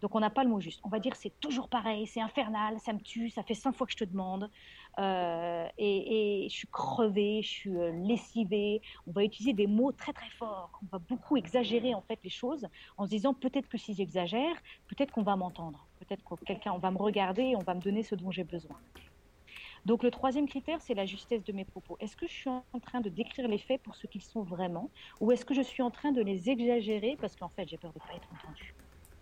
Donc 0.00 0.14
on 0.14 0.20
n'a 0.20 0.30
pas 0.30 0.42
le 0.42 0.50
mot 0.50 0.58
juste. 0.58 0.80
On 0.82 0.88
va 0.88 0.98
dire 0.98 1.14
c'est 1.16 1.38
toujours 1.38 1.68
pareil, 1.68 2.06
c'est 2.06 2.20
infernal, 2.20 2.78
ça 2.80 2.92
me 2.92 2.98
tue, 2.98 3.30
ça 3.30 3.42
fait 3.42 3.54
cinq 3.54 3.74
fois 3.74 3.86
que 3.86 3.92
je 3.92 3.98
te 3.98 4.04
demande, 4.04 4.50
euh, 4.98 5.66
et, 5.78 6.46
je 6.50 6.54
suis 6.54 6.68
crevée, 6.68 7.42
je 7.42 7.48
suis 7.48 7.76
euh, 7.76 7.92
lessivée. 7.92 8.82
On 9.06 9.12
va 9.12 9.24
utiliser 9.24 9.52
des 9.52 9.66
mots 9.66 9.92
très 9.92 10.12
très 10.12 10.28
forts. 10.30 10.78
On 10.82 10.86
va 10.96 10.98
beaucoup 10.98 11.36
exagérer 11.36 11.94
en 11.94 12.02
fait 12.02 12.18
les 12.24 12.30
choses 12.30 12.66
en 12.96 13.04
se 13.04 13.10
disant 13.10 13.34
peut-être 13.34 13.68
que 13.68 13.78
si 13.78 13.94
j'exagère, 13.94 14.56
peut-être 14.88 15.12
qu'on 15.12 15.22
va 15.22 15.36
m'entendre, 15.36 15.86
peut-être 16.00 16.22
que 16.24 16.44
quelqu'un 16.44 16.72
on 16.72 16.78
va 16.78 16.90
me 16.90 16.98
regarder 16.98 17.42
et 17.42 17.56
on 17.56 17.62
va 17.62 17.74
me 17.74 17.80
donner 17.80 18.02
ce 18.02 18.14
dont 18.14 18.30
j'ai 18.30 18.44
besoin. 18.44 18.76
Donc 19.86 20.02
le 20.02 20.10
troisième 20.10 20.48
critère, 20.48 20.80
c'est 20.80 20.94
la 20.94 21.04
justesse 21.04 21.44
de 21.44 21.52
mes 21.52 21.64
propos. 21.64 21.96
Est-ce 22.00 22.16
que 22.16 22.26
je 22.26 22.32
suis 22.32 22.50
en 22.50 22.80
train 22.80 23.00
de 23.00 23.08
décrire 23.08 23.48
les 23.48 23.58
faits 23.58 23.82
pour 23.82 23.96
ce 23.96 24.06
qu'ils 24.06 24.22
sont 24.22 24.42
vraiment, 24.42 24.90
ou 25.20 25.30
est-ce 25.32 25.44
que 25.44 25.54
je 25.54 25.62
suis 25.62 25.82
en 25.82 25.90
train 25.90 26.12
de 26.12 26.22
les 26.22 26.48
exagérer 26.48 27.16
parce 27.20 27.36
qu'en 27.36 27.50
fait 27.50 27.68
j'ai 27.68 27.76
peur 27.76 27.92
de 27.92 27.98
ne 27.98 28.08
pas 28.08 28.14
être 28.14 28.28
entendu? 28.32 28.74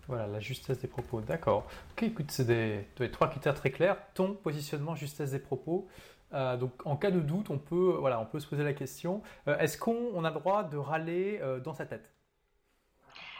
Voilà, 0.09 0.27
la 0.27 0.41
justesse 0.41 0.81
des 0.81 0.89
propos, 0.89 1.21
d'accord. 1.21 1.67
Ok, 1.93 2.03
écoute, 2.03 2.31
c'est 2.31 2.45
des, 2.47 3.11
trois 3.11 3.29
critères 3.29 3.55
très 3.55 3.71
clairs. 3.71 3.97
Ton 4.15 4.35
positionnement, 4.35 4.95
justesse 4.95 5.31
des 5.31 5.39
propos. 5.39 5.87
Euh, 6.35 6.57
donc, 6.57 6.73
en 6.85 6.97
cas 6.97 7.11
de 7.11 7.21
doute, 7.21 7.51
on 7.51 7.59
peut, 7.59 7.97
voilà, 7.99 8.21
on 8.21 8.27
peut 8.27 8.41
se 8.41 8.47
poser 8.47 8.65
la 8.65 8.73
question 8.73 9.23
euh, 9.47 9.57
est-ce 9.59 9.79
qu'on 9.79 10.25
a 10.25 10.31
le 10.31 10.35
droit 10.35 10.65
de 10.65 10.77
râler 10.77 11.39
euh, 11.41 11.61
dans 11.61 11.75
sa 11.75 11.87
tête? 11.87 12.11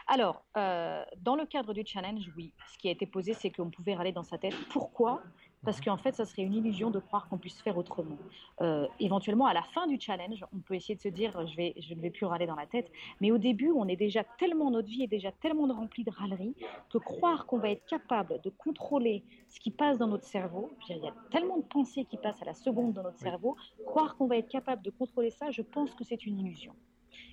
Alors, 0.09 0.45
dans 0.55 1.37
le 1.37 1.47
cadre 1.47 1.73
du 1.73 1.85
challenge, 1.87 2.31
oui. 2.37 2.53
Ce 2.73 2.77
qui 2.77 2.89
a 2.89 2.91
été 2.91 3.07
posé, 3.07 3.35
c'est 3.35 3.51
qu'on 3.51 3.71
pouvait 3.71 3.95
râler 3.95 4.13
dans 4.13 4.25
sa 4.25 4.37
tête. 4.37 4.55
Pourquoi? 4.71 5.23
Parce 5.65 5.81
qu'en 5.81 5.97
fait, 5.97 6.15
ça 6.15 6.25
serait 6.25 6.43
une 6.43 6.55
illusion 6.55 6.91
de 6.91 6.99
croire 6.99 7.29
qu'on 7.29 7.39
puisse 7.39 7.61
faire 7.61 7.79
autrement. 7.79 8.17
Euh, 8.61 8.87
éventuellement, 9.01 9.47
à 9.47 9.55
la 9.55 9.63
fin 9.63 9.87
du 9.87 10.01
challenge, 10.01 10.45
on 10.55 10.59
peut 10.59 10.75
essayer 10.75 10.95
de 10.95 11.01
se 11.01 11.09
dire 11.09 11.47
je, 11.47 11.57
vais, 11.57 11.75
je 11.79 11.95
ne 11.95 12.01
vais 12.01 12.11
plus 12.11 12.27
râler 12.27 12.47
dans 12.47 12.57
la 12.57 12.67
tête, 12.67 12.91
mais 13.21 13.31
au 13.31 13.39
début, 13.39 13.71
on 13.71 13.87
est 13.89 13.97
déjà 13.97 14.25
tellement, 14.39 14.71
notre 14.71 14.89
vie 14.89 15.03
est 15.05 15.09
déjà 15.09 15.33
tellement 15.33 15.73
remplie 15.73 16.05
de 16.05 16.11
râleries 16.11 16.55
que 16.91 16.99
croire 16.99 17.47
qu'on 17.47 17.59
va 17.59 17.71
être 17.71 17.85
capable 17.87 18.41
de 18.43 18.51
contrôler 18.51 19.25
ce 19.49 19.61
qui 19.61 19.71
passe 19.71 19.99
dans 19.99 20.09
notre 20.09 20.25
cerveau, 20.25 20.71
il 20.89 20.99
y 20.99 21.09
a 21.09 21.15
tellement 21.31 21.59
de 21.59 21.65
pensées 21.65 22.05
qui 22.05 22.17
passent 22.17 22.43
à 22.43 22.47
la 22.47 22.55
seconde 22.55 22.95
dans 22.95 23.03
notre 23.03 23.19
cerveau, 23.19 23.57
croire 23.87 24.17
qu'on 24.17 24.27
va 24.27 24.37
être 24.37 24.49
capable 24.49 24.83
de 24.83 24.91
contrôler 24.91 25.31
ça, 25.31 25.51
je 25.51 25.63
pense 25.63 25.95
que 25.95 26.05
c'est 26.05 26.27
une 26.27 26.39
illusion. 26.39 26.75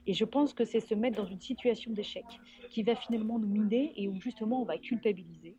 Et 0.07 0.13
je 0.13 0.25
pense 0.25 0.53
que 0.53 0.65
c'est 0.65 0.79
se 0.79 0.95
mettre 0.95 1.17
dans 1.17 1.25
une 1.25 1.39
situation 1.39 1.91
d'échec 1.91 2.25
qui 2.69 2.83
va 2.83 2.95
finalement 2.95 3.39
nous 3.39 3.47
miner 3.47 3.93
et 3.95 4.07
où 4.07 4.19
justement 4.21 4.61
on 4.61 4.65
va 4.65 4.77
culpabiliser. 4.77 5.55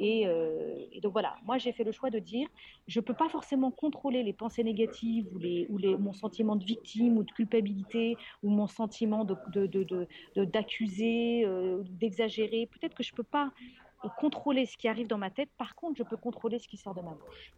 Euh, 0.00 0.86
et, 0.92 1.00
donc 1.00 1.12
voilà, 1.12 1.36
moi 1.44 1.58
j'ai 1.58 1.72
fait 1.72 1.84
le 1.84 1.92
choix 1.92 2.10
de 2.10 2.18
dire, 2.18 2.48
je 2.86 3.00
ne 3.00 3.04
peux 3.04 3.14
pas 3.14 3.28
forcément 3.28 3.70
contrôler 3.70 4.22
les 4.22 4.32
pensées 4.32 4.64
négatives 4.64 5.26
ou, 5.32 5.38
les, 5.38 5.66
ou 5.68 5.78
les, 5.78 5.96
mon 5.96 6.12
sentiment 6.12 6.56
de 6.56 6.64
victime 6.64 7.18
ou 7.18 7.24
de 7.24 7.32
culpabilité 7.32 8.16
ou 8.42 8.50
mon 8.50 8.66
sentiment 8.66 9.24
d'accuser, 9.24 9.68
de, 9.68 9.84
de, 9.84 11.46
euh, 11.46 11.82
d'exagérer. 11.90 12.66
Peut-être 12.66 12.94
que 12.94 13.02
je 13.02 13.12
ne 13.12 13.16
peux 13.16 13.22
pas 13.22 13.52
contrôler 14.18 14.66
ce 14.66 14.76
qui 14.76 14.86
arrive 14.86 15.06
dans 15.06 15.18
ma 15.18 15.30
tête, 15.30 15.48
par 15.56 15.74
contre 15.74 15.96
je 15.96 16.02
peux 16.02 16.16
contrôler 16.16 16.58
ce 16.58 16.68
qui 16.68 16.76
sort 16.76 16.94
de 16.94 17.00
ma 17.00 17.12
bouche. 17.12 17.54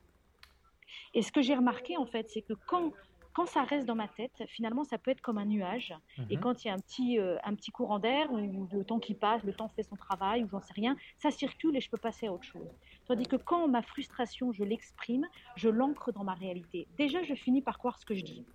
Et 1.15 1.23
ce 1.23 1.33
que 1.33 1.43
j'ai 1.43 1.55
remarqué 1.55 1.97
en 1.97 2.07
fait, 2.07 2.29
c'est 2.29 2.43
que 2.43 2.53
quand 2.67 2.93
quand 3.37 3.45
ça 3.45 3.65
reste 3.65 3.87
dans 3.87 3.95
ma 3.95 4.09
tête, 4.09 4.45
finalement, 4.49 4.83
ça 4.85 4.97
peut 4.97 5.11
être 5.11 5.21
comme 5.21 5.37
un 5.37 5.45
nuage. 5.45 5.93
Et 6.31 6.37
mhm. 6.37 6.43
quand 6.43 6.65
il 6.65 6.69
y 6.69 6.71
a 6.71 6.75
un 6.75 6.79
petit, 6.79 7.19
euh, 7.19 7.37
un 7.45 7.55
petit 7.55 7.71
courant 7.71 7.99
d'air, 7.99 8.33
ou 8.33 8.67
le 8.73 8.83
temps 8.83 8.99
qui 8.99 9.13
passe, 9.13 9.45
le 9.45 9.53
temps 9.53 9.69
fait 9.69 9.83
son 9.83 9.95
travail, 9.95 10.43
ou 10.43 10.49
j'en 10.49 10.63
sais 10.63 10.73
rien, 10.73 10.97
ça 11.19 11.31
circule 11.31 11.77
et 11.77 11.83
je 11.83 11.91
peux 11.91 11.99
passer 11.99 12.29
à 12.29 12.33
autre 12.33 12.45
chose. 12.45 12.75
Tandis 13.07 13.27
que 13.27 13.37
quand 13.37 13.69
ma 13.69 13.83
frustration, 13.83 14.53
je 14.53 14.65
l'exprime, 14.65 15.27
je 15.55 15.69
l'ancre 15.69 16.13
dans 16.13 16.25
ma 16.25 16.33
réalité. 16.33 16.89
Déjà, 16.97 17.23
je 17.25 17.35
finis 17.35 17.61
par 17.61 17.77
croire 17.77 17.99
ce 17.99 18.07
que 18.07 18.15
je 18.15 18.25
dis. 18.25 18.47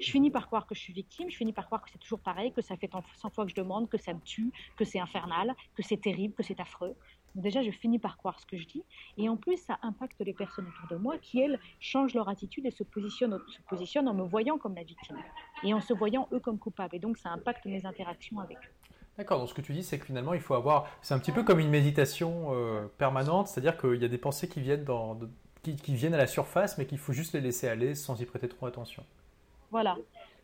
Je 0.00 0.10
finis 0.10 0.30
par 0.30 0.46
croire 0.46 0.66
que 0.66 0.74
je 0.74 0.80
suis 0.80 0.92
victime, 0.92 1.30
je 1.30 1.36
finis 1.36 1.52
par 1.52 1.66
croire 1.66 1.82
que 1.82 1.90
c'est 1.90 1.98
toujours 1.98 2.20
pareil, 2.20 2.52
que 2.52 2.62
ça 2.62 2.76
fait 2.76 2.90
100 2.90 3.30
fois 3.30 3.44
que 3.44 3.50
je 3.50 3.56
demande, 3.56 3.88
que 3.88 3.98
ça 3.98 4.12
me 4.14 4.20
tue, 4.20 4.52
que 4.76 4.84
c'est 4.84 5.00
infernal, 5.00 5.54
que 5.74 5.82
c'est 5.82 6.00
terrible, 6.00 6.34
que 6.34 6.42
c'est 6.42 6.60
affreux 6.60 6.94
déjà, 7.34 7.62
je 7.62 7.70
finis 7.70 7.98
par 7.98 8.16
croire 8.16 8.38
ce 8.40 8.46
que 8.46 8.56
je 8.56 8.66
dis. 8.66 8.84
Et 9.16 9.28
en 9.28 9.36
plus, 9.36 9.56
ça 9.56 9.78
impacte 9.82 10.20
les 10.20 10.32
personnes 10.32 10.66
autour 10.66 10.96
de 10.96 11.02
moi 11.02 11.18
qui, 11.18 11.40
elles, 11.40 11.58
changent 11.80 12.14
leur 12.14 12.28
attitude 12.28 12.66
et 12.66 12.70
se 12.70 12.82
positionnent, 12.84 14.08
en 14.08 14.14
me 14.14 14.24
voyant 14.24 14.58
comme 14.58 14.74
la 14.74 14.82
victime 14.82 15.16
et 15.64 15.74
en 15.74 15.80
se 15.80 15.92
voyant 15.92 16.28
eux 16.32 16.40
comme 16.40 16.58
coupables. 16.58 16.96
Et 16.96 16.98
donc, 16.98 17.18
ça 17.18 17.30
impacte 17.30 17.64
mes 17.66 17.86
interactions 17.86 18.40
avec 18.40 18.58
eux. 18.58 18.90
D'accord, 19.16 19.40
donc 19.40 19.48
ce 19.48 19.54
que 19.54 19.60
tu 19.60 19.72
dis, 19.72 19.82
c'est 19.82 19.98
que 19.98 20.06
finalement, 20.06 20.34
il 20.34 20.40
faut 20.40 20.54
avoir. 20.54 20.88
C'est 21.02 21.14
un 21.14 21.18
petit 21.18 21.32
peu 21.32 21.42
comme 21.42 21.58
une 21.58 21.70
méditation 21.70 22.50
euh, 22.52 22.86
permanente, 22.98 23.48
c'est-à-dire 23.48 23.76
qu'il 23.76 23.96
y 23.96 24.04
a 24.04 24.08
des 24.08 24.18
pensées 24.18 24.48
qui 24.48 24.60
viennent, 24.60 24.86
qui 25.62 25.94
viennent 25.94 26.14
à 26.14 26.18
la 26.18 26.28
surface, 26.28 26.78
mais 26.78 26.86
qu'il 26.86 26.98
faut 26.98 27.12
juste 27.12 27.34
les 27.34 27.40
laisser 27.40 27.66
aller 27.66 27.96
sans 27.96 28.20
y 28.20 28.24
prêter 28.24 28.48
trop 28.48 28.66
attention. 28.66 29.04
Voilà 29.70 29.96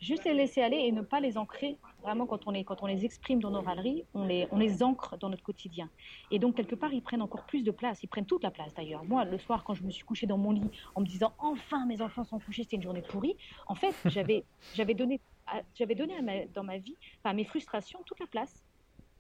juste 0.05 0.25
les 0.25 0.35
laisser 0.35 0.63
aller 0.63 0.77
et 0.77 0.93
ne 0.93 1.03
pas 1.03 1.19
les 1.19 1.37
ancrer. 1.39 1.79
Vraiment, 2.03 2.27
quand 2.27 2.47
on 2.47 2.51
les, 2.51 2.65
quand 2.65 2.83
on 2.83 2.87
les 2.87 3.05
exprime 3.05 3.41
dans 3.41 3.51
nos 3.51 3.63
râleries, 3.63 4.05
on 4.15 4.25
les, 4.25 4.47
on 4.53 4.59
les 4.59 4.83
ancre 4.83 5.17
dans 5.19 5.31
notre 5.31 5.43
quotidien. 5.43 5.89
Et 6.31 6.39
donc, 6.39 6.57
quelque 6.57 6.75
part, 6.75 6.93
ils 6.93 7.03
prennent 7.03 7.23
encore 7.23 7.45
plus 7.45 7.63
de 7.63 7.71
place. 7.71 8.03
Ils 8.03 8.09
prennent 8.09 8.27
toute 8.27 8.43
la 8.43 8.51
place, 8.51 8.75
d'ailleurs. 8.75 9.05
Moi, 9.05 9.25
le 9.25 9.39
soir, 9.39 9.65
quand 9.65 9.75
je 9.75 9.83
me 9.83 9.91
suis 9.91 10.05
couchée 10.05 10.27
dans 10.27 10.39
mon 10.39 10.53
lit 10.53 10.71
en 10.95 11.01
me 11.01 11.07
disant 11.07 11.33
«Enfin, 11.39 11.87
mes 11.87 12.03
enfants 12.03 12.25
sont 12.25 12.39
couchés, 12.39 12.63
c'était 12.65 12.77
une 12.77 12.83
journée 12.83 13.03
pourrie», 13.03 13.37
en 13.67 13.75
fait, 13.75 13.95
j'avais, 14.05 14.45
j'avais 14.75 14.95
donné, 14.95 15.21
j'avais 15.75 15.95
donné 15.95 16.15
dans 16.55 16.65
ma 16.65 16.79
vie, 16.79 16.97
à 17.25 17.33
mes 17.33 17.45
frustrations, 17.45 18.01
toute 18.05 18.21
la 18.21 18.27
place 18.27 18.63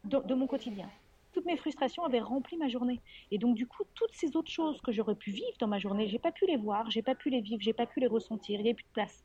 de, 0.05 0.19
de 0.19 0.35
mon 0.35 0.47
quotidien 0.47 0.88
toutes 1.33 1.47
mes 1.47 1.57
frustrations 1.57 2.05
avaient 2.05 2.21
rempli 2.21 2.57
ma 2.57 2.69
journée. 2.69 3.01
Et 3.33 3.38
donc, 3.38 3.57
du 3.57 3.67
coup, 3.67 3.83
toutes 3.97 4.12
ces 4.12 4.37
autres 4.37 4.53
choses 4.53 4.81
que 4.81 4.93
j'aurais 4.93 5.17
pu 5.17 5.33
vivre 5.33 5.57
dans 5.59 5.67
ma 5.67 5.81
journée, 5.81 6.07
j'ai 6.07 6.21
pas 6.21 6.31
pu 6.31 6.47
les 6.47 6.57
voir, 6.57 6.88
j'ai 6.93 7.03
pas 7.03 7.17
pu 7.17 7.29
les 7.29 7.40
vivre, 7.40 7.61
j'ai 7.61 7.73
pas 7.73 7.87
pu 7.87 7.99
les 7.99 8.07
ressentir, 8.07 8.61
il 8.61 8.62
n'y 8.62 8.69
avait 8.69 8.75
plus 8.75 8.85
de 8.85 8.93
place. 8.93 9.25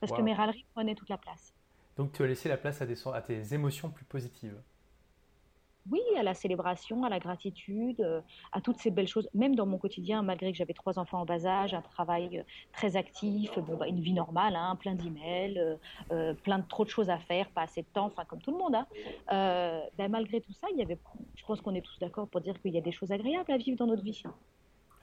Parce 0.00 0.12
que 0.12 0.22
mes 0.22 0.34
râleries 0.34 0.66
prenaient 0.74 0.94
toute 0.94 1.08
la 1.08 1.18
place. 1.18 1.54
Donc 1.96 2.12
tu 2.12 2.22
as 2.22 2.26
laissé 2.26 2.48
la 2.48 2.56
place 2.56 2.82
à, 2.82 2.86
à 3.14 3.22
tes 3.22 3.54
émotions 3.54 3.90
plus 3.90 4.04
positives 4.04 4.60
oui, 5.90 6.00
à 6.18 6.22
la 6.22 6.32
célébration, 6.34 7.04
à 7.04 7.10
la 7.10 7.18
gratitude, 7.18 8.00
euh, 8.00 8.20
à 8.52 8.60
toutes 8.60 8.78
ces 8.78 8.90
belles 8.90 9.08
choses, 9.08 9.28
même 9.34 9.54
dans 9.54 9.66
mon 9.66 9.76
quotidien, 9.76 10.22
malgré 10.22 10.50
que 10.50 10.56
j'avais 10.56 10.72
trois 10.72 10.98
enfants 10.98 11.20
en 11.20 11.24
bas 11.26 11.44
âge, 11.46 11.74
un 11.74 11.82
travail 11.82 12.38
euh, 12.38 12.42
très 12.72 12.96
actif, 12.96 13.58
bon, 13.58 13.76
bah, 13.76 13.86
une 13.86 14.00
vie 14.00 14.14
normale, 14.14 14.56
hein, 14.56 14.76
plein 14.76 14.94
d'emails, 14.94 15.78
euh, 16.10 16.34
plein 16.34 16.58
de 16.58 16.66
trop 16.66 16.84
de 16.84 16.90
choses 16.90 17.10
à 17.10 17.18
faire, 17.18 17.50
pas 17.50 17.62
assez 17.62 17.82
de 17.82 17.86
temps, 17.92 18.06
enfin 18.06 18.24
comme 18.24 18.40
tout 18.40 18.50
le 18.50 18.58
monde. 18.58 18.74
Hein, 18.74 18.86
ben, 19.98 20.10
malgré 20.10 20.40
tout 20.40 20.52
ça, 20.52 20.68
il 20.72 20.78
y 20.78 20.82
avait, 20.82 20.98
je 21.36 21.44
pense 21.44 21.60
qu'on 21.60 21.74
est 21.74 21.82
tous 21.82 21.98
d'accord 21.98 22.28
pour 22.28 22.40
dire 22.40 22.60
qu'il 22.62 22.72
y 22.72 22.78
a 22.78 22.80
des 22.80 22.92
choses 22.92 23.12
agréables 23.12 23.52
à 23.52 23.58
vivre 23.58 23.76
dans 23.76 23.86
notre 23.86 24.02
vie. 24.02 24.22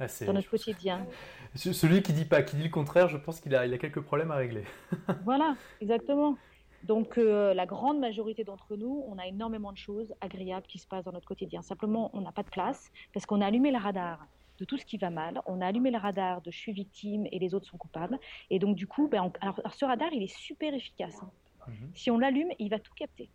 Ah, 0.02 0.26
dans 0.26 0.34
notre 0.34 0.50
quotidien. 0.50 1.06
Celui 1.54 2.02
qui 2.02 2.14
dit 2.14 2.26
pas, 2.26 2.42
qui 2.42 2.56
dit 2.56 2.64
le 2.64 2.70
contraire, 2.70 3.08
je 3.08 3.18
pense 3.18 3.40
qu'il 3.40 3.56
a, 3.56 3.66
il 3.66 3.74
a 3.74 3.78
quelques 3.78 4.02
problèmes 4.02 4.32
à 4.32 4.36
régler. 4.36 4.64
voilà, 5.26 5.56
exactement. 5.80 6.38
Donc 6.84 7.20
euh, 7.20 7.54
la 7.54 7.68
grande 7.68 8.00
majorité 8.00 8.44
d'entre 8.44 8.76
nous, 8.76 9.04
on 9.08 9.20
a 9.20 9.28
énormément 9.28 9.72
de 9.72 9.78
choses 9.78 10.14
agréables 10.22 10.66
qui 10.66 10.80
se 10.80 10.88
passent 10.88 11.06
dans 11.06 11.12
notre 11.12 11.28
quotidien. 11.28 11.62
Simplement, 11.62 12.10
on 12.14 12.22
n'a 12.22 12.32
pas 12.32 12.42
de 12.42 12.50
place 12.50 12.92
parce 13.14 13.28
qu'on 13.28 13.42
a 13.42 13.46
allumé 13.46 13.72
le 13.72 13.78
radar 13.78 14.26
de 14.58 14.66
tout 14.66 14.78
ce 14.78 14.86
qui 14.86 14.98
va 14.98 15.12
mal. 15.12 15.42
On 15.46 15.62
a 15.62 15.68
allumé 15.68 15.92
le 15.92 16.00
radar 16.00 16.42
de 16.42 16.50
je 16.50 16.58
suis 16.58 16.74
victime 16.74 17.28
et 17.32 17.38
les 17.38 17.54
autres 17.54 17.68
sont 17.68 17.78
coupables. 17.78 18.18
Et 18.50 18.58
donc 18.58 18.76
du 18.76 18.88
coup, 18.88 19.08
ben, 19.08 19.32
alors, 19.42 19.60
ce 19.74 19.86
radar, 19.86 20.12
il 20.14 20.24
est 20.24 20.36
super 20.36 20.74
efficace. 20.74 21.20
Hein. 21.22 21.30
Mhm. 21.68 21.92
Si 21.94 22.10
on 22.10 22.18
l'allume, 22.18 22.50
il 22.58 22.70
va 22.70 22.80
tout 22.80 22.94
capter. 22.96 23.30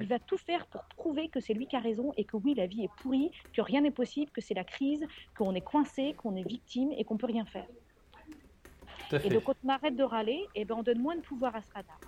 Il 0.00 0.08
va 0.08 0.18
tout 0.18 0.38
faire 0.38 0.66
pour 0.66 0.82
prouver 0.96 1.28
que 1.28 1.40
c'est 1.40 1.54
lui 1.54 1.66
qui 1.66 1.76
a 1.76 1.80
raison 1.80 2.12
et 2.16 2.24
que 2.24 2.36
oui, 2.36 2.54
la 2.54 2.66
vie 2.66 2.84
est 2.84 2.90
pourrie, 3.02 3.30
que 3.52 3.60
rien 3.60 3.80
n'est 3.80 3.90
possible, 3.90 4.30
que 4.30 4.40
c'est 4.40 4.54
la 4.54 4.64
crise, 4.64 5.06
qu'on 5.36 5.54
est 5.54 5.60
coincé, 5.60 6.14
qu'on 6.14 6.36
est 6.36 6.46
victime 6.46 6.92
et 6.92 7.04
qu'on 7.04 7.16
peut 7.16 7.26
rien 7.26 7.44
faire. 7.44 7.66
Et 9.22 9.28
donc 9.28 9.44
quand 9.44 9.54
on 9.64 9.68
arrête 9.68 9.96
de 9.96 10.02
râler, 10.02 10.46
et 10.54 10.64
ben 10.64 10.76
on 10.76 10.82
donne 10.82 11.00
moins 11.00 11.16
de 11.16 11.20
pouvoir 11.20 11.54
à 11.54 11.62
ce 11.62 11.72
radar. 11.72 11.98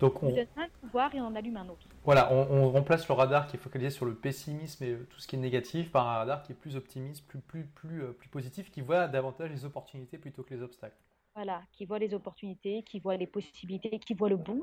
Donc 0.00 0.22
on, 0.22 0.28
donne 0.28 0.46
moins 0.54 0.66
de 0.66 0.72
pouvoir 0.82 1.14
et 1.14 1.20
on 1.20 1.34
allume 1.34 1.56
un 1.56 1.68
autre. 1.68 1.86
Voilà, 2.04 2.30
on, 2.32 2.70
remplace 2.70 3.08
le 3.08 3.14
radar 3.14 3.46
qui 3.46 3.56
est 3.56 3.58
focalisé 3.58 3.90
sur 3.90 4.04
le 4.04 4.14
pessimisme 4.14 4.84
et 4.84 4.96
tout 5.08 5.18
ce 5.18 5.26
qui 5.26 5.36
est 5.36 5.38
négatif 5.38 5.90
par 5.90 6.06
un 6.06 6.18
radar 6.18 6.42
qui 6.42 6.52
est 6.52 6.54
plus 6.54 6.76
optimiste, 6.76 7.26
plus, 7.26 7.40
plus, 7.40 7.64
plus, 7.64 8.02
euh, 8.02 8.12
plus 8.12 8.28
positif, 8.28 8.70
qui 8.70 8.82
voit 8.82 9.08
davantage 9.08 9.50
les 9.50 9.64
opportunités 9.64 10.18
plutôt 10.18 10.42
que 10.42 10.52
les 10.52 10.62
obstacles. 10.62 10.98
Voilà, 11.34 11.62
qui 11.72 11.86
voit 11.86 11.98
les 11.98 12.12
opportunités, 12.12 12.82
qui 12.82 12.98
voit 12.98 13.16
les 13.16 13.26
possibilités, 13.26 13.98
qui 13.98 14.12
voit 14.12 14.28
le 14.28 14.36
bon. 14.36 14.62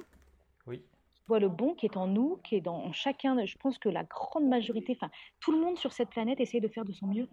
Oui 0.67 0.83
voit 1.27 1.39
le 1.39 1.49
bon 1.49 1.73
qui 1.73 1.85
est 1.85 1.97
en 1.97 2.07
nous, 2.07 2.39
qui 2.43 2.55
est 2.55 2.61
dans 2.61 2.91
chacun. 2.91 3.43
Je 3.45 3.57
pense 3.57 3.77
que 3.77 3.89
la 3.89 4.03
grande 4.03 4.47
majorité, 4.47 4.97
enfin, 4.99 5.11
tout 5.39 5.51
le 5.51 5.59
monde 5.59 5.77
sur 5.77 5.93
cette 5.93 6.09
planète 6.09 6.39
essaie 6.39 6.59
de 6.59 6.67
faire 6.67 6.85
de 6.85 6.91
son 6.91 7.07
mieux. 7.07 7.27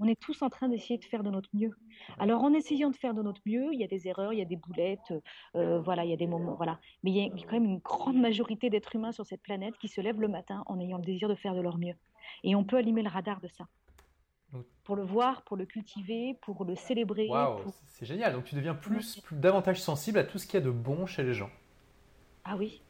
On 0.00 0.06
est 0.06 0.18
tous 0.20 0.42
en 0.42 0.48
train 0.48 0.68
d'essayer 0.68 0.98
de 0.98 1.04
faire 1.04 1.24
de 1.24 1.30
notre 1.30 1.48
mieux. 1.54 1.76
Alors, 2.18 2.42
en 2.44 2.52
essayant 2.52 2.90
de 2.90 2.96
faire 2.96 3.14
de 3.14 3.22
notre 3.22 3.40
mieux, 3.46 3.72
il 3.72 3.80
y 3.80 3.84
a 3.84 3.88
des 3.88 4.06
erreurs, 4.06 4.32
il 4.32 4.38
y 4.38 4.42
a 4.42 4.44
des 4.44 4.56
boulettes, 4.56 5.12
euh, 5.56 5.80
voilà, 5.80 6.04
il 6.04 6.10
y 6.10 6.12
a 6.12 6.16
des 6.16 6.28
moments, 6.28 6.54
voilà. 6.54 6.78
Mais 7.02 7.10
il 7.10 7.16
y 7.16 7.26
a 7.26 7.46
quand 7.46 7.52
même 7.52 7.64
une 7.64 7.78
grande 7.78 8.16
majorité 8.16 8.70
d'êtres 8.70 8.94
humains 8.94 9.10
sur 9.10 9.26
cette 9.26 9.42
planète 9.42 9.76
qui 9.78 9.88
se 9.88 10.00
lèvent 10.00 10.20
le 10.20 10.28
matin 10.28 10.62
en 10.66 10.78
ayant 10.78 10.98
le 10.98 11.04
désir 11.04 11.28
de 11.28 11.34
faire 11.34 11.54
de 11.54 11.60
leur 11.60 11.78
mieux. 11.78 11.94
Et 12.44 12.54
on 12.54 12.62
peut 12.62 12.76
allumer 12.76 13.02
le 13.02 13.08
radar 13.08 13.40
de 13.40 13.48
ça. 13.48 13.66
Pour 14.84 14.96
le 14.96 15.02
voir, 15.02 15.42
pour 15.42 15.56
le 15.56 15.66
cultiver, 15.66 16.38
pour 16.40 16.64
le 16.64 16.74
célébrer. 16.74 17.28
c'est 17.86 18.06
génial. 18.06 18.32
Donc 18.32 18.44
tu 18.44 18.54
deviens 18.54 18.74
plus, 18.74 19.20
plus, 19.20 19.36
davantage 19.36 19.82
sensible 19.82 20.18
à 20.18 20.24
tout 20.24 20.38
ce 20.38 20.46
qu'il 20.46 20.58
y 20.58 20.62
a 20.62 20.64
de 20.64 20.70
bon 20.70 21.04
chez 21.04 21.22
les 21.22 21.34
gens. 21.34 21.50
Ah 22.44 22.56
oui, 22.56 22.80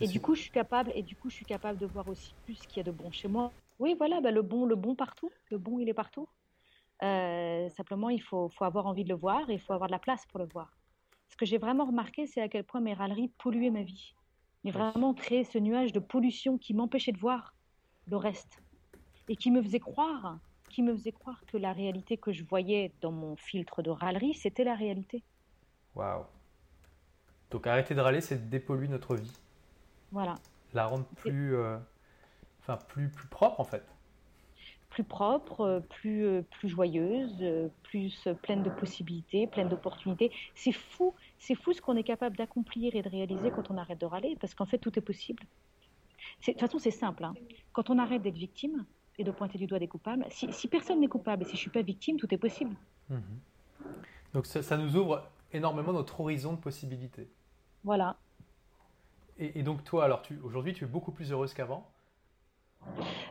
et 0.00 0.06
du 0.06 0.20
coup, 0.20 0.34
je 0.34 0.42
suis 0.42 0.50
capable, 0.50 0.92
et 0.94 1.02
du 1.02 1.16
coup, 1.16 1.30
je 1.30 1.36
suis 1.36 1.44
capable 1.44 1.78
de 1.78 1.86
voir 1.86 2.08
aussi 2.08 2.34
plus 2.44 2.54
ce 2.54 2.68
qu'il 2.68 2.78
y 2.78 2.80
a 2.80 2.84
de 2.84 2.90
bon 2.90 3.10
chez 3.10 3.28
moi. 3.28 3.52
Oui, 3.78 3.94
voilà, 3.96 4.20
bah, 4.20 4.30
le 4.30 4.42
bon, 4.42 4.66
le 4.66 4.76
bon 4.76 4.94
partout. 4.94 5.30
Le 5.50 5.58
bon, 5.58 5.78
il 5.78 5.88
est 5.88 5.94
partout. 5.94 6.28
Euh, 7.02 7.68
simplement, 7.70 8.08
il 8.08 8.22
faut, 8.22 8.48
faut, 8.48 8.64
avoir 8.64 8.86
envie 8.86 9.04
de 9.04 9.08
le 9.08 9.14
voir 9.14 9.48
et 9.50 9.54
il 9.54 9.60
faut 9.60 9.72
avoir 9.72 9.88
de 9.88 9.92
la 9.92 9.98
place 9.98 10.24
pour 10.26 10.38
le 10.38 10.46
voir. 10.46 10.76
Ce 11.28 11.36
que 11.36 11.46
j'ai 11.46 11.58
vraiment 11.58 11.84
remarqué, 11.84 12.26
c'est 12.26 12.40
à 12.40 12.48
quel 12.48 12.64
point 12.64 12.80
mes 12.80 12.94
râleries 12.94 13.28
polluaient 13.38 13.70
ma 13.70 13.82
vie. 13.82 14.14
Mais 14.64 14.70
vraiment 14.70 15.14
créer 15.14 15.44
ce 15.44 15.58
nuage 15.58 15.92
de 15.92 16.00
pollution 16.00 16.58
qui 16.58 16.74
m'empêchait 16.74 17.12
de 17.12 17.18
voir. 17.18 17.54
le 18.08 18.16
reste, 18.16 18.62
et 19.28 19.36
qui 19.36 19.50
me 19.50 19.62
faisait 19.62 19.80
croire, 19.80 20.38
qui 20.70 20.82
me 20.82 20.94
faisait 20.94 21.12
croire 21.12 21.44
que 21.46 21.56
la 21.56 21.72
réalité 21.72 22.16
que 22.16 22.32
je 22.32 22.42
voyais 22.44 22.92
dans 23.00 23.12
mon 23.12 23.36
filtre 23.36 23.82
de 23.82 23.90
râlerie, 23.90 24.34
c'était 24.34 24.64
la 24.64 24.74
réalité. 24.74 25.22
Waouh. 25.94 26.24
Donc 27.50 27.66
arrêter 27.66 27.94
de 27.94 28.00
râler, 28.00 28.20
c'est 28.20 28.48
dépolluer 28.48 28.88
notre 28.88 29.14
vie. 29.16 29.32
Voilà. 30.12 30.36
La 30.74 30.86
rendre 30.86 31.06
plus, 31.16 31.54
euh, 31.54 31.78
enfin 32.60 32.76
plus, 32.88 33.08
plus 33.08 33.28
propre 33.28 33.60
en 33.60 33.64
fait. 33.64 33.84
Plus 34.90 35.04
propre, 35.04 35.60
euh, 35.60 35.80
plus, 35.80 36.24
euh, 36.24 36.42
plus 36.42 36.68
joyeuse, 36.68 37.70
plus 37.82 38.28
pleine 38.42 38.62
de 38.62 38.70
possibilités, 38.70 39.46
pleine 39.46 39.68
d'opportunités. 39.68 40.32
C'est 40.54 40.72
fou, 40.72 41.14
c'est 41.38 41.54
fou 41.54 41.72
ce 41.72 41.80
qu'on 41.80 41.96
est 41.96 42.02
capable 42.02 42.36
d'accomplir 42.36 42.94
et 42.94 43.02
de 43.02 43.08
réaliser 43.08 43.50
quand 43.50 43.70
on 43.70 43.76
arrête 43.76 44.00
de 44.00 44.06
râler, 44.06 44.36
parce 44.40 44.54
qu'en 44.54 44.66
fait 44.66 44.78
tout 44.78 44.98
est 44.98 45.02
possible. 45.02 45.44
De 46.46 46.52
toute 46.52 46.60
façon, 46.60 46.78
c'est 46.78 46.90
simple. 46.90 47.24
Hein. 47.24 47.34
Quand 47.72 47.90
on 47.90 47.98
arrête 47.98 48.22
d'être 48.22 48.36
victime 48.36 48.84
et 49.18 49.24
de 49.24 49.30
pointer 49.30 49.58
du 49.58 49.66
doigt 49.66 49.78
des 49.78 49.88
coupables, 49.88 50.24
si, 50.30 50.68
personne 50.68 51.00
n'est 51.00 51.08
coupable 51.08 51.42
et 51.42 51.46
si 51.46 51.56
je 51.56 51.60
suis 51.60 51.70
pas 51.70 51.82
victime, 51.82 52.16
tout 52.16 52.32
est 52.32 52.38
possible. 52.38 52.74
Mhm. 53.08 53.22
Donc 54.34 54.46
ça, 54.46 54.62
ça 54.62 54.76
nous 54.76 54.96
ouvre 54.96 55.26
énormément 55.52 55.92
notre 55.92 56.20
horizon 56.20 56.52
de 56.52 56.58
possibilités. 56.58 57.28
Voilà. 57.82 58.16
Et, 59.38 59.62
donc 59.62 59.84
toi, 59.84 60.04
alors 60.04 60.22
tu, 60.22 60.38
aujourd'hui, 60.42 60.72
tu 60.72 60.84
es 60.84 60.86
beaucoup 60.86 61.12
plus 61.12 61.30
heureuse 61.30 61.54
qu'avant? 61.54 61.88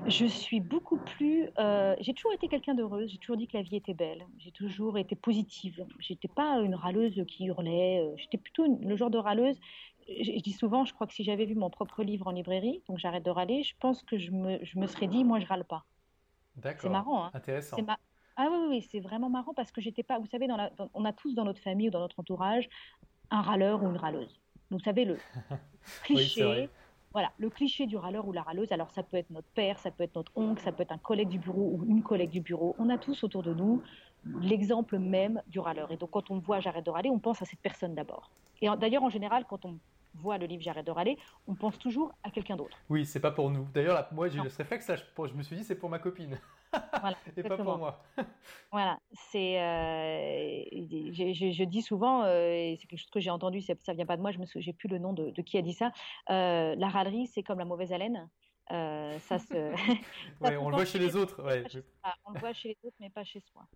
Je 0.06 0.26
suis 0.26 0.60
beaucoup 0.60 0.98
plus. 0.98 1.50
Euh, 1.58 1.96
j'ai 2.00 2.13
toujours 2.13 2.34
été 2.34 2.48
quelqu'un 2.48 2.76
d'heureuse. 2.76 3.10
J'ai 3.12 3.17
toujours 3.17 3.38
dit 3.38 3.48
que 3.48 3.58
la 3.58 3.63
vie 3.63 3.76
était 3.76 3.93
belle. 3.93 4.26
J'ai 4.38 4.52
toujours 4.52 4.98
été 4.98 5.15
positive. 5.15 5.86
J'étais 6.00 6.28
pas 6.28 6.60
une 6.62 6.76
râleuse 6.76 7.22
qui 7.28 7.46
hurlait. 7.46 8.02
Euh, 8.02 8.13
j'étais 8.17 8.38
plutôt 8.38 8.65
le 8.80 8.96
genre 8.96 9.10
de 9.10 9.17
râleuse. 9.17 9.58
Je, 10.08 10.39
dis 10.39 10.54
souvent, 10.54 10.86
je 10.86 10.93
crois 10.93 11.08
que 11.08 11.13
si 11.13 11.24
j'avais 11.26 11.46
vu 11.46 11.56
mon 11.56 11.70
propre 11.70 12.04
livre 12.04 12.28
en 12.28 12.32
librairie, 12.32 12.82
donc 12.88 12.98
j'arrête 13.00 13.24
de 13.24 13.30
râler, 13.30 13.63
je 13.63 13.74
pense 13.80 14.04
que 14.04 14.17
je 14.17 14.32
me, 14.32 14.63
je 14.63 14.80
me 14.80 14.88
serais 14.88 15.08
dit, 15.08 15.26
moi, 15.26 15.39
je 15.39 15.46
râle 15.46 15.65
pas. 15.65 15.84
D'accord. 16.56 16.82
C'est 16.82 16.89
marrant. 16.89 17.26
Hein 17.26 17.32
Intéressant. 17.34 17.78
Ah 18.38 18.48
oui, 18.52 18.67
oui, 18.70 18.88
c'est 18.89 19.00
vraiment 19.00 19.30
marrant 19.30 19.54
parce 19.54 19.72
que 19.72 19.82
j'étais 19.82 20.04
pas. 20.04 20.20
Vous 20.20 20.28
savez, 20.28 20.48
dans 20.48 20.58
la, 20.58 20.72
on 20.93 21.04
a 21.06 21.12
tous 21.12 21.34
dans 21.34 21.43
notre 21.43 21.62
famille 21.62 21.88
ou 21.88 21.91
dans 21.91 22.00
notre 22.00 22.20
entourage 22.20 22.70
un 23.30 23.41
râleur 23.41 23.84
ou 23.84 23.89
une 23.89 23.98
râleuse. 23.98 24.39
Vous 24.71 24.80
savez, 24.80 25.06
le 25.06 25.17
cliché. 26.03 26.69
voilà, 27.12 27.32
le 27.38 27.49
cliché 27.49 27.86
du 27.86 27.97
râleur 27.97 28.27
ou 28.27 28.34
la 28.34 28.41
râleuse. 28.41 28.71
Alors, 28.71 28.91
ça 28.91 29.03
peut 29.03 29.17
être 29.17 29.30
notre 29.30 29.47
père, 29.49 29.80
ça 29.80 29.91
peut 29.91 30.03
être 30.03 30.15
notre 30.15 30.32
oncle, 30.36 30.62
ça 30.62 30.71
peut 30.71 30.84
être 30.84 30.91
un 30.91 30.97
collègue 30.97 31.30
du 31.30 31.39
bureau 31.39 31.77
ou 31.77 31.86
une 31.88 32.03
collègue 32.03 32.32
du 32.32 32.41
bureau. 32.41 32.75
On 32.80 32.89
a 32.89 32.97
tous 32.97 33.23
autour 33.23 33.43
de 33.43 33.53
nous 33.53 33.82
l'exemple 34.41 34.97
même 34.97 35.41
du 35.47 35.60
râleur. 35.60 35.91
Et 35.91 35.97
donc, 35.97 36.12
quand 36.12 36.32
on 36.32 36.39
voit 36.39 36.60
j'arrête 36.60 36.86
de 36.86 36.89
râler, 36.89 37.10
on 37.10 37.19
pense 37.19 37.41
à 37.41 37.45
cette 37.45 37.60
personne 37.60 37.95
d'abord. 37.95 38.30
Et 38.62 38.67
d'ailleurs, 38.77 39.03
en 39.03 39.10
général, 39.10 39.45
quand 39.47 39.63
on 39.65 39.77
voit 40.15 40.38
le 40.38 40.45
livre 40.45 40.63
J'arrête 40.63 40.86
de 40.86 40.91
râler, 40.91 41.17
on 41.47 41.56
pense 41.56 41.77
toujours 41.77 42.13
à 42.23 42.32
quelqu'un 42.32 42.56
d'autre. 42.56 42.77
Oui, 42.89 43.06
c'est 43.06 43.19
pas 43.19 43.32
pour 43.32 43.49
nous. 43.49 43.67
D'ailleurs, 43.73 44.08
moi, 44.12 44.27
j'ai 44.27 44.39
eu 44.39 44.49
ce 44.49 44.58
réflexe, 44.58 44.88
là, 44.88 44.95
je, 44.95 45.34
me 45.34 45.43
suis 45.43 45.56
dit, 45.56 45.63
c'est 45.63 45.75
pour 45.75 45.89
ma 45.89 45.99
copine. 45.99 46.38
Voilà, 47.00 47.18
et 47.38 47.44
pas 47.44 47.58
pour 47.58 47.78
moi. 47.78 48.04
voilà, 48.72 49.00
c'est. 49.13 49.62
Euh, 49.62 50.63
je, 51.12 51.63
dis 51.63 51.82
souvent, 51.82 52.24
euh, 52.24 52.50
et 52.52 52.78
c'est 52.80 52.88
quelque 52.88 53.00
chose 53.00 53.10
que 53.10 53.20
j'ai 53.20 53.30
entendu, 53.30 53.62
ça 53.62 53.94
vient 53.94 54.06
pas 54.06 54.18
de 54.18 54.22
moi, 54.22 54.32
je 54.32 54.40
me 54.40 54.46
j'ai 54.56 54.74
plus 54.74 54.88
le 54.88 55.00
nom 55.00 55.13
de, 55.13 55.32
qui 55.42 55.58
a 55.58 55.62
dit 55.62 55.74
ça. 55.74 55.92
Euh, 56.30 56.76
la 56.76 56.90
râlerie, 56.90 57.28
c'est 57.28 57.44
comme 57.44 57.60
la 57.60 57.66
mauvaise 57.66 57.92
haleine. 57.92 58.30
ça 58.70 59.40
se. 59.40 59.74
on 60.42 60.70
le 60.70 60.76
voit 60.76 60.86
chez 60.86 61.00
les 61.00 61.16
autres. 61.16 61.42
on 62.26 62.32
le 62.32 62.40
voit 62.40 62.54
chez 62.54 62.70
les 62.70 62.88
autres, 62.88 62.98
mais 63.00 63.10
pas 63.10 63.24
chez 63.24 63.40
soi. 63.40 63.68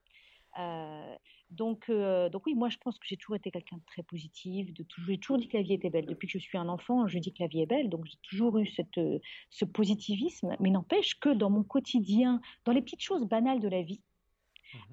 Euh, 0.60 1.16
donc, 1.50 1.90
euh, 1.90 2.30
donc 2.30 2.46
oui, 2.46 2.56
moi 2.56 2.70
je 2.70 2.78
pense 2.78 2.98
que 2.98 3.06
j'ai 3.06 3.18
toujours 3.18 3.36
été 3.36 3.52
quelqu'un 3.52 3.78
de 3.78 3.86
très 3.86 4.04
positif, 4.04 4.74
de 4.74 4.84
toujours, 4.84 5.10
j'ai 5.10 5.18
toujours 5.18 5.38
dit 5.38 5.48
que 5.48 5.58
la 5.58 5.64
vie 5.64 5.74
était 5.74 5.90
belle. 5.90 6.06
Depuis 6.06 6.28
que 6.28 6.34
je 6.34 6.40
suis 6.40 6.58
un 6.58 6.70
enfant, 6.70 7.08
je 7.08 7.20
dis 7.20 7.34
que 7.34 7.42
la 7.42 7.48
vie 7.48 7.62
est 7.62 7.66
belle, 7.66 7.90
donc 7.90 8.06
j'ai 8.06 8.18
toujours 8.24 8.58
eu 8.58 8.68
cette, 8.68 8.98
euh, 8.98 9.20
ce 9.50 9.66
positivisme. 9.66 10.56
Mais 10.60 10.70
n'empêche 10.70 11.20
que 11.20 11.30
dans 11.30 11.50
mon 11.50 11.64
quotidien, 11.64 12.42
dans 12.66 12.72
les 12.72 12.82
petites 12.82 13.02
choses 13.02 13.26
banales 13.26 13.60
de 13.60 13.68
la 13.68 13.82
vie, 13.82 14.02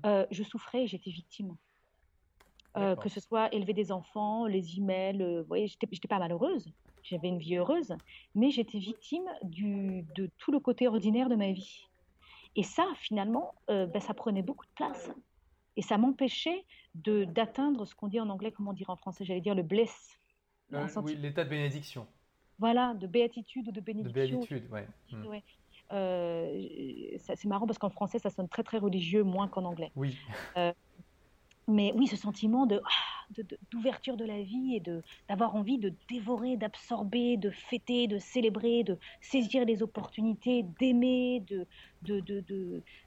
mmh 0.05 0.25
je 0.33 0.43
souffrais 0.43 0.83
et 0.83 0.87
j'étais 0.89 1.11
victime. 1.11 1.57
que 2.75 3.09
ce 3.09 3.21
soit 3.21 3.53
élever 3.55 3.75
des 3.75 3.93
enfants, 3.93 4.47
les 4.47 4.77
emails, 4.77 5.23
vous 5.23 5.47
voyez, 5.47 5.69
j'étais 5.69 6.09
pas 6.09 6.19
malheureuse, 6.19 6.73
j'avais 7.03 7.29
une 7.29 7.39
vie 7.39 7.57
heureuse, 7.57 7.95
mais 8.35 8.51
j'étais 8.51 8.79
victime 8.79 9.29
du, 9.45 10.05
de 10.17 10.29
tout 10.39 10.51
le 10.51 10.59
côté 10.59 10.89
ordinaire 10.89 11.29
de 11.29 11.37
ma 11.37 11.53
vie. 11.53 11.87
Et 12.57 12.65
ça, 12.65 12.87
finalement, 12.97 13.55
ben, 13.69 14.01
ça 14.01 14.15
prenait 14.15 14.43
beaucoup 14.43 14.67
de 14.67 14.73
place. 14.75 15.13
Et 15.79 15.83
ça 15.83 15.97
m'empêchait 15.97 16.65
d'atteindre 16.97 17.85
ce 17.85 17.95
qu'on 17.95 18.09
dit 18.09 18.19
en 18.19 18.29
anglais, 18.29 18.51
comment 18.51 18.73
dire 18.73 18.91
en 18.91 18.97
français, 18.97 19.25
j'allais 19.25 19.41
dire 19.41 19.55
le 19.55 19.63
bless. 19.63 20.19
Oui, 20.73 21.15
l'état 21.15 21.45
de 21.45 21.51
bénédiction. 21.51 22.05
Voilà, 22.59 22.95
de 22.95 23.07
béatitude 23.07 23.69
ou 23.69 23.71
de 23.71 23.81
bénédiction. 23.81 24.11
De 24.21 24.27
béatitude, 24.27 24.69
ouais. 24.73 24.89
ouais. 25.25 25.45
Euh, 25.93 27.17
c'est 27.19 27.45
marrant 27.47 27.67
parce 27.67 27.79
qu'en 27.79 27.91
français, 27.91 28.19
ça 28.19 28.29
sonne 28.29 28.49
très 28.49 28.65
très 28.65 28.79
religieux, 28.79 29.23
moins 29.23 29.47
qu'en 29.47 29.65
anglais. 29.65 29.93
Oui. 29.95 30.19
Euh, 30.57 30.73
mais 31.69 31.93
oui, 31.95 32.07
ce 32.07 32.17
sentiment 32.17 32.67
de 32.67 32.81
ah, 32.85 33.43
d'ouverture 33.71 34.17
de, 34.17 34.25
la 34.25 34.43
vie 34.43 34.77
et 34.77 34.81
de 34.81 35.03
d'avoir 35.29 35.55
envie 35.55 35.79
de 35.79 35.93
dévorer, 36.09 36.57
d'absorber, 36.57 37.37
de 37.37 37.51
fêter, 37.51 38.07
de 38.07 38.19
célébrer, 38.19 38.85
de 38.85 38.99
saisir 39.21 39.65
les 39.67 39.83
opportunités, 39.83 40.65
d'aimer, 40.81 41.45
de 41.47 41.67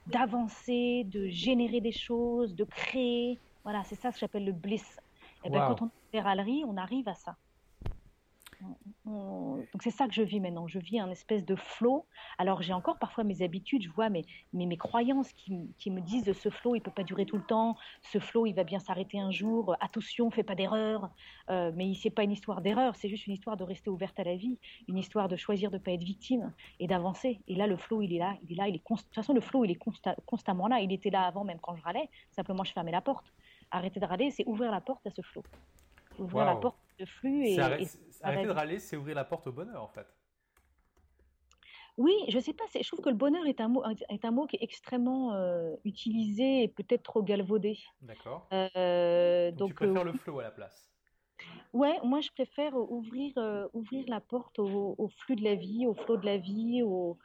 d'avancer, 0.06 1.04
de, 1.04 1.24
de, 1.24 1.28
générer 1.28 1.80
des 1.80 1.92
choses, 1.92 2.54
de 2.54 2.64
créer. 2.64 3.40
Voilà, 3.64 3.82
c'est 3.84 3.96
ça 3.96 4.10
ce 4.10 4.16
que 4.16 4.20
j'appelle 4.20 4.44
le 4.44 4.52
bliss. 4.52 4.96
Et 5.44 5.50
bien, 5.50 5.66
quand 5.66 5.82
on 5.82 5.90
fait 6.12 6.20
râlerie, 6.20 6.62
on 6.66 6.76
arrive 6.76 7.08
à 7.08 7.14
ça. 7.14 7.36
Donc 9.04 9.82
c'est 9.82 9.90
ça 9.90 10.06
que 10.06 10.14
je 10.14 10.22
vis 10.22 10.40
maintenant. 10.40 10.66
Je 10.66 10.78
vis 10.78 10.98
un 10.98 11.10
espèce 11.10 11.44
de 11.44 11.54
flot. 11.54 12.06
Alors 12.38 12.62
j'ai 12.62 12.72
encore 12.72 12.98
parfois 12.98 13.24
mes 13.24 13.42
habitudes, 13.42 13.82
je 13.82 13.90
vois 13.90 14.08
mes, 14.08 14.24
mes, 14.52 14.66
mes 14.66 14.76
croyances 14.76 15.32
qui, 15.32 15.70
qui, 15.78 15.90
me 15.90 16.00
disent 16.00 16.24
de 16.24 16.32
ce 16.32 16.48
flot, 16.48 16.74
il 16.74 16.80
peut 16.80 16.90
pas 16.90 17.02
durer 17.02 17.26
tout 17.26 17.36
le 17.36 17.42
temps. 17.42 17.76
Ce 18.02 18.18
flot, 18.18 18.46
il 18.46 18.52
va 18.52 18.64
bien 18.64 18.78
s'arrêter 18.78 19.18
un 19.18 19.30
jour. 19.30 19.76
Attention, 19.80 20.30
fais 20.30 20.42
pas 20.42 20.54
d'erreur. 20.54 21.10
Euh, 21.50 21.72
mais 21.74 21.94
c'est 21.94 22.10
pas 22.10 22.22
une 22.22 22.32
histoire 22.32 22.60
d'erreur, 22.60 22.96
c'est 22.96 23.08
juste 23.08 23.26
une 23.26 23.34
histoire 23.34 23.56
de 23.56 23.64
rester 23.64 23.90
ouverte 23.90 24.18
à 24.18 24.24
la 24.24 24.36
vie, 24.36 24.58
une 24.88 24.98
histoire 24.98 25.28
de 25.28 25.36
choisir 25.36 25.70
de 25.70 25.78
pas 25.78 25.92
être 25.92 26.02
victime 26.02 26.52
et 26.80 26.86
d'avancer. 26.86 27.40
Et 27.48 27.54
là, 27.54 27.66
le 27.66 27.76
flot, 27.76 28.02
il 28.02 28.14
est 28.14 28.18
là, 28.18 28.36
il 28.44 28.52
est 28.52 28.56
là, 28.56 28.68
il 28.68 28.74
est 28.76 28.78
de 28.78 28.84
toute 28.84 29.14
façon 29.14 29.32
le 29.32 29.40
flot, 29.40 29.64
il 29.64 29.70
est 29.70 29.78
constamment 30.26 30.68
là. 30.68 30.80
Il 30.80 30.92
était 30.92 31.10
là 31.10 31.22
avant, 31.22 31.44
même 31.44 31.58
quand 31.60 31.76
je 31.76 31.82
râlais. 31.82 32.08
Simplement, 32.30 32.64
je 32.64 32.72
fermais 32.72 32.92
la 32.92 33.00
porte. 33.00 33.32
Arrêter 33.70 34.00
de 34.00 34.06
râler, 34.06 34.30
c'est 34.30 34.44
ouvrir 34.46 34.70
la 34.70 34.80
porte 34.80 35.06
à 35.06 35.10
ce 35.10 35.22
flot. 35.22 35.42
Ouvrir 36.18 36.44
la 36.44 36.56
porte 36.56 36.76
flux 37.06 37.46
et, 37.46 37.58
Arrêter 37.58 38.46
de 38.46 38.50
râler, 38.50 38.78
c'est 38.78 38.96
ouvrir 38.96 39.16
la 39.16 39.24
porte 39.24 39.48
au 39.48 39.52
bonheur, 39.52 39.82
en 39.82 39.88
fait. 39.88 40.06
Oui, 41.98 42.14
je 42.28 42.38
sais 42.38 42.54
pas. 42.54 42.64
Je 42.74 42.86
trouve 42.86 43.00
que 43.00 43.10
le 43.10 43.16
bonheur 43.16 43.46
est 43.46 43.60
un 43.60 43.68
mot, 43.68 43.82
est 44.08 44.24
un 44.24 44.30
mot 44.30 44.46
qui 44.46 44.56
est 44.56 44.62
extrêmement 44.62 45.34
euh, 45.34 45.74
utilisé 45.84 46.62
et 46.62 46.68
peut-être 46.68 47.02
trop 47.02 47.22
galvaudé. 47.22 47.78
D'accord. 48.00 48.48
Euh, 48.52 49.50
donc, 49.52 49.70
tu 49.70 49.74
préfères 49.74 50.02
euh, 50.02 50.04
le 50.04 50.12
flow 50.12 50.40
à 50.40 50.44
la 50.44 50.50
place. 50.50 50.90
Ouais, 51.72 51.98
moi 52.04 52.20
je 52.20 52.30
préfère 52.30 52.74
ouvrir, 52.74 53.32
ouvrir 53.72 54.04
la 54.06 54.20
porte 54.20 54.58
au, 54.58 55.10
flux 55.18 55.36
de 55.36 55.42
la 55.42 55.54
vie, 55.54 55.86
au 55.86 55.94
flot 55.94 56.16
de 56.16 56.26
la 56.26 56.36
vie, 56.36 56.82
au. 56.82 57.18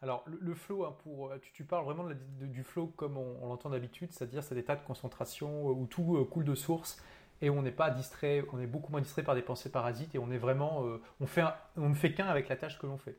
Alors 0.00 0.24
le, 0.26 0.54
flow, 0.54 0.84
hein, 0.84 0.96
pour, 1.02 1.32
tu, 1.52 1.64
parles 1.64 1.84
vraiment 1.84 2.06
du 2.40 2.62
flow 2.62 2.86
comme 2.86 3.16
on, 3.16 3.36
on 3.42 3.48
l'entend 3.48 3.70
d'habitude, 3.70 4.12
c'est-à-dire 4.12 4.44
c'est 4.44 4.54
des 4.54 4.64
tas 4.64 4.76
de 4.76 4.82
concentration 4.82 5.66
où 5.66 5.86
tout 5.86 6.24
coule 6.30 6.44
de 6.44 6.54
source 6.54 7.02
et 7.40 7.50
on 7.50 7.62
n'est 7.62 7.70
pas 7.70 7.90
distrait, 7.90 8.44
on 8.52 8.60
est 8.60 8.66
beaucoup 8.66 8.90
moins 8.90 9.00
distrait 9.00 9.22
par 9.22 9.34
des 9.34 9.42
pensées 9.42 9.70
parasites 9.70 10.14
et 10.14 10.18
on 10.18 10.30
est 10.30 10.38
vraiment, 10.38 10.84
euh, 10.84 11.00
on, 11.20 11.26
fait 11.26 11.44
on 11.76 11.88
ne 11.88 11.94
fait 11.94 12.12
qu'un 12.12 12.26
avec 12.26 12.48
la 12.48 12.56
tâche 12.56 12.78
que 12.78 12.86
l'on 12.86 12.98
fait. 12.98 13.16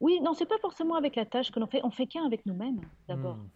Oui, 0.00 0.20
non, 0.20 0.34
c'est 0.34 0.46
pas 0.46 0.58
forcément 0.58 0.96
avec 0.96 1.16
la 1.16 1.24
tâche 1.24 1.50
que 1.50 1.60
l'on 1.60 1.66
fait, 1.66 1.80
on 1.84 1.90
fait 1.90 2.06
qu'un 2.06 2.24
avec 2.26 2.44
nous-mêmes 2.46 2.80
d'abord. 3.08 3.36
Hmm. 3.36 3.48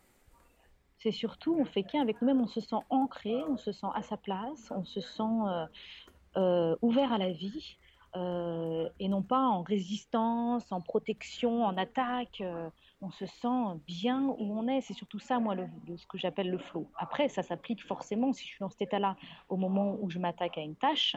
C'est 0.98 1.12
surtout, 1.12 1.56
on 1.58 1.64
fait 1.64 1.84
qu'un 1.84 2.02
avec 2.02 2.20
nous-mêmes, 2.22 2.40
on 2.40 2.46
se 2.46 2.60
sent 2.60 2.76
ancré, 2.90 3.36
on 3.48 3.56
se 3.56 3.72
sent 3.72 3.86
à 3.94 4.02
sa 4.02 4.16
place, 4.16 4.72
on 4.74 4.84
se 4.84 5.00
sent 5.00 5.22
euh, 5.22 5.66
euh, 6.36 6.76
ouvert 6.82 7.12
à 7.12 7.18
la 7.18 7.32
vie 7.32 7.76
et 8.98 9.08
non 9.08 9.22
pas 9.22 9.42
en 9.42 9.62
résistance, 9.62 10.72
en 10.72 10.80
protection, 10.80 11.64
en 11.64 11.76
attaque 11.76 12.42
on 13.00 13.10
se 13.10 13.26
sent 13.26 13.78
bien 13.86 14.22
où 14.22 14.58
on 14.58 14.66
est. 14.68 14.80
C'est 14.80 14.94
surtout 14.94 15.18
ça, 15.18 15.38
moi, 15.38 15.54
ce 15.96 16.06
que 16.06 16.18
j'appelle 16.18 16.50
le 16.50 16.58
flow. 16.58 16.90
Après, 16.96 17.28
ça 17.28 17.42
s'applique 17.42 17.84
forcément 17.84 18.32
si 18.32 18.44
je 18.44 18.48
suis 18.48 18.60
dans 18.60 18.70
cet 18.70 18.82
état-là 18.82 19.16
au 19.48 19.56
moment 19.56 19.96
où 20.00 20.10
je 20.10 20.18
m'attaque 20.18 20.58
à 20.58 20.62
une 20.62 20.76
tâche. 20.76 21.16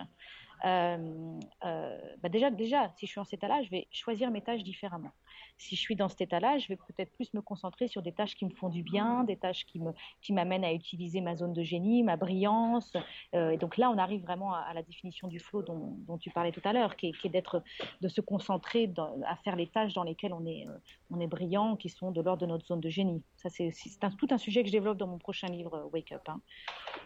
Euh, 0.63 1.39
euh, 1.65 1.99
bah 2.21 2.29
déjà, 2.29 2.51
déjà, 2.51 2.89
si 2.95 3.07
je 3.07 3.11
suis 3.11 3.19
en 3.19 3.23
cet 3.23 3.35
état-là, 3.35 3.63
je 3.63 3.69
vais 3.69 3.87
choisir 3.91 4.29
mes 4.29 4.41
tâches 4.41 4.63
différemment 4.63 5.11
si 5.57 5.75
je 5.75 5.81
suis 5.81 5.95
dans 5.95 6.09
cet 6.09 6.21
état-là, 6.21 6.57
je 6.57 6.67
vais 6.67 6.75
peut-être 6.75 7.11
plus 7.13 7.33
me 7.33 7.41
concentrer 7.41 7.87
sur 7.87 8.01
des 8.01 8.11
tâches 8.11 8.35
qui 8.35 8.45
me 8.45 8.49
font 8.49 8.69
du 8.69 8.81
bien, 8.81 9.23
des 9.23 9.37
tâches 9.37 9.65
qui 9.65 9.79
me 9.79 9.91
qui 10.21 10.33
m'amènent 10.33 10.63
à 10.63 10.73
utiliser 10.73 11.21
ma 11.21 11.35
zone 11.35 11.53
de 11.53 11.61
génie, 11.61 12.03
ma 12.03 12.17
brillance. 12.17 12.93
Euh, 13.35 13.51
et 13.51 13.57
donc 13.57 13.77
là, 13.77 13.89
on 13.89 13.97
arrive 13.97 14.21
vraiment 14.21 14.53
à, 14.53 14.73
la 14.73 14.81
définition 14.81 15.27
du 15.27 15.39
flow 15.39 15.61
dont, 15.61 15.97
dont, 16.07 16.17
tu 16.17 16.29
parlais 16.31 16.51
tout 16.51 16.61
à 16.63 16.73
l'heure, 16.73 16.95
qui, 16.95 17.13
est, 17.23 17.29
d'être, 17.29 17.63
de 18.01 18.07
se 18.07 18.21
concentrer 18.21 18.91
à 19.27 19.35
faire 19.37 19.55
les 19.55 19.67
tâches 19.67 19.93
dans 19.93 20.03
lesquelles 20.03 20.33
on 20.33 20.45
est, 20.45 20.67
euh, 20.67 20.77
on 21.11 21.19
est 21.19 21.27
brillant, 21.27 21.75
qui 21.75 21.89
sont 21.89 22.11
de 22.11 22.21
l'ordre 22.21 22.41
de 22.41 22.47
notre 22.47 22.65
zone 22.65 22.79
de 22.79 22.89
génie. 22.89 23.23
Ça, 23.35 23.49
c'est, 23.49 23.71
tout 24.17 24.27
un 24.31 24.37
sujet 24.37 24.61
que 24.61 24.67
je 24.67 24.73
développe 24.73 24.97
dans 24.97 25.07
mon 25.07 25.17
prochain 25.17 25.47
livre, 25.47 25.89
Wake 25.93 26.11
Up. 26.11 26.21
Hein. 26.27 26.41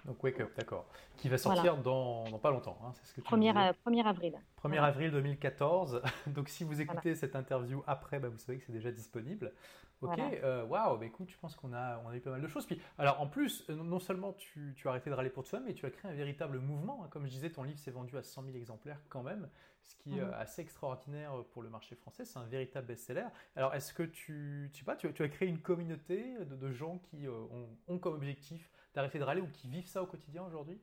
Donc 0.06 0.24
Wake 0.24 0.39
Up, 0.39 0.52
d'accord. 0.58 0.86
Qui 1.18 1.30
va 1.30 1.38
sortir 1.38 1.78
dans, 1.78 2.24
dans, 2.26 2.39
pas 2.39 2.52
longtemps. 2.52 2.78
Hein, 2.84 2.91
c'est 2.93 3.06
ce 3.06 3.14
que 3.14 3.22
1er 3.22 3.74
1er, 3.86 4.06
avril. 4.06 4.34
1er 4.66 4.82
avril 4.82 5.11
2014. 5.11 6.01
Donc 6.28 6.49
si 6.49 6.63
vous 6.63 6.82
écoutez 6.82 7.16
cette 7.16 7.36
interview 7.36 7.84
après, 7.88 8.20
bah, 8.20 8.30
vous 8.30 8.39
savez 8.39 8.57
que 8.57 8.63
c'est 8.66 8.74
déjà 8.74 8.91
disponible. 8.91 9.53
Ok, 10.01 10.20
euh, 10.20 10.66
waouh, 10.66 10.97
bah, 10.97 11.05
écoute, 11.05 11.30
je 11.30 11.38
pense 11.38 11.55
qu'on 11.55 11.74
a, 11.74 12.01
on 12.05 12.09
a 12.09 12.16
eu 12.16 12.20
pas 12.20 12.32
mal 12.32 12.41
de 12.41 12.47
choses. 12.47 12.66
Puis, 12.66 12.82
alors 12.97 13.22
en 13.22 13.28
plus, 13.28 13.63
euh, 13.70 13.76
non 13.76 13.99
seulement 13.99 14.34
tu, 14.34 14.74
tu 14.76 14.88
as 14.88 14.91
arrêté 14.91 15.09
de 15.09 15.16
râler 15.16 15.30
pour 15.30 15.43
toi, 15.43 15.59
mais 15.59 15.74
tu 15.74 15.86
as 15.86 15.89
créé 15.89 16.11
un 16.11 16.16
véritable 16.16 16.59
mouvement. 16.59 17.03
Hein. 17.03 17.07
Comme 17.11 17.26
je 17.26 17.32
disais, 17.32 17.49
ton 17.49 17.63
livre 17.63 17.80
s'est 17.80 17.91
vendu 17.91 18.18
à 18.18 18.24
100 18.24 18.43
000 18.43 18.57
exemplaires 18.57 18.99
quand 19.09 19.24
même, 19.24 19.49
ce 19.84 19.95
qui 19.95 20.18
est 20.18 20.22
mhm. 20.22 20.34
assez 20.34 20.61
extraordinaire 20.61 21.32
pour 21.51 21.63
le 21.63 21.70
marché 21.70 21.95
français. 21.95 22.26
C'est 22.26 22.39
un 22.39 22.45
véritable 22.45 22.88
best-seller. 22.88 23.28
Alors 23.55 23.74
est-ce 23.74 23.93
que 23.93 24.03
tu, 24.03 24.70
tu 24.74 24.80
sais 24.80 24.86
pas, 24.86 24.95
tu, 24.95 25.07
as 25.07 25.30
créé 25.30 25.47
une 25.47 25.61
communauté 25.61 26.38
de, 26.39 26.72
gens 26.72 26.97
qui 26.97 27.28
ont, 27.28 27.70
ont 27.88 27.99
comme 27.99 28.16
objectif 28.16 28.70
d'arrêter 28.93 29.20
de 29.20 29.24
râler 29.24 29.41
ou 29.41 29.47
qui 29.47 29.70
vivent 29.70 29.88
ça 29.88 30.03
au 30.03 30.07
quotidien 30.07 30.43
aujourd'hui? 30.43 30.80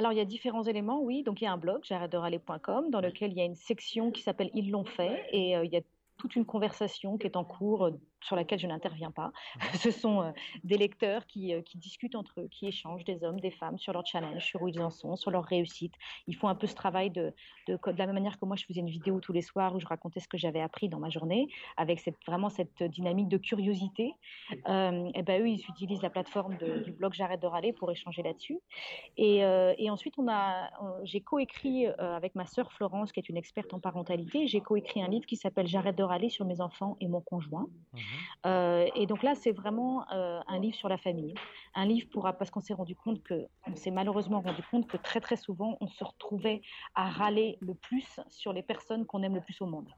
Alors, 0.00 0.12
il 0.12 0.16
y 0.16 0.20
a 0.22 0.24
différents 0.24 0.62
éléments, 0.62 1.02
oui. 1.02 1.22
Donc, 1.22 1.42
il 1.42 1.44
y 1.44 1.46
a 1.46 1.52
un 1.52 1.58
blog, 1.58 1.80
j'arrête 1.82 2.10
de 2.10 2.16
râler.com, 2.16 2.88
dans 2.88 3.02
lequel 3.02 3.32
il 3.32 3.36
y 3.36 3.42
a 3.42 3.44
une 3.44 3.54
section 3.54 4.10
qui 4.10 4.22
s'appelle 4.22 4.50
Ils 4.54 4.70
l'ont 4.70 4.86
fait. 4.86 5.26
Et 5.30 5.54
euh, 5.54 5.64
il 5.66 5.70
y 5.70 5.76
a 5.76 5.82
toute 6.16 6.36
une 6.36 6.46
conversation 6.46 7.18
qui 7.18 7.26
est 7.26 7.36
en 7.36 7.44
cours 7.44 7.90
sur 8.22 8.36
laquelle 8.36 8.58
je 8.58 8.66
n'interviens 8.66 9.10
pas. 9.10 9.32
Ce 9.74 9.90
sont 9.90 10.22
euh, 10.22 10.30
des 10.64 10.76
lecteurs 10.76 11.26
qui, 11.26 11.52
qui, 11.64 11.78
discutent 11.78 12.14
entre 12.14 12.40
eux, 12.40 12.48
qui 12.50 12.66
échangent 12.66 13.04
des 13.04 13.24
hommes, 13.24 13.40
des 13.40 13.50
femmes 13.50 13.78
sur 13.78 13.92
leurs 13.92 14.06
challenges, 14.06 14.44
sur 14.44 14.62
où 14.62 14.68
ils 14.68 14.80
en 14.80 14.90
sont, 14.90 15.16
sur 15.16 15.30
leurs 15.30 15.44
réussites. 15.44 15.94
Ils 16.26 16.36
font 16.36 16.48
un 16.48 16.54
peu 16.54 16.66
ce 16.66 16.74
travail 16.74 17.10
de, 17.10 17.32
de, 17.66 17.74
de, 17.74 17.98
la 17.98 18.06
même 18.06 18.14
manière 18.14 18.38
que 18.38 18.44
moi, 18.44 18.56
je 18.56 18.64
faisais 18.64 18.80
une 18.80 18.90
vidéo 18.90 19.20
tous 19.20 19.32
les 19.32 19.42
soirs 19.42 19.74
où 19.74 19.80
je 19.80 19.86
racontais 19.86 20.20
ce 20.20 20.28
que 20.28 20.36
j'avais 20.36 20.60
appris 20.60 20.88
dans 20.88 20.98
ma 20.98 21.08
journée, 21.08 21.48
avec 21.76 22.00
cette, 22.00 22.22
vraiment 22.26 22.50
cette 22.50 22.82
dynamique 22.82 23.28
de 23.28 23.38
curiosité. 23.38 24.12
Euh, 24.68 25.10
et 25.14 25.22
ben 25.22 25.42
eux, 25.42 25.48
ils 25.48 25.64
utilisent 25.68 26.02
la 26.02 26.10
plateforme 26.10 26.56
du 26.56 26.92
blog 26.92 27.14
J'arrête 27.14 27.40
de 27.40 27.46
râler 27.46 27.72
pour 27.72 27.90
échanger 27.90 28.22
là-dessus. 28.22 28.58
Et, 29.16 29.38
et, 29.38 29.90
ensuite, 29.90 30.14
on 30.18 30.28
a, 30.28 30.70
j'ai 31.04 31.20
coécrit 31.20 31.86
avec 31.86 32.34
ma 32.34 32.46
sœur 32.46 32.72
Florence, 32.72 33.12
qui 33.12 33.20
est 33.20 33.28
une 33.28 33.36
experte 33.36 33.74
en 33.74 33.80
parentalité, 33.80 34.46
j'ai 34.46 34.60
coécrit 34.60 35.02
un 35.02 35.08
livre 35.08 35.26
qui 35.26 35.36
s'appelle 35.36 35.66
J'arrête 35.66 35.96
de 35.96 36.04
aller 36.10 36.28
sur 36.28 36.44
mes 36.44 36.60
enfants 36.60 36.96
et 37.00 37.08
mon 37.08 37.20
conjoint. 37.20 37.68
Mhm. 37.92 38.00
Euh, 38.46 38.88
et 38.94 39.06
donc 39.06 39.22
là, 39.22 39.34
c'est 39.34 39.52
vraiment 39.52 40.10
euh, 40.12 40.40
un 40.46 40.58
livre 40.58 40.76
sur 40.76 40.88
la 40.88 40.98
famille. 40.98 41.34
Un 41.74 41.86
livre 41.86 42.08
pour, 42.10 42.22
parce 42.22 42.50
qu'on 42.50 42.60
s'est 42.60 42.74
rendu 42.74 42.96
compte 42.96 43.22
que, 43.22 43.46
on 43.66 43.76
s'est 43.76 43.90
malheureusement 43.90 44.40
rendu 44.40 44.62
compte 44.70 44.86
que 44.86 44.96
très 44.96 45.20
très 45.20 45.36
souvent, 45.36 45.76
on 45.80 45.88
se 45.88 46.02
retrouvait 46.04 46.62
à 46.94 47.08
râler 47.10 47.58
le 47.60 47.74
plus 47.74 48.20
sur 48.28 48.52
les 48.52 48.62
personnes 48.62 49.06
qu'on 49.06 49.22
aime 49.22 49.34
le 49.34 49.40
plus 49.40 49.60
au 49.60 49.66
monde, 49.66 49.88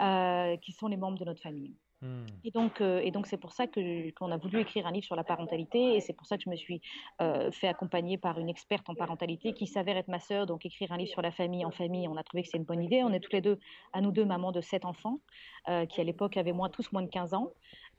euh, 0.00 0.56
qui 0.58 0.72
sont 0.72 0.88
les 0.88 0.96
membres 0.96 1.18
de 1.18 1.24
notre 1.24 1.42
famille. 1.42 1.74
Hmm. 2.04 2.26
Et 2.44 2.50
donc, 2.50 2.82
euh, 2.82 3.00
et 3.02 3.10
donc 3.10 3.26
c'est 3.26 3.38
pour 3.38 3.52
ça 3.52 3.66
que 3.66 4.10
qu'on 4.10 4.30
a 4.30 4.36
voulu 4.36 4.60
écrire 4.60 4.86
un 4.86 4.92
livre 4.92 5.06
sur 5.06 5.16
la 5.16 5.24
parentalité, 5.24 5.96
et 5.96 6.00
c'est 6.00 6.12
pour 6.12 6.26
ça 6.26 6.36
que 6.36 6.42
je 6.42 6.50
me 6.50 6.56
suis 6.56 6.82
euh, 7.22 7.50
fait 7.50 7.66
accompagner 7.66 8.18
par 8.18 8.38
une 8.38 8.50
experte 8.50 8.90
en 8.90 8.94
parentalité 8.94 9.54
qui 9.54 9.66
s'avère 9.66 9.96
être 9.96 10.08
ma 10.08 10.20
sœur. 10.20 10.44
Donc, 10.44 10.66
écrire 10.66 10.92
un 10.92 10.98
livre 10.98 11.10
sur 11.10 11.22
la 11.22 11.30
famille 11.30 11.64
en 11.64 11.70
famille, 11.70 12.06
on 12.06 12.18
a 12.18 12.22
trouvé 12.22 12.42
que 12.42 12.50
c'est 12.50 12.58
une 12.58 12.64
bonne 12.64 12.82
idée. 12.82 13.02
On 13.02 13.12
est 13.14 13.20
toutes 13.20 13.32
les 13.32 13.40
deux, 13.40 13.58
à 13.94 14.02
nous 14.02 14.12
deux, 14.12 14.26
mamans 14.26 14.52
de 14.52 14.60
sept 14.60 14.84
enfants, 14.84 15.20
euh, 15.70 15.86
qui 15.86 16.02
à 16.02 16.04
l'époque 16.04 16.36
avaient 16.36 16.52
tous 16.70 16.92
moins 16.92 17.02
de 17.02 17.08
15 17.08 17.32
ans. 17.32 17.52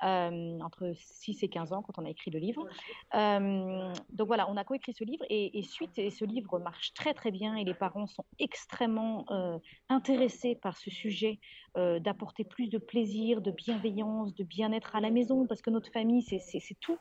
Euh, 0.04 0.60
entre 0.60 0.92
6 0.94 1.42
et 1.44 1.48
15 1.48 1.72
ans 1.72 1.82
quand 1.82 1.98
on 1.98 2.06
a 2.06 2.10
écrit 2.10 2.30
le 2.30 2.40
livre. 2.40 2.68
Euh, 3.14 3.94
donc 4.12 4.28
voilà, 4.28 4.50
on 4.50 4.58
a 4.58 4.64
coécrit 4.64 4.94
ce 4.94 5.04
livre 5.06 5.24
et, 5.30 5.62
suite, 5.64 5.98
et 5.98 6.10
ce 6.10 6.26
livre 6.26 6.60
marche 6.60 6.94
très 6.94 7.14
très 7.14 7.32
bien 7.32 7.56
et 7.56 7.64
les 7.64 7.74
parents 7.74 8.08
sont 8.08 8.26
extrêmement 8.38 9.26
euh, 9.32 9.58
intéressés 9.90 10.56
par 10.56 10.78
ce 10.78 10.90
sujet 10.90 11.40
d'apporter 11.76 12.46
plus 12.46 12.70
de 12.70 12.78
plaisir, 12.78 13.42
de 13.42 13.52
bienveillance, 13.52 14.34
de 14.34 14.46
bien-être 14.46 14.96
à 14.96 15.02
la 15.02 15.10
maison 15.10 15.46
parce 15.46 15.62
que 15.62 15.70
notre 15.70 15.92
famille, 15.92 16.22
c'est 16.22 16.80
tout. 16.80 16.98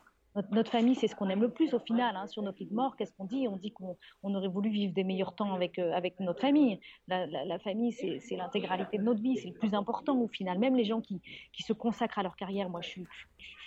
Notre, 0.51 0.71
famille, 0.71 0.97
c'est 0.97 1.07
ce 1.07 1.15
qu'on 1.15 1.29
aime 1.29 1.43
le 1.43 1.51
plus 1.51 1.75
au 1.75 1.79
final. 1.79 2.17
Hein, 2.17 2.27
sur 2.27 2.43
nos 2.43 2.53
lits 2.53 2.67
de 2.67 2.75
mort, 2.75 2.97
qu'est-ce 2.97 3.13
qu'on 3.13 3.25
dit? 3.25 3.47
On 3.47 3.57
dit 3.57 3.73
qu'on 3.73 3.97
aurait 4.23 4.49
voulu 4.49 4.69
vivre 4.69 4.93
des 4.93 5.05
meilleurs 5.05 5.35
temps 5.35 5.55
avec, 5.55 5.79
euh, 5.79 5.93
avec 5.93 6.19
notre 6.19 6.41
famille. 6.41 6.81
La, 7.07 7.59
famille, 7.61 7.93
c'est 7.93 8.37
l'intégralité 8.37 8.99
de 8.99 9.03
notre 9.03 9.23
vie, 9.23 9.37
c'est 9.37 9.49
le 9.49 9.55
plus 9.55 9.75
important 9.75 10.19
au 10.19 10.29
final. 10.29 10.59
Même 10.59 10.77
les 10.77 10.85
gens 10.85 11.01
qui, 11.01 11.23
qui 11.53 11.63
se 11.63 11.73
consacrent 11.73 12.19
à 12.19 12.23
leur 12.25 12.35
carrière, 12.35 12.69
moi 12.69 12.81
je 12.81 12.89
suis, 12.89 13.07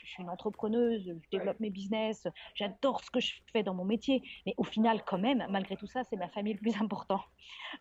je 0.07 0.13
suis 0.13 0.23
une 0.23 0.29
entrepreneuse, 0.29 1.03
je 1.05 1.29
développe 1.37 1.59
mes 1.59 1.69
business, 1.69 2.27
j'adore 2.55 3.03
ce 3.03 3.11
que 3.11 3.19
je 3.19 3.33
fais 3.51 3.63
dans 3.63 3.73
mon 3.73 3.85
métier, 3.85 4.21
mais 4.45 4.53
au 4.57 4.63
final, 4.63 5.03
quand 5.05 5.17
même, 5.17 5.45
malgré 5.49 5.75
tout 5.75 5.87
ça, 5.87 6.03
c'est 6.05 6.15
ma 6.15 6.29
famille 6.29 6.53
le 6.53 6.59
plus 6.59 6.81
important. 6.81 7.21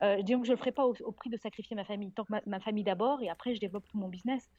Euh, 0.03 0.23
disons 0.23 0.45
je 0.45 0.51
ne 0.51 0.55
le 0.55 0.59
ferai 0.59 0.73
pas 0.73 0.87
au, 0.87 1.13
prix 1.13 1.31
de 1.31 1.37
sacrifier 1.37 1.77
ma 1.77 1.85
famille, 1.85 2.13
tant 2.13 2.25
que 2.25 2.35
ma 2.47 2.61
famille 2.61 2.85
d'abord, 2.85 3.23
et 3.23 3.29
après, 3.29 3.55
je 3.55 3.61
développe 3.61 3.87
tout 3.89 3.99
mon 3.99 4.09
business. 4.09 4.51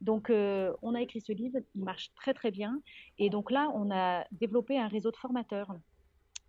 Donc, 0.00 0.30
euh, 0.30 0.72
on 0.82 0.94
a 0.94 1.02
écrit 1.02 1.20
ce 1.20 1.32
livre, 1.32 1.58
il 1.74 1.84
marche 1.84 2.12
très 2.14 2.34
très 2.34 2.50
bien. 2.50 2.80
Et 3.18 3.30
donc 3.30 3.50
là, 3.50 3.70
on 3.74 3.90
a 3.90 4.24
développé 4.32 4.78
un 4.78 4.88
réseau 4.88 5.10
de 5.10 5.16
formateurs. 5.16 5.74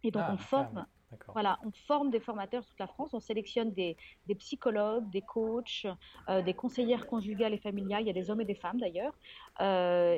Et 0.03 0.11
donc, 0.11 0.23
ah, 0.25 0.33
on 0.33 0.37
forme. 0.37 0.85
Voilà, 1.33 1.59
on 1.65 1.71
forme 1.71 2.09
des 2.09 2.21
formateurs 2.21 2.65
toute 2.65 2.79
la 2.79 2.87
France, 2.87 3.13
on 3.13 3.19
sélectionne 3.19 3.73
des, 3.73 3.97
psychologues, 4.39 5.09
des 5.09 5.21
coachs, 5.21 5.85
euh, 6.29 6.41
des 6.41 6.53
conseillères 6.53 7.05
conjugales 7.05 7.53
et 7.53 7.57
familiales, 7.57 8.03
il 8.03 8.07
y 8.07 8.09
a 8.09 8.13
des 8.13 8.29
hommes 8.31 8.39
et 8.39 8.45
des 8.45 8.55
femmes 8.55 8.79
d'ailleurs, 8.79 9.13
euh, 9.59 10.17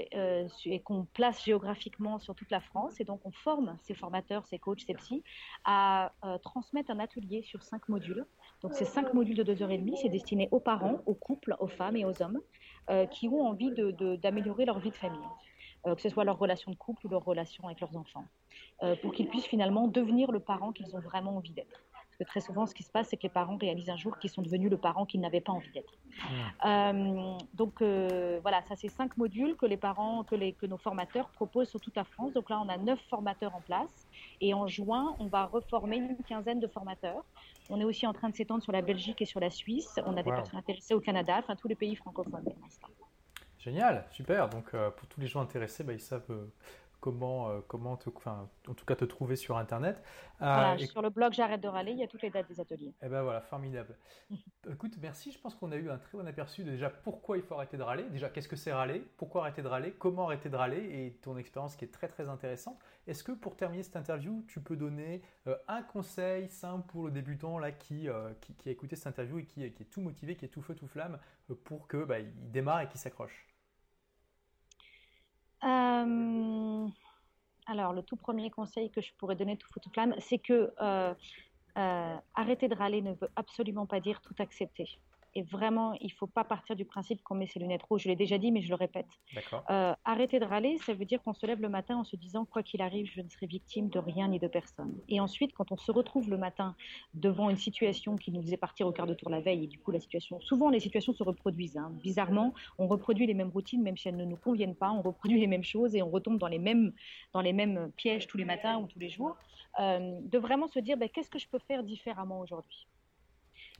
et 0.65 0.79
qu'on 0.81 1.05
place 1.05 1.43
géographiquement 1.43 2.19
sur 2.19 2.35
toute 2.35 2.51
la 2.51 2.61
France. 2.61 2.99
Et 2.99 3.05
donc 3.05 3.21
on 3.25 3.31
forme 3.31 3.75
ces 3.81 3.95
formateurs, 3.95 4.45
ces 4.45 4.59
coachs, 4.59 4.81
ces 4.81 4.93
psys 4.93 5.23
à 5.65 6.11
transmettre 6.43 6.91
un 6.91 6.99
atelier 6.99 7.41
sur 7.41 7.63
cinq 7.63 7.89
modules. 7.89 8.27
Donc 8.61 8.73
c'est 8.73 8.85
cinq 8.85 9.15
modules 9.15 9.35
de 9.35 9.43
deux 9.43 9.63
heures 9.63 9.71
et 9.71 9.79
demie, 9.79 9.97
c'est 9.97 10.09
destiné 10.09 10.47
aux 10.51 10.59
parents, 10.59 11.01
aux 11.07 11.15
couples, 11.15 11.55
aux 11.59 11.67
femmes 11.67 11.95
et 11.95 12.05
aux 12.05 12.21
hommes. 12.21 12.39
Euh, 12.89 13.05
qui 13.05 13.29
ont 13.29 13.47
envie 13.47 13.71
d'améliorer 14.21 14.65
leur 14.65 14.77
vie 14.79 14.89
de 14.89 14.95
famille, 14.97 15.19
euh, 15.87 15.95
que 15.95 16.01
ce 16.01 16.09
soit 16.09 16.25
leur 16.25 16.37
relation 16.37 16.69
de 16.69 16.75
couple 16.75 17.05
ou 17.05 17.09
leur 17.09 17.23
relation 17.23 17.65
avec 17.65 17.79
leurs 17.79 17.95
enfants, 17.95 18.25
euh, 18.81 18.97
pour 18.97 19.13
qu'ils 19.13 19.29
puissent 19.29 19.45
finalement 19.45 19.87
devenir 19.87 20.33
le 20.33 20.41
parent 20.41 20.73
qu'ils 20.73 20.93
ont 20.93 20.99
vraiment 20.99 21.37
envie 21.37 21.53
d'être. 21.53 21.85
Parce 22.13 22.19
que 22.19 22.23
très 22.25 22.41
souvent, 22.41 22.65
ce 22.65 22.75
qui 22.75 22.83
se 22.83 22.91
passe, 22.91 23.07
c'est 23.09 23.17
que 23.17 23.23
les 23.23 23.29
parents 23.29 23.57
réalisent 23.57 23.89
un 23.89 23.97
jour 23.97 24.17
qu'ils 24.19 24.29
sont 24.29 24.41
devenus 24.41 24.69
le 24.69 24.77
parent 24.77 25.05
qu'ils 25.05 25.21
n'avaient 25.21 25.41
pas 25.41 25.51
envie 25.51 25.71
d'être. 25.71 25.93
donc 27.53 27.81
voilà, 27.81 28.61
ça 28.67 28.75
c'est 28.75 28.89
cinq 28.89 29.17
modules 29.17 29.55
que 29.55 29.65
les 29.65 29.77
parents, 29.77 30.23
que, 30.23 30.35
les, 30.35 30.53
que 30.53 30.65
nos 30.65 30.77
formateurs 30.77 31.29
proposent 31.29 31.69
sur 31.69 31.81
toute 31.81 31.95
la 31.95 32.03
France. 32.03 32.33
Donc 32.33 32.49
là, 32.49 32.61
on 32.63 32.69
a 32.69 32.77
neuf 32.77 32.99
formateurs 33.09 33.55
en 33.55 33.61
place. 33.61 34.07
Et 34.41 34.53
en 34.53 34.67
juin, 34.67 35.15
on 35.19 35.27
va 35.27 35.45
reformer 35.45 35.97
une 35.97 36.17
quinzaine 36.23 36.59
de 36.59 36.67
formateurs. 36.67 37.23
On 37.69 37.79
est 37.79 37.85
aussi 37.85 38.05
en 38.05 38.13
train 38.13 38.29
de 38.29 38.35
s'étendre 38.35 38.61
sur 38.61 38.71
la 38.71 38.81
Belgique 38.81 39.21
et 39.21 39.25
sur 39.25 39.39
la 39.39 39.49
Suisse. 39.49 39.99
On 40.05 40.17
a 40.17 40.23
des 40.23 40.31
personnes 40.31 40.59
intéressées 40.59 40.93
au 40.93 40.99
Canada, 40.99 41.37
enfin 41.39 41.55
tous 41.55 41.67
les 41.67 41.75
pays 41.75 41.95
francophones 41.95 42.43
Génial, 43.57 44.05
super. 44.11 44.49
Donc 44.49 44.73
euh, 44.73 44.91
pour 44.91 45.07
tous 45.07 45.21
les 45.21 45.27
gens 45.27 45.39
intéressés, 45.39 45.85
bah, 45.85 45.93
ils 45.93 46.01
savent 46.01 46.29
euh, 46.29 46.51
comment, 47.03 47.49
euh, 47.49 47.59
comment 47.67 47.97
te, 47.97 48.09
enfin, 48.15 48.49
en 48.65 48.73
tout 48.73 48.85
cas 48.85 48.95
te 48.95 49.03
trouver 49.03 49.35
sur 49.35 49.57
Internet. 49.57 50.01
Euh, 50.41 50.77
sur 50.77 51.01
le 51.01 51.09
blog 51.09 51.33
J'arrête 51.33 51.59
de 51.59 51.67
râler, 51.67 51.91
il 51.91 51.97
y 51.97 52.03
a 52.03 52.07
toutes 52.07 52.21
les 52.21 52.29
dates 52.29 52.47
des 52.47 52.61
ateliers. 52.61 52.93
Eh 53.01 53.09
ben 53.09 53.23
voilà, 53.23 53.41
formidable. 53.41 53.97
Écoute, 54.71 54.93
merci. 55.01 55.33
Je 55.33 55.37
pense 55.37 55.53
qu'on 55.53 55.73
a 55.73 55.75
eu 55.75 55.89
un 55.89 55.97
très 55.97 56.17
bon 56.17 56.25
aperçu 56.25 56.63
de 56.63 56.71
déjà 56.71 56.89
pourquoi 56.89 57.35
il 57.35 57.43
faut 57.43 57.55
arrêter 57.55 57.75
de 57.75 57.83
râler. 57.83 58.03
Déjà, 58.03 58.29
qu'est-ce 58.29 58.47
que 58.47 58.55
c'est 58.55 58.71
râler 58.71 59.05
Pourquoi 59.17 59.41
arrêter 59.41 59.61
de 59.61 59.67
râler 59.67 59.91
Comment 59.91 60.27
arrêter 60.27 60.47
de 60.47 60.55
râler 60.55 60.77
Et 60.77 61.19
ton 61.21 61.35
expérience 61.35 61.75
qui 61.75 61.83
est 61.83 61.89
très 61.89 62.07
très 62.07 62.29
intéressante. 62.29 62.79
Est-ce 63.05 63.25
que 63.25 63.33
pour 63.33 63.57
terminer 63.57 63.83
cette 63.83 63.97
interview, 63.97 64.45
tu 64.47 64.61
peux 64.61 64.77
donner 64.77 65.23
euh, 65.47 65.57
un 65.67 65.81
conseil 65.81 66.47
simple 66.47 66.87
pour 66.87 67.03
le 67.03 67.11
débutant 67.11 67.59
là 67.59 67.73
qui, 67.73 68.07
qui, 68.39 68.69
a 68.69 68.71
écouté 68.71 68.95
cette 68.95 69.07
interview 69.07 69.39
et 69.39 69.43
qui, 69.43 69.69
qui, 69.73 69.83
est 69.83 69.87
tout 69.87 69.99
motivé, 69.99 70.37
qui 70.37 70.45
est 70.45 70.49
tout 70.49 70.61
feu 70.61 70.73
tout 70.73 70.87
flamme 70.87 71.19
pour 71.65 71.85
que 71.89 72.05
bah, 72.05 72.19
il 72.19 72.51
démarre 72.51 72.79
et 72.79 72.87
qu'il 72.87 73.01
s'accroche? 73.01 73.52
Euh, 76.03 76.87
alors, 77.65 77.93
le 77.93 78.03
tout 78.03 78.15
premier 78.15 78.49
conseil 78.49 78.91
que 78.91 79.01
je 79.01 79.11
pourrais 79.17 79.35
donner 79.35 79.57
tout 79.57 79.67
fou 79.71 79.79
tout 79.79 79.89
flamme, 79.89 80.15
c'est 80.19 80.39
que 80.39 80.71
euh, 80.81 81.13
euh, 81.77 82.15
arrêter 82.35 82.67
de 82.67 82.75
râler 82.75 83.01
ne 83.01 83.13
veut 83.13 83.29
absolument 83.35 83.85
pas 83.85 83.99
dire 83.99 84.21
tout 84.21 84.35
accepter. 84.39 84.99
Et 85.35 85.43
vraiment, 85.43 85.93
il 85.99 86.07
ne 86.07 86.11
faut 86.11 86.27
pas 86.27 86.43
partir 86.43 86.75
du 86.75 86.85
principe 86.85 87.23
qu'on 87.23 87.35
met 87.35 87.47
ses 87.47 87.59
lunettes 87.59 87.83
rouges. 87.83 88.03
Je 88.03 88.09
l'ai 88.09 88.15
déjà 88.15 88.37
dit, 88.37 88.51
mais 88.51 88.61
je 88.61 88.69
le 88.69 88.75
répète. 88.75 89.07
Euh, 89.69 89.93
arrêter 90.05 90.39
de 90.39 90.45
râler, 90.45 90.77
ça 90.79 90.93
veut 90.93 91.05
dire 91.05 91.21
qu'on 91.23 91.33
se 91.33 91.45
lève 91.45 91.61
le 91.61 91.69
matin 91.69 91.97
en 91.97 92.03
se 92.03 92.15
disant, 92.15 92.45
quoi 92.45 92.61
qu'il 92.63 92.81
arrive, 92.81 93.09
je 93.11 93.21
ne 93.21 93.29
serai 93.29 93.47
victime 93.47 93.89
de 93.89 93.99
rien 93.99 94.27
ni 94.27 94.39
de 94.39 94.47
personne. 94.47 94.93
Et 95.09 95.19
ensuite, 95.19 95.53
quand 95.53 95.71
on 95.71 95.77
se 95.77 95.91
retrouve 95.91 96.29
le 96.29 96.37
matin 96.37 96.75
devant 97.13 97.49
une 97.49 97.57
situation 97.57 98.15
qui 98.15 98.31
nous 98.31 98.41
faisait 98.41 98.57
partir 98.57 98.87
au 98.87 98.91
quart 98.91 99.07
de 99.07 99.13
tour 99.13 99.29
la 99.29 99.41
veille, 99.41 99.63
et 99.63 99.67
du 99.67 99.79
coup, 99.79 99.91
la 99.91 99.99
situation, 99.99 100.39
souvent 100.41 100.69
les 100.69 100.79
situations 100.79 101.13
se 101.13 101.23
reproduisent. 101.23 101.77
Hein. 101.77 101.91
Bizarrement, 102.01 102.53
on 102.77 102.87
reproduit 102.87 103.25
les 103.25 103.33
mêmes 103.33 103.49
routines, 103.49 103.81
même 103.81 103.97
si 103.97 104.09
elles 104.09 104.17
ne 104.17 104.25
nous 104.25 104.37
conviennent 104.37 104.75
pas. 104.75 104.91
On 104.91 105.01
reproduit 105.01 105.39
les 105.39 105.47
mêmes 105.47 105.63
choses 105.63 105.95
et 105.95 106.01
on 106.01 106.09
retombe 106.09 106.37
dans 106.37 106.47
les 106.47 106.59
mêmes, 106.59 106.93
dans 107.33 107.41
les 107.41 107.53
mêmes 107.53 107.91
pièges 107.95 108.27
tous 108.27 108.37
les 108.37 108.45
matins 108.45 108.77
ou 108.79 108.87
tous 108.87 108.99
les 108.99 109.09
jours. 109.09 109.35
Euh, 109.79 110.19
de 110.21 110.37
vraiment 110.37 110.67
se 110.67 110.79
dire, 110.79 110.97
ben, 110.97 111.09
qu'est-ce 111.09 111.29
que 111.29 111.39
je 111.39 111.47
peux 111.47 111.59
faire 111.59 111.83
différemment 111.83 112.39
aujourd'hui? 112.39 112.87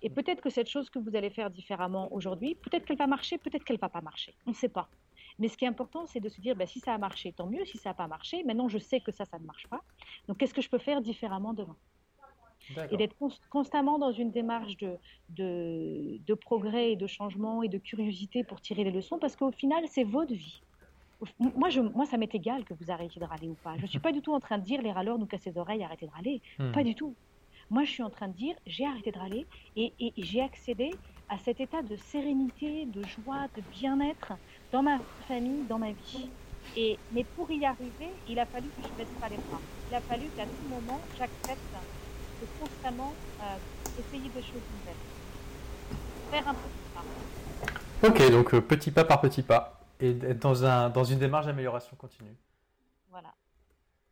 Et 0.03 0.09
peut-être 0.09 0.41
que 0.41 0.49
cette 0.49 0.69
chose 0.69 0.89
que 0.89 0.99
vous 0.99 1.15
allez 1.15 1.29
faire 1.29 1.49
différemment 1.49 2.11
aujourd'hui, 2.13 2.55
peut-être 2.55 2.85
qu'elle 2.85 2.97
va 2.97 3.07
marcher, 3.07 3.37
peut-être 3.37 3.63
qu'elle 3.63 3.79
va 3.79 3.89
pas 3.89 4.01
marcher. 4.01 4.35
On 4.45 4.51
ne 4.51 4.55
sait 4.55 4.69
pas. 4.69 4.89
Mais 5.39 5.47
ce 5.47 5.57
qui 5.57 5.65
est 5.65 5.67
important, 5.67 6.05
c'est 6.05 6.19
de 6.19 6.29
se 6.29 6.41
dire, 6.41 6.55
bah, 6.55 6.67
si 6.67 6.79
ça 6.79 6.93
a 6.93 6.97
marché, 6.97 7.31
tant 7.31 7.47
mieux. 7.47 7.65
Si 7.65 7.77
ça 7.77 7.89
n'a 7.89 7.93
pas 7.93 8.07
marché, 8.07 8.43
maintenant 8.43 8.67
je 8.67 8.77
sais 8.77 8.99
que 8.99 9.11
ça, 9.11 9.23
ça 9.25 9.39
ne 9.39 9.45
marche 9.45 9.65
pas. 9.67 9.81
Donc 10.27 10.37
qu'est-ce 10.37 10.53
que 10.53 10.61
je 10.61 10.69
peux 10.69 10.77
faire 10.77 11.01
différemment 11.01 11.53
demain? 11.53 11.77
Et 12.91 12.97
d'être 12.97 13.15
constamment 13.49 13.99
dans 13.99 14.13
une 14.13 14.31
démarche 14.31 14.77
de, 14.77 14.97
de, 15.29 16.33
progrès 16.33 16.93
et 16.93 16.95
de 16.95 17.07
changement 17.07 17.61
et 17.61 17.67
de 17.67 17.77
curiosité 17.77 18.45
pour 18.45 18.61
tirer 18.61 18.85
les 18.85 18.91
leçons, 18.91 19.19
parce 19.19 19.35
qu'au 19.35 19.51
final, 19.51 19.83
c'est 19.89 20.05
votre 20.05 20.33
vie. 20.33 20.61
Moi, 21.39 21.69
je, 21.69 21.81
moi, 21.81 22.05
ça 22.05 22.17
m'est 22.17 22.33
égal 22.33 22.63
que 22.63 22.73
vous 22.73 22.89
arrêtiez 22.89 23.19
de 23.19 23.25
râler 23.25 23.49
ou 23.49 23.55
pas. 23.55 23.75
Je 23.77 23.81
ne 23.81 23.87
suis 23.87 23.99
pas 23.99 24.13
du 24.13 24.21
tout 24.21 24.33
en 24.33 24.39
train 24.39 24.57
de 24.57 24.63
dire 24.63 24.81
les 24.81 24.93
râleurs 24.93 25.17
nous 25.17 25.25
cassent 25.25 25.45
les 25.45 25.57
oreilles, 25.57 25.83
arrêtez 25.83 26.05
de 26.05 26.11
râler. 26.11 26.41
Hmm. 26.57 26.71
Pas 26.71 26.83
du 26.83 26.95
tout. 26.95 27.15
Moi, 27.70 27.84
je 27.84 27.91
suis 27.91 28.03
en 28.03 28.09
train 28.09 28.28
de 28.28 28.34
dire, 28.34 28.55
j'ai 28.66 28.86
arrêté 28.86 29.11
de 29.11 29.20
râler 29.20 29.47
et, 29.76 29.93
et 29.99 30.14
j'ai 30.18 30.41
accédé 30.41 30.91
à 31.30 31.38
cet 31.39 31.59
état 31.59 31.82
de 31.82 31.95
sérénité, 31.95 32.86
de 32.86 33.03
joie, 33.03 33.47
de 33.55 33.61
bien-être 33.72 34.34
dans 34.72 34.84
ma 34.84 34.99
famille, 35.28 35.64
dans 35.64 35.80
ma 35.80 35.91
vie. 35.91 36.30
Et, 36.78 36.97
mais 37.11 37.24
pour 37.24 37.49
y 37.51 37.66
arriver, 37.66 38.09
il 38.28 38.39
a 38.39 38.45
fallu 38.45 38.68
que 38.70 38.84
je 38.84 38.88
ne 38.88 38.93
baisse 38.97 39.14
pas 39.20 39.30
les 39.30 39.38
bras. 39.38 39.59
Il 39.89 39.95
a 39.95 40.01
fallu 40.01 40.28
qu'à 40.36 40.45
tout 40.45 40.70
moment, 40.70 40.99
j'accepte 41.18 41.59
de 42.41 42.47
constamment 42.59 43.14
euh, 43.41 43.55
essayer 43.99 44.30
des 44.30 44.41
choses 44.41 44.61
nouvelles. 44.80 44.95
Faire 46.32 46.47
un 46.47 46.53
petit 46.53 46.84
pas. 46.93 48.07
Ok, 48.07 48.32
donc 48.32 48.53
euh, 48.53 48.61
petit 48.61 48.91
pas 48.91 49.03
par 49.03 49.22
petit 49.22 49.43
pas. 49.43 49.80
Et 49.99 50.09
être 50.09 50.39
dans, 50.39 50.66
un, 50.66 50.89
dans 50.89 51.03
une 51.03 51.20
démarche 51.20 51.45
d'amélioration 51.45 51.95
continue. 51.95 52.36
Voilà. 53.09 53.34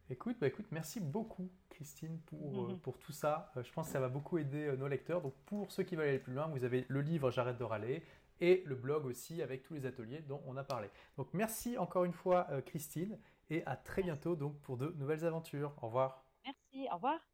Écoute, 0.10 0.38
bah 0.40 0.48
écoute, 0.48 0.66
merci 0.72 1.00
beaucoup 1.00 1.50
Christine 1.82 2.20
pour, 2.28 2.70
euh, 2.70 2.76
pour 2.76 3.00
tout 3.00 3.12
ça. 3.12 3.52
je 3.56 3.72
pense 3.72 3.88
que 3.88 3.94
ça 3.94 4.00
va 4.00 4.08
beaucoup 4.08 4.38
aider 4.38 4.72
nos 4.78 4.88
lecteurs. 4.88 5.22
Donc 5.22 5.34
pour 5.46 5.72
ceux 5.72 5.82
qui 5.82 5.96
veulent 5.96 6.10
aller 6.10 6.20
plus 6.20 6.34
loin, 6.34 6.48
vous 6.48 6.64
avez 6.64 6.86
le 6.88 7.02
livre 7.02 7.32
J'arrête 7.32 7.58
de 7.58 7.64
râler, 7.64 8.04
et 8.40 8.64
le 8.68 8.76
blog 8.76 9.06
aussi 9.06 9.42
avec 9.42 9.64
tous 9.64 9.74
les 9.74 9.86
ateliers 9.88 10.22
dont 10.28 10.42
on 10.46 10.58
a 10.58 10.64
parlé. 10.64 10.90
Donc 11.18 11.30
merci 11.34 11.78
encore 11.78 12.04
une 12.04 12.14
fois 12.14 12.48
Christine 12.66 13.18
et 13.50 13.66
à 13.66 13.76
très 13.76 14.04
bientôt 14.04 14.36
donc 14.36 14.60
pour 14.62 14.78
de 14.78 14.94
nouvelles 14.98 15.26
aventures. 15.26 15.74
Au 15.82 15.88
revoir. 15.88 16.24
Merci, 16.46 16.88
au 16.92 16.96
revoir. 16.96 17.31